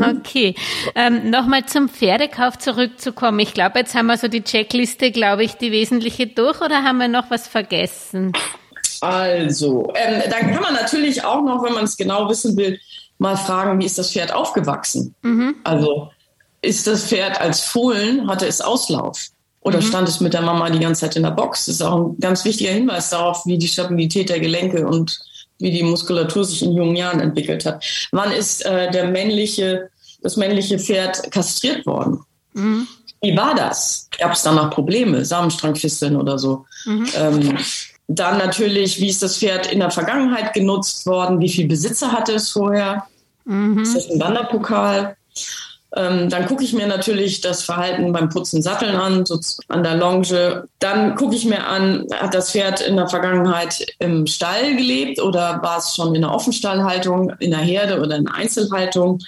Okay, 0.00 0.54
ähm, 0.94 1.28
nochmal 1.28 1.66
zum 1.66 1.90
Pferdekauf 1.90 2.56
zurückzukommen. 2.56 3.38
Ich 3.40 3.52
glaube, 3.52 3.80
jetzt 3.80 3.94
haben 3.94 4.06
wir 4.06 4.16
so 4.16 4.28
die 4.28 4.42
Checkliste, 4.42 5.10
glaube 5.10 5.44
ich, 5.44 5.54
die 5.54 5.72
wesentliche 5.72 6.26
durch 6.26 6.62
oder 6.62 6.84
haben 6.84 6.96
wir 6.98 7.08
noch 7.08 7.30
was 7.30 7.46
vergessen? 7.46 8.32
Also, 9.00 9.92
ähm, 9.94 10.22
dann 10.30 10.52
kann 10.52 10.62
man 10.62 10.74
natürlich 10.74 11.24
auch 11.24 11.42
noch, 11.42 11.62
wenn 11.62 11.72
man 11.72 11.84
es 11.84 11.96
genau 11.96 12.28
wissen 12.28 12.56
will, 12.56 12.78
mal 13.18 13.36
fragen, 13.36 13.80
wie 13.80 13.86
ist 13.86 13.98
das 13.98 14.12
Pferd 14.12 14.32
aufgewachsen? 14.32 15.14
Mhm. 15.22 15.56
Also, 15.64 16.10
ist 16.62 16.86
das 16.86 17.04
Pferd 17.04 17.40
als 17.40 17.60
Fohlen, 17.60 18.28
hatte 18.28 18.46
es 18.46 18.60
Auslauf? 18.60 19.28
Oder 19.60 19.78
mhm. 19.78 19.84
stand 19.84 20.08
es 20.08 20.20
mit 20.20 20.34
der 20.34 20.42
Mama 20.42 20.70
die 20.70 20.78
ganze 20.78 21.02
Zeit 21.02 21.16
in 21.16 21.22
der 21.22 21.30
Box? 21.30 21.66
Das 21.66 21.76
ist 21.76 21.82
auch 21.82 21.96
ein 21.96 22.18
ganz 22.18 22.44
wichtiger 22.44 22.72
Hinweis 22.72 23.10
darauf, 23.10 23.44
wie 23.46 23.58
die 23.58 23.68
Stabilität 23.68 24.28
der 24.30 24.40
Gelenke 24.40 24.86
und 24.86 25.20
wie 25.58 25.70
die 25.70 25.82
Muskulatur 25.82 26.44
sich 26.44 26.62
in 26.62 26.72
jungen 26.72 26.96
Jahren 26.96 27.20
entwickelt 27.20 27.66
hat. 27.66 27.84
Wann 28.12 28.32
ist 28.32 28.64
äh, 28.64 28.90
der 28.90 29.08
männliche, 29.08 29.90
das 30.22 30.36
männliche 30.36 30.78
Pferd 30.78 31.30
kastriert 31.30 31.84
worden? 31.86 32.20
Mhm. 32.54 32.88
Wie 33.22 33.36
war 33.36 33.54
das? 33.54 34.08
Gab 34.18 34.32
es 34.32 34.42
danach 34.42 34.70
Probleme, 34.70 35.24
Samenstrangfisteln 35.24 36.16
oder 36.16 36.38
so? 36.38 36.64
Mhm. 36.86 37.08
Ähm, 37.14 37.58
dann 38.12 38.38
natürlich, 38.38 39.00
wie 39.00 39.08
ist 39.08 39.22
das 39.22 39.38
Pferd 39.38 39.70
in 39.70 39.78
der 39.78 39.92
Vergangenheit 39.92 40.52
genutzt 40.52 41.06
worden? 41.06 41.38
Wie 41.38 41.48
viel 41.48 41.68
Besitzer 41.68 42.10
hatte 42.10 42.32
es 42.32 42.50
vorher? 42.50 43.06
Mhm. 43.44 43.78
Ist 43.78 43.94
das 43.94 44.10
ein 44.10 44.18
Wanderpokal? 44.18 45.16
Ähm, 45.94 46.28
dann 46.28 46.46
gucke 46.46 46.64
ich 46.64 46.72
mir 46.72 46.88
natürlich 46.88 47.40
das 47.40 47.62
Verhalten 47.62 48.12
beim 48.12 48.28
Putzen 48.28 48.62
Satteln 48.62 48.96
an, 48.96 49.24
so 49.26 49.38
an 49.68 49.84
der 49.84 49.94
Longe. 49.94 50.66
Dann 50.80 51.14
gucke 51.14 51.36
ich 51.36 51.44
mir 51.44 51.66
an, 51.66 52.06
hat 52.12 52.34
das 52.34 52.50
Pferd 52.50 52.80
in 52.80 52.96
der 52.96 53.08
Vergangenheit 53.08 53.86
im 54.00 54.26
Stall 54.26 54.74
gelebt 54.74 55.20
oder 55.20 55.62
war 55.62 55.78
es 55.78 55.94
schon 55.94 56.14
in 56.16 56.22
der 56.22 56.32
Offenstallhaltung, 56.32 57.30
in 57.38 57.52
der 57.52 57.60
Herde 57.60 58.00
oder 58.00 58.16
in 58.16 58.24
der 58.24 58.34
Einzelhaltung? 58.34 59.20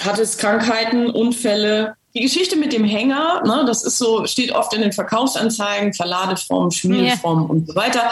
Hat 0.00 0.18
es 0.18 0.36
Krankheiten, 0.36 1.10
Unfälle? 1.10 1.94
Die 2.16 2.20
Geschichte 2.20 2.56
mit 2.56 2.72
dem 2.72 2.84
Hänger, 2.84 3.42
ne, 3.44 3.64
das 3.66 3.82
ist 3.82 3.98
so, 3.98 4.24
steht 4.26 4.52
oft 4.52 4.72
in 4.72 4.82
den 4.82 4.92
Verkaufsanzeigen, 4.92 5.92
Verladeform, 5.94 6.70
Schmiedeform 6.70 7.42
ja. 7.42 7.48
und 7.48 7.66
so 7.66 7.74
weiter. 7.74 8.10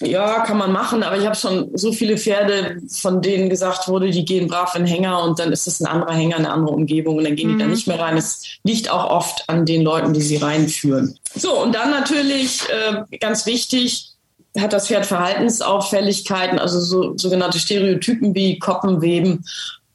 Ja, 0.00 0.40
kann 0.40 0.58
man 0.58 0.70
machen, 0.70 1.02
aber 1.02 1.16
ich 1.16 1.24
habe 1.24 1.34
schon 1.34 1.70
so 1.76 1.92
viele 1.92 2.18
Pferde, 2.18 2.80
von 2.88 3.20
denen 3.20 3.48
gesagt 3.48 3.88
wurde, 3.88 4.10
die 4.10 4.24
gehen 4.24 4.46
brav 4.46 4.74
in 4.76 4.86
Hänger 4.86 5.24
und 5.24 5.38
dann 5.38 5.50
ist 5.50 5.66
es 5.66 5.80
ein 5.80 5.86
anderer 5.86 6.14
Hänger, 6.14 6.36
eine 6.36 6.52
andere 6.52 6.74
Umgebung 6.74 7.16
und 7.16 7.24
dann 7.24 7.34
gehen 7.34 7.48
mhm. 7.48 7.52
die 7.54 7.58
da 7.58 7.64
mhm. 7.64 7.72
nicht 7.72 7.86
mehr 7.88 7.98
rein. 7.98 8.16
Es 8.16 8.42
liegt 8.62 8.90
auch 8.90 9.10
oft 9.10 9.48
an 9.48 9.66
den 9.66 9.82
Leuten, 9.82 10.12
die 10.12 10.22
sie 10.22 10.36
reinführen. 10.36 11.18
So, 11.34 11.60
und 11.60 11.74
dann 11.74 11.90
natürlich 11.90 12.62
äh, 12.68 13.16
ganz 13.18 13.46
wichtig, 13.46 14.10
hat 14.56 14.72
das 14.72 14.86
Pferd 14.86 15.06
Verhaltensauffälligkeiten, 15.06 16.58
also 16.58 16.80
so, 16.80 17.16
sogenannte 17.16 17.58
Stereotypen 17.58 18.34
wie 18.34 18.58
Koppenweben 18.58 19.44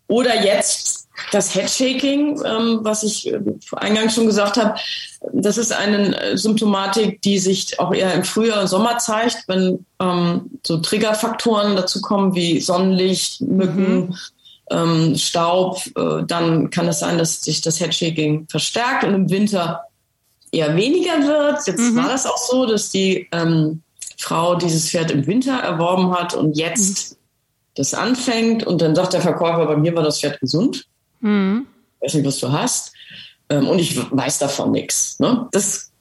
oder 0.07 0.43
jetzt 0.43 1.02
das 1.31 1.55
Headshaking, 1.55 2.41
ähm, 2.45 2.79
was 2.81 3.03
ich 3.03 3.31
äh, 3.31 3.39
eingangs 3.73 4.15
schon 4.15 4.25
gesagt 4.25 4.57
habe, 4.57 4.75
das 5.31 5.57
ist 5.57 5.71
eine 5.71 6.19
äh, 6.19 6.37
Symptomatik, 6.37 7.21
die 7.21 7.39
sich 7.39 7.79
auch 7.79 7.93
eher 7.93 8.13
im 8.13 8.23
Frühjahr 8.23 8.61
und 8.61 8.67
Sommer 8.67 8.97
zeigt, 8.97 9.43
wenn 9.47 9.85
ähm, 9.99 10.49
so 10.65 10.77
Triggerfaktoren 10.77 11.75
dazu 11.75 12.01
kommen 12.01 12.35
wie 12.35 12.59
Sonnenlicht, 12.59 13.41
Mücken, 13.41 14.07
mhm. 14.07 14.15
ähm, 14.71 15.15
Staub. 15.15 15.81
Äh, 15.95 16.23
dann 16.27 16.69
kann 16.69 16.87
es 16.87 16.99
sein, 16.99 17.17
dass 17.17 17.41
sich 17.41 17.61
das 17.61 17.79
Headshaking 17.79 18.47
verstärkt 18.49 19.03
und 19.03 19.13
im 19.13 19.29
Winter 19.29 19.81
eher 20.51 20.75
weniger 20.75 21.13
wird. 21.25 21.65
Jetzt 21.65 21.79
mhm. 21.79 21.95
war 21.95 22.09
das 22.09 22.25
auch 22.25 22.37
so, 22.37 22.65
dass 22.65 22.89
die 22.89 23.27
ähm, 23.31 23.81
Frau 24.19 24.55
dieses 24.55 24.89
Pferd 24.89 25.11
im 25.11 25.25
Winter 25.25 25.53
erworben 25.59 26.13
hat 26.13 26.33
und 26.33 26.57
jetzt 26.57 27.11
mhm. 27.11 27.17
das 27.75 27.93
anfängt 27.93 28.65
und 28.65 28.81
dann 28.81 28.95
sagt 28.95 29.13
der 29.13 29.21
Verkäufer, 29.21 29.65
bei 29.65 29.77
mir 29.77 29.95
war 29.95 30.03
das 30.03 30.19
Pferd 30.19 30.39
gesund. 30.39 30.85
Mhm. 31.23 31.67
Ich 31.99 32.07
weiß 32.07 32.13
nicht, 32.15 32.25
was 32.27 32.37
du 32.39 32.51
hast. 32.51 32.93
Ähm, 33.49 33.67
und 33.67 33.79
ich 33.79 33.97
weiß 34.11 34.39
davon 34.39 34.71
nichts. 34.71 35.19
Ne? 35.19 35.47
Das, 35.51 35.91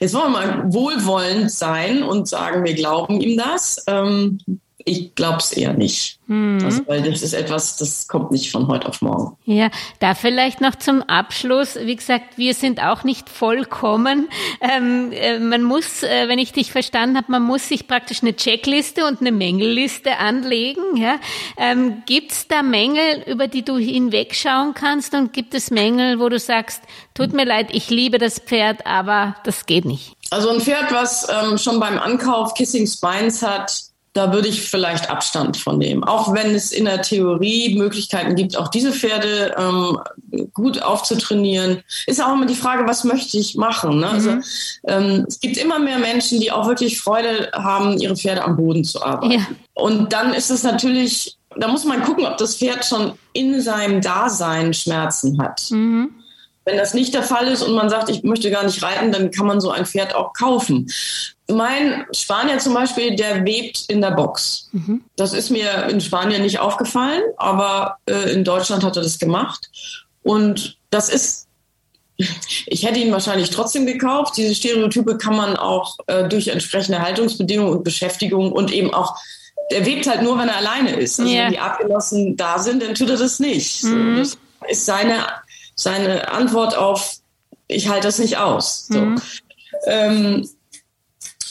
jetzt 0.00 0.14
wollen 0.14 0.32
wir 0.32 0.46
mal 0.46 0.72
wohlwollend 0.72 1.50
sein 1.50 2.02
und 2.02 2.28
sagen, 2.28 2.64
wir 2.64 2.74
glauben 2.74 3.20
ihm 3.20 3.36
das. 3.38 3.82
Ähm, 3.86 4.38
ich 4.84 5.14
glaube 5.14 5.38
es 5.38 5.52
eher 5.52 5.72
nicht. 5.72 6.18
Mhm. 6.26 6.60
Also, 6.64 6.86
weil 6.86 7.02
das 7.02 7.22
ist 7.22 7.32
etwas, 7.32 7.76
das 7.76 8.06
kommt 8.06 8.30
nicht 8.30 8.50
von 8.50 8.68
heute 8.68 8.88
auf 8.88 9.00
morgen. 9.02 9.36
Ja, 9.44 9.70
da 9.98 10.14
vielleicht 10.14 10.60
noch 10.60 10.74
zum 10.74 11.02
Abschluss. 11.02 11.76
Wie 11.76 11.96
gesagt, 11.96 12.36
wir 12.36 12.54
sind 12.54 12.82
auch 12.82 13.04
nicht 13.04 13.28
vollkommen. 13.28 14.28
Ähm, 14.60 15.12
äh, 15.12 15.38
man 15.38 15.62
muss, 15.62 16.02
äh, 16.02 16.28
wenn 16.28 16.38
ich 16.38 16.52
dich 16.52 16.70
verstanden 16.70 17.16
habe, 17.16 17.30
man 17.30 17.42
muss 17.42 17.68
sich 17.68 17.88
praktisch 17.88 18.22
eine 18.22 18.36
Checkliste 18.36 19.06
und 19.06 19.20
eine 19.20 19.32
Mängelliste 19.32 20.18
anlegen. 20.18 20.96
Ja? 20.96 21.16
Ähm, 21.56 22.02
gibt 22.06 22.32
es 22.32 22.48
da 22.48 22.62
Mängel, 22.62 23.24
über 23.26 23.48
die 23.48 23.64
du 23.64 23.78
hinwegschauen 23.78 24.74
kannst? 24.74 25.14
Und 25.14 25.32
gibt 25.32 25.54
es 25.54 25.70
Mängel, 25.70 26.20
wo 26.20 26.28
du 26.28 26.38
sagst, 26.38 26.82
tut 27.14 27.32
mir 27.32 27.44
leid, 27.44 27.68
ich 27.72 27.90
liebe 27.90 28.18
das 28.18 28.38
Pferd, 28.38 28.86
aber 28.86 29.36
das 29.44 29.66
geht 29.66 29.84
nicht? 29.84 30.14
Also 30.30 30.50
ein 30.50 30.60
Pferd, 30.60 30.92
was 30.92 31.28
ähm, 31.28 31.58
schon 31.58 31.80
beim 31.80 31.98
Ankauf 31.98 32.54
Kissing 32.54 32.86
Spines 32.86 33.42
hat, 33.42 33.93
da 34.14 34.32
würde 34.32 34.48
ich 34.48 34.62
vielleicht 34.62 35.10
Abstand 35.10 35.56
von 35.56 35.76
nehmen. 35.76 36.04
Auch 36.04 36.32
wenn 36.32 36.54
es 36.54 36.70
in 36.70 36.84
der 36.84 37.02
Theorie 37.02 37.74
Möglichkeiten 37.74 38.36
gibt, 38.36 38.56
auch 38.56 38.68
diese 38.68 38.92
Pferde 38.92 39.54
ähm, 39.58 39.98
gut 40.54 40.80
aufzutrainieren, 40.80 41.82
ist 42.06 42.22
auch 42.22 42.32
immer 42.32 42.46
die 42.46 42.54
Frage, 42.54 42.86
was 42.86 43.02
möchte 43.02 43.36
ich 43.36 43.56
machen? 43.56 43.98
Ne? 43.98 44.08
Also, 44.08 44.30
mhm. 44.30 44.36
Also 44.36 45.04
ähm, 45.04 45.24
es 45.26 45.40
gibt 45.40 45.56
immer 45.56 45.80
mehr 45.80 45.98
Menschen, 45.98 46.40
die 46.40 46.52
auch 46.52 46.68
wirklich 46.68 47.00
Freude 47.00 47.50
haben, 47.52 47.98
ihre 47.98 48.16
Pferde 48.16 48.44
am 48.44 48.56
Boden 48.56 48.84
zu 48.84 49.02
arbeiten. 49.02 49.32
Ja. 49.32 49.46
Und 49.74 50.12
dann 50.12 50.32
ist 50.32 50.50
es 50.50 50.62
natürlich, 50.62 51.36
da 51.56 51.66
muss 51.66 51.84
man 51.84 52.04
gucken, 52.04 52.24
ob 52.24 52.38
das 52.38 52.56
Pferd 52.56 52.84
schon 52.84 53.14
in 53.32 53.60
seinem 53.60 54.00
Dasein 54.00 54.72
Schmerzen 54.72 55.42
hat. 55.42 55.66
Mhm. 55.70 56.10
Wenn 56.64 56.76
das 56.76 56.94
nicht 56.94 57.12
der 57.12 57.22
Fall 57.22 57.48
ist 57.48 57.62
und 57.62 57.74
man 57.74 57.90
sagt, 57.90 58.08
ich 58.08 58.22
möchte 58.22 58.50
gar 58.50 58.64
nicht 58.64 58.82
reiten, 58.82 59.12
dann 59.12 59.30
kann 59.30 59.46
man 59.46 59.60
so 59.60 59.70
ein 59.70 59.86
Pferd 59.86 60.14
auch 60.14 60.32
kaufen. 60.32 60.90
Mein 61.48 62.06
Spanier 62.12 62.58
zum 62.58 62.72
Beispiel, 62.72 63.16
der 63.16 63.44
webt 63.44 63.84
in 63.88 64.00
der 64.00 64.12
Box. 64.12 64.70
Mhm. 64.72 65.04
Das 65.16 65.34
ist 65.34 65.50
mir 65.50 65.88
in 65.88 66.00
Spanien 66.00 66.42
nicht 66.42 66.58
aufgefallen, 66.58 67.22
aber 67.36 67.98
äh, 68.06 68.32
in 68.32 68.44
Deutschland 68.44 68.82
hat 68.82 68.96
er 68.96 69.02
das 69.02 69.18
gemacht. 69.18 69.70
Und 70.22 70.78
das 70.88 71.10
ist, 71.10 71.48
ich 72.66 72.86
hätte 72.86 72.98
ihn 72.98 73.12
wahrscheinlich 73.12 73.50
trotzdem 73.50 73.84
gekauft. 73.84 74.38
Diese 74.38 74.54
Stereotype 74.54 75.18
kann 75.18 75.36
man 75.36 75.56
auch 75.56 75.98
äh, 76.06 76.26
durch 76.28 76.48
entsprechende 76.48 77.02
Haltungsbedingungen 77.02 77.74
und 77.74 77.84
Beschäftigung 77.84 78.52
und 78.52 78.72
eben 78.72 78.94
auch 78.94 79.16
der 79.70 79.86
webt 79.86 80.06
halt 80.06 80.22
nur, 80.22 80.38
wenn 80.38 80.48
er 80.48 80.56
alleine 80.56 80.96
ist. 80.96 81.18
Also 81.18 81.32
yeah. 81.32 81.44
wenn 81.44 81.52
die 81.52 81.58
Abgenossen 81.58 82.36
da 82.36 82.58
sind, 82.58 82.82
dann 82.82 82.94
tut 82.94 83.10
er 83.10 83.16
das 83.16 83.38
nicht. 83.40 83.82
Mhm. 83.84 84.18
das 84.18 84.36
ist 84.68 84.86
seine 84.86 85.26
seine 85.74 86.30
Antwort 86.30 86.76
auf, 86.76 87.16
ich 87.68 87.88
halte 87.88 88.08
das 88.08 88.18
nicht 88.18 88.38
aus. 88.38 88.86
So. 88.88 89.00
Mhm. 89.00 89.22
Ähm, 89.86 90.48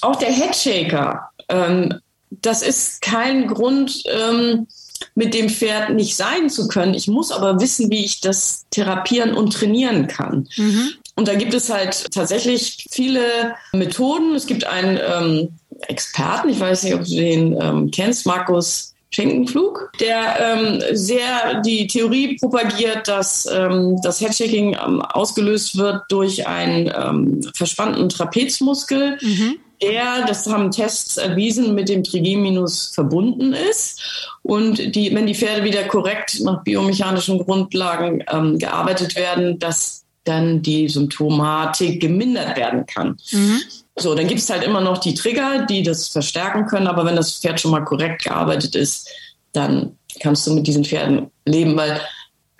auch 0.02 0.16
der 0.18 0.32
Headshaker, 0.32 1.30
ähm, 1.50 2.00
das 2.30 2.62
ist 2.62 3.02
kein 3.02 3.48
Grund, 3.48 4.04
ähm, 4.06 4.68
mit 5.16 5.34
dem 5.34 5.50
Pferd 5.50 5.92
nicht 5.92 6.16
sein 6.16 6.50
zu 6.50 6.68
können. 6.68 6.94
Ich 6.94 7.08
muss 7.08 7.32
aber 7.32 7.60
wissen, 7.60 7.90
wie 7.92 8.06
ich 8.06 8.22
das 8.22 8.66
therapieren 8.72 9.34
und 9.34 9.54
trainieren 9.54 10.08
kann. 10.08 10.48
Mhm. 10.56 10.90
Und 11.16 11.28
da 11.28 11.36
gibt 11.36 11.54
es 11.54 11.70
halt 11.70 12.12
tatsächlich 12.12 12.88
viele 12.90 13.56
Methoden. 13.74 14.34
Es 14.34 14.48
gibt 14.48 14.66
einen 14.66 14.98
ähm, 14.98 15.50
Experten, 15.88 16.50
ich 16.50 16.60
weiß 16.60 16.84
nicht, 16.84 16.96
ob 16.96 17.04
du 17.04 17.16
den 17.16 17.60
ähm, 17.62 17.92
kennst, 17.92 18.26
Markus 18.26 18.93
Schenkenflug, 19.14 19.92
der 20.00 20.40
ähm, 20.40 20.82
sehr 20.94 21.62
die 21.62 21.88
Theorie 21.88 22.38
propagiert, 22.38 23.08
dass 23.08 23.48
ähm, 23.52 24.00
das 24.02 24.20
Headshaking 24.22 24.74
ähm, 24.74 25.02
ausgelöst 25.02 25.78
wird 25.78 26.02
durch 26.10 26.48
einen 26.48 26.92
ähm, 26.96 27.42
verspannten 27.56 28.10
Trapezmuskel, 28.10 29.18
mhm. 29.22 29.56
der, 29.82 30.26
das 30.28 30.48
haben 30.48 30.72
Tests 30.72 31.18
erwiesen, 31.18 31.76
mit 31.76 31.90
dem 31.90 32.04
Trigeminus 32.04 32.92
verbunden 32.94 33.54
ist. 33.54 34.02
Und 34.42 34.96
die, 34.96 35.14
wenn 35.14 35.28
die 35.28 35.36
Pferde 35.36 35.64
wieder 35.64 35.84
korrekt 35.84 36.40
nach 36.42 36.64
biomechanischen 36.64 37.40
Grundlagen 37.40 38.24
ähm, 38.32 38.58
gearbeitet 38.58 39.16
werden, 39.16 39.60
dass 39.60 40.04
dann 40.24 40.62
die 40.62 40.88
Symptomatik 40.88 42.02
gemindert 42.02 42.58
werden 42.58 42.86
kann. 42.86 43.18
Mhm. 43.32 43.62
So, 43.96 44.16
dann 44.16 44.28
gibt 44.28 44.40
es 44.40 44.50
halt 44.50 44.64
immer 44.64 44.82
noch 44.82 44.98
die 44.98 45.14
Trigger, 45.14 45.66
die 45.66 45.84
das 45.84 46.08
verstärken 46.08 46.66
können, 46.66 46.88
aber 46.88 47.06
wenn 47.06 47.16
das 47.16 47.38
Pferd 47.38 47.60
schon 47.60 47.72
mal 47.72 47.84
korrekt 47.84 48.24
gearbeitet 48.24 48.76
ist, 48.76 49.10
dann 49.52 49.98
kannst 50.20 50.48
du 50.48 50.54
mit 50.54 50.66
diesen 50.66 50.84
Pferden 50.84 51.30
leben, 51.46 51.78
weil 51.78 52.02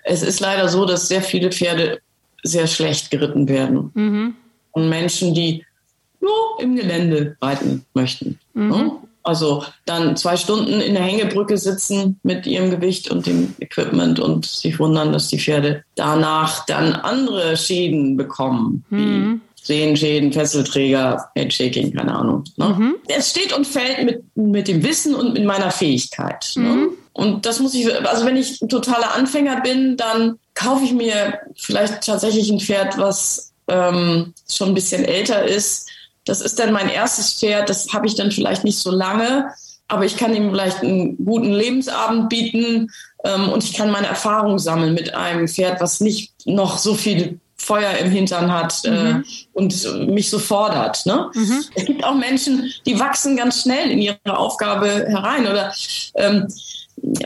es 0.04 0.22
ist 0.22 0.40
leider 0.40 0.68
so, 0.70 0.86
dass 0.86 1.08
sehr 1.08 1.22
viele 1.22 1.52
Pferde 1.52 2.00
sehr 2.44 2.68
schlecht 2.68 3.10
geritten 3.10 3.48
werden. 3.48 3.92
Mhm. 3.94 4.36
Und 4.72 4.90
Menschen, 4.90 5.34
die 5.34 5.66
nur 6.20 6.60
im 6.60 6.76
Gelände 6.76 7.36
reiten 7.42 7.86
möchten. 7.94 8.40
Mhm. 8.54 8.70
Ne? 8.70 8.92
Also 9.24 9.64
dann 9.86 10.18
zwei 10.18 10.36
Stunden 10.36 10.82
in 10.82 10.96
der 10.96 11.04
Hängebrücke 11.04 11.58
sitzen 11.58 12.20
mit 12.24 12.46
ihrem 12.46 12.70
Gewicht 12.72 13.10
und 13.10 13.26
dem 13.26 13.56
Equipment 13.60 14.20
und 14.20 14.46
sich 14.46 14.80
wundern, 14.80 15.14
dass 15.14 15.30
die 15.30 15.40
Pferde 15.40 15.84
danach 15.96 16.66
dann 16.66 16.94
andere 16.94 17.56
Schäden 17.56 18.18
bekommen, 18.18 18.84
mhm. 18.90 19.42
Sehenschäden, 19.64 20.34
Fesselträger, 20.34 21.30
Headshaking, 21.36 21.94
keine 21.94 22.14
Ahnung. 22.14 22.44
Ne? 22.58 22.66
Mhm. 22.66 22.96
Es 23.08 23.30
steht 23.32 23.54
und 23.54 23.66
fällt 23.66 24.04
mit, 24.04 24.24
mit 24.36 24.68
dem 24.68 24.84
Wissen 24.84 25.16
und 25.16 25.34
mit 25.34 25.46
meiner 25.46 25.72
Fähigkeit. 25.72 26.52
Ne? 26.56 26.64
Mhm. 26.64 26.82
Ne? 26.82 26.88
Und 27.14 27.46
das 27.46 27.60
muss 27.60 27.74
ich, 27.74 27.88
also 28.08 28.26
wenn 28.26 28.36
ich 28.36 28.62
ein 28.62 28.70
totaler 28.70 29.14
Anfänger 29.14 29.62
bin, 29.62 29.98
dann 29.98 30.40
kaufe 30.56 30.84
ich 30.84 30.94
mir 30.94 31.40
vielleicht 31.56 32.04
tatsächlich 32.04 32.50
ein 32.50 32.60
Pferd, 32.60 32.98
was 32.98 33.54
ähm, 33.68 34.34
schon 34.52 34.70
ein 34.70 34.76
bisschen 34.76 35.06
älter 35.06 35.44
ist. 35.44 35.90
Das 36.26 36.42
ist 36.42 36.60
dann 36.60 36.74
mein 36.74 36.90
erstes 36.90 37.34
Pferd, 37.34 37.70
das 37.70 37.94
habe 37.94 38.08
ich 38.08 38.16
dann 38.16 38.32
vielleicht 38.32 38.64
nicht 38.64 38.80
so 38.80 38.92
lange, 38.92 39.50
aber 39.88 40.06
ich 40.06 40.18
kann 40.18 40.36
ihm 40.36 40.50
vielleicht 40.50 40.82
einen 40.82 41.24
guten 41.24 41.54
Lebensabend 41.54 42.30
bieten 42.30 42.90
ähm, 43.24 43.50
und 43.50 43.64
ich 43.64 43.74
kann 43.74 43.92
meine 43.92 44.08
Erfahrung 44.08 44.58
sammeln 44.58 44.94
mit 44.94 45.14
einem 45.14 45.48
Pferd, 45.48 45.82
was 45.82 46.00
nicht 46.00 46.34
noch 46.46 46.78
so 46.78 46.96
viele 46.96 47.38
Feuer 47.64 47.98
im 47.98 48.12
Hintern 48.12 48.52
hat 48.52 48.84
äh, 48.86 48.90
mhm. 48.90 49.22
äh, 49.22 49.24
und 49.54 50.10
mich 50.10 50.30
so 50.30 50.40
fordert. 50.40 51.06
Ne? 51.06 51.32
Mhm. 51.34 51.64
Es 51.76 51.86
gibt 51.86 52.04
auch 52.04 52.16
Menschen, 52.16 52.72
die 52.86 53.00
wachsen 53.00 53.38
ganz 53.38 53.62
schnell 53.62 53.90
in 53.90 54.00
ihre 54.00 54.18
Aufgabe 54.38 54.88
herein. 55.08 55.48
Oder 55.48 55.74
ähm, 56.16 56.48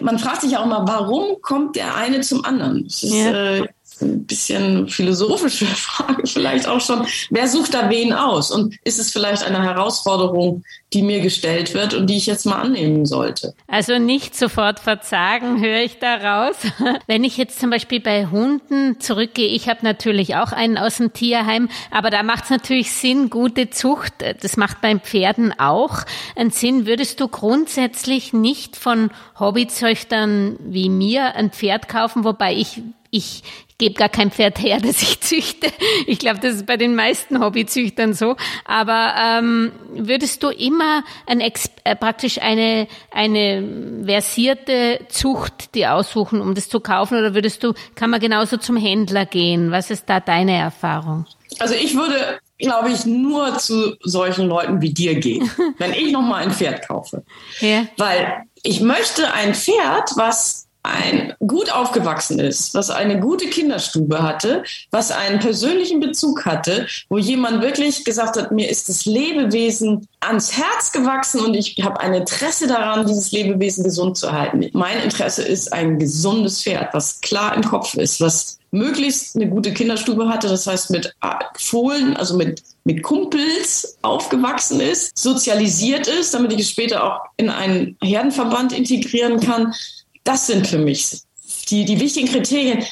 man 0.02 0.20
fragt 0.20 0.42
sich 0.42 0.58
auch 0.58 0.66
mal, 0.66 0.88
warum 0.88 1.42
kommt 1.42 1.76
der 1.76 1.96
eine 1.96 2.22
zum 2.22 2.46
anderen? 2.46 2.86
Das 2.86 3.04
ist 3.04 3.14
ja. 3.14 3.58
äh, 3.58 3.68
ein 4.02 4.26
bisschen 4.26 4.88
philosophische 4.88 5.66
Frage 5.66 6.28
vielleicht 6.28 6.68
auch 6.68 6.82
schon. 6.82 7.06
Wer 7.30 7.48
sucht 7.48 7.74
da 7.74 7.89
wen 7.89 8.14
aus? 8.14 8.52
Und 8.52 8.76
ist 8.84 9.00
es 9.00 9.12
vielleicht 9.12 9.43
eine 9.43 9.64
Herausforderung, 9.64 10.64
die 10.93 11.02
mir 11.02 11.20
gestellt 11.20 11.74
wird 11.74 11.93
und 11.93 12.08
die 12.08 12.18
ich 12.18 12.26
jetzt 12.26 12.45
mal 12.45 12.62
annehmen 12.62 13.06
sollte? 13.06 13.54
Also 13.68 14.00
nicht 14.00 14.36
sofort 14.36 14.80
verzagen, 14.80 15.62
höre 15.62 15.82
ich 15.82 16.00
daraus. 16.00 16.56
Wenn 17.08 17.24
ich 17.24 17.38
jetzt 17.38 17.60
zum 17.60 17.70
Beispiel 17.70 18.00
bei 18.00 18.28
Hunden 18.28 19.00
zurückgehe, 19.00 19.50
ich 19.50 19.68
habe 19.68 19.80
natürlich 19.84 20.36
auch 20.36 20.52
einen 20.52 20.78
aus 20.78 20.98
dem 20.98 21.14
Tierheim, 21.14 21.70
aber 21.91 22.10
da 22.10 22.24
macht 22.24 22.45
es 22.45 22.50
natürlich 22.50 22.91
Sinn, 22.91 23.30
gute 23.30 23.70
Zucht, 23.70 24.14
das 24.41 24.58
macht 24.58 24.82
beim 24.82 25.02
Pferden 25.02 25.54
auch 25.60 26.00
einen 26.36 26.52
Sinn. 26.52 26.86
Würdest 26.86 27.20
du 27.20 27.28
grundsätzlich 27.28 28.34
nicht 28.34 28.76
von 28.76 29.12
Hobbyzüchtern 29.39 30.58
wie 30.60 30.89
mir 30.89 31.36
ein 31.36 31.52
Pferd 31.52 31.89
kaufen, 31.89 32.24
wobei 32.24 32.56
ich 32.56 32.82
ich 33.10 33.43
gebe 33.78 33.96
gar 33.96 34.10
kein 34.10 34.32
Pferd 34.32 34.60
her, 34.62 34.80
das 34.82 35.02
ich 35.02 35.20
züchte. 35.22 35.68
Ich 36.06 36.20
glaube, 36.20 36.40
das 36.40 36.56
ist 36.56 36.66
bei 36.66 36.78
den 36.78 36.96
meisten 36.96 37.40
Hobbyzüchtern 37.40 38.14
so. 38.14 38.36
Aber 38.66 39.14
ähm, 39.18 39.72
würdest 39.94 40.44
du 40.44 40.50
immer 40.50 41.04
ein 41.26 41.40
äh, 41.40 41.96
praktisch 41.96 42.42
eine 42.42 42.88
eine 43.12 44.04
versierte 44.06 45.00
Zucht 45.10 45.76
die 45.76 45.88
aussuchen, 45.88 46.42
um 46.42 46.56
das 46.56 46.70
zu 46.70 46.80
kaufen, 46.80 47.18
oder 47.18 47.34
würdest 47.34 47.64
du 47.64 47.74
kann 47.96 48.10
man 48.10 48.20
genauso 48.20 48.58
zum 48.58 48.78
Händler 48.78 49.26
gehen? 49.26 49.72
Was 49.72 49.92
ist 49.92 50.10
da 50.10 50.20
deine 50.20 50.58
Erfahrung? 50.58 51.26
Also 51.60 51.76
ich 51.76 51.96
würde 51.96 52.40
glaube 52.58 52.90
ich, 52.90 53.06
nur 53.06 53.58
zu 53.60 53.96
solchen 54.02 54.48
Leuten 54.48 54.82
wie 54.82 54.94
dir 54.94 55.16
gehen, 55.20 55.50
wenn 55.78 55.94
ich 55.94 56.12
nochmal 56.12 56.44
ein 56.44 56.52
Pferd 56.52 56.88
kaufe. 56.88 57.24
Ja. 57.60 57.86
Weil 57.98 58.46
ich 58.64 58.82
möchte 58.82 59.32
ein 59.34 59.54
Pferd, 59.54 60.12
was 60.16 60.66
ein 60.88 61.34
gut 61.46 61.72
aufgewachsen 61.72 62.40
ist, 62.40 62.74
was 62.74 62.90
eine 62.90 63.20
gute 63.20 63.48
Kinderstube 63.48 64.22
hatte, 64.22 64.64
was 64.92 65.12
einen 65.12 65.40
persönlichen 65.40 66.00
Bezug 66.00 66.46
hatte, 66.46 66.88
wo 67.10 67.18
jemand 67.18 67.62
wirklich 67.62 68.04
gesagt 68.06 68.38
hat, 68.38 68.52
mir 68.52 68.70
ist 68.70 68.90
das 68.90 69.06
Lebewesen 69.06 70.08
ans 70.20 70.58
Herz 70.58 70.92
gewachsen 70.92 71.42
und 71.42 71.56
ich 71.56 71.78
habe 71.84 72.00
ein 72.00 72.14
Interesse 72.14 72.68
daran, 72.68 73.06
dieses 73.06 73.32
Lebewesen 73.32 73.84
gesund 73.84 74.18
zu 74.18 74.32
halten. 74.32 74.68
Mein 74.74 75.00
Interesse 75.00 75.44
ist 75.44 75.72
ein 75.74 76.00
gesundes 76.00 76.64
Pferd, 76.64 76.94
was 76.94 77.22
klar 77.22 77.56
im 77.56 77.64
Kopf 77.64 77.94
ist, 77.96 78.20
was 78.20 78.58
möglichst 78.72 79.36
eine 79.36 79.48
gute 79.48 79.74
Kinderstube 79.74 80.28
hatte, 80.28 80.48
das 80.48 80.68
heißt 80.68 80.92
mit 80.92 81.14
Fohlen, 81.58 82.18
also 82.18 82.36
mit, 82.36 82.62
mit 82.84 83.02
Kumpels 83.02 83.98
aufgewachsen 84.02 84.80
ist, 84.82 85.18
sozialisiert 85.18 86.08
ist, 86.08 86.34
damit 86.34 86.54
ich 86.54 86.62
es 86.62 86.70
später 86.70 87.04
auch 87.04 87.22
in 87.38 87.50
einen 87.50 87.98
Herdenverband 88.02 88.74
integrieren 88.74 89.40
kann 89.40 89.74
das 90.28 90.48
sind 90.48 90.68
für 90.68 90.78
mich 90.78 91.22
die, 91.70 91.86
die 91.86 92.00
wichtigen 92.00 92.28
Kriterien. 92.28 92.86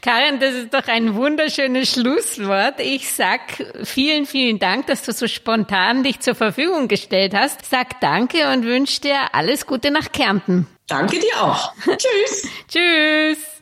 Karin, 0.00 0.38
das 0.38 0.54
ist 0.54 0.74
doch 0.74 0.86
ein 0.86 1.14
wunderschönes 1.14 1.92
Schlusswort. 1.92 2.78
Ich 2.78 3.10
sag 3.10 3.40
vielen, 3.84 4.26
vielen 4.26 4.58
Dank, 4.58 4.86
dass 4.86 5.02
du 5.02 5.12
so 5.12 5.26
spontan 5.26 6.04
dich 6.04 6.20
zur 6.20 6.34
Verfügung 6.34 6.88
gestellt 6.88 7.34
hast. 7.34 7.64
Sag 7.68 8.00
danke 8.00 8.52
und 8.52 8.64
wünsche 8.64 9.00
dir 9.00 9.34
alles 9.34 9.66
Gute 9.66 9.90
nach 9.90 10.12
Kärnten. 10.12 10.66
Danke 10.86 11.18
dir 11.18 11.42
auch. 11.42 11.72
Tschüss. 11.84 12.48
Tschüss. 12.68 13.53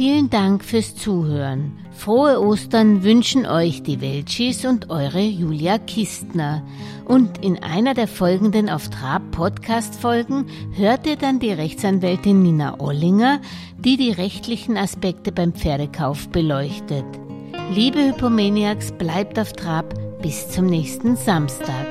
Vielen 0.00 0.30
Dank 0.30 0.64
fürs 0.64 0.96
Zuhören. 0.96 1.76
Frohe 1.92 2.40
Ostern 2.40 3.02
wünschen 3.02 3.44
euch 3.44 3.82
die 3.82 4.00
Welchis 4.00 4.64
und 4.64 4.88
eure 4.88 5.20
Julia 5.20 5.76
Kistner. 5.76 6.62
Und 7.04 7.44
in 7.44 7.62
einer 7.62 7.92
der 7.92 8.08
folgenden 8.08 8.70
Auf 8.70 8.88
Trab 8.88 9.30
Podcast 9.30 9.94
Folgen 9.94 10.46
hört 10.72 11.06
ihr 11.06 11.16
dann 11.16 11.38
die 11.38 11.52
Rechtsanwältin 11.52 12.42
Nina 12.42 12.80
Ollinger, 12.80 13.42
die 13.76 13.98
die 13.98 14.12
rechtlichen 14.12 14.78
Aspekte 14.78 15.32
beim 15.32 15.52
Pferdekauf 15.52 16.30
beleuchtet. 16.30 17.04
Liebe 17.70 17.98
Hypomaniacs, 17.98 18.92
bleibt 18.92 19.38
auf 19.38 19.52
Trab 19.52 19.94
bis 20.22 20.48
zum 20.48 20.64
nächsten 20.64 21.16
Samstag. 21.16 21.89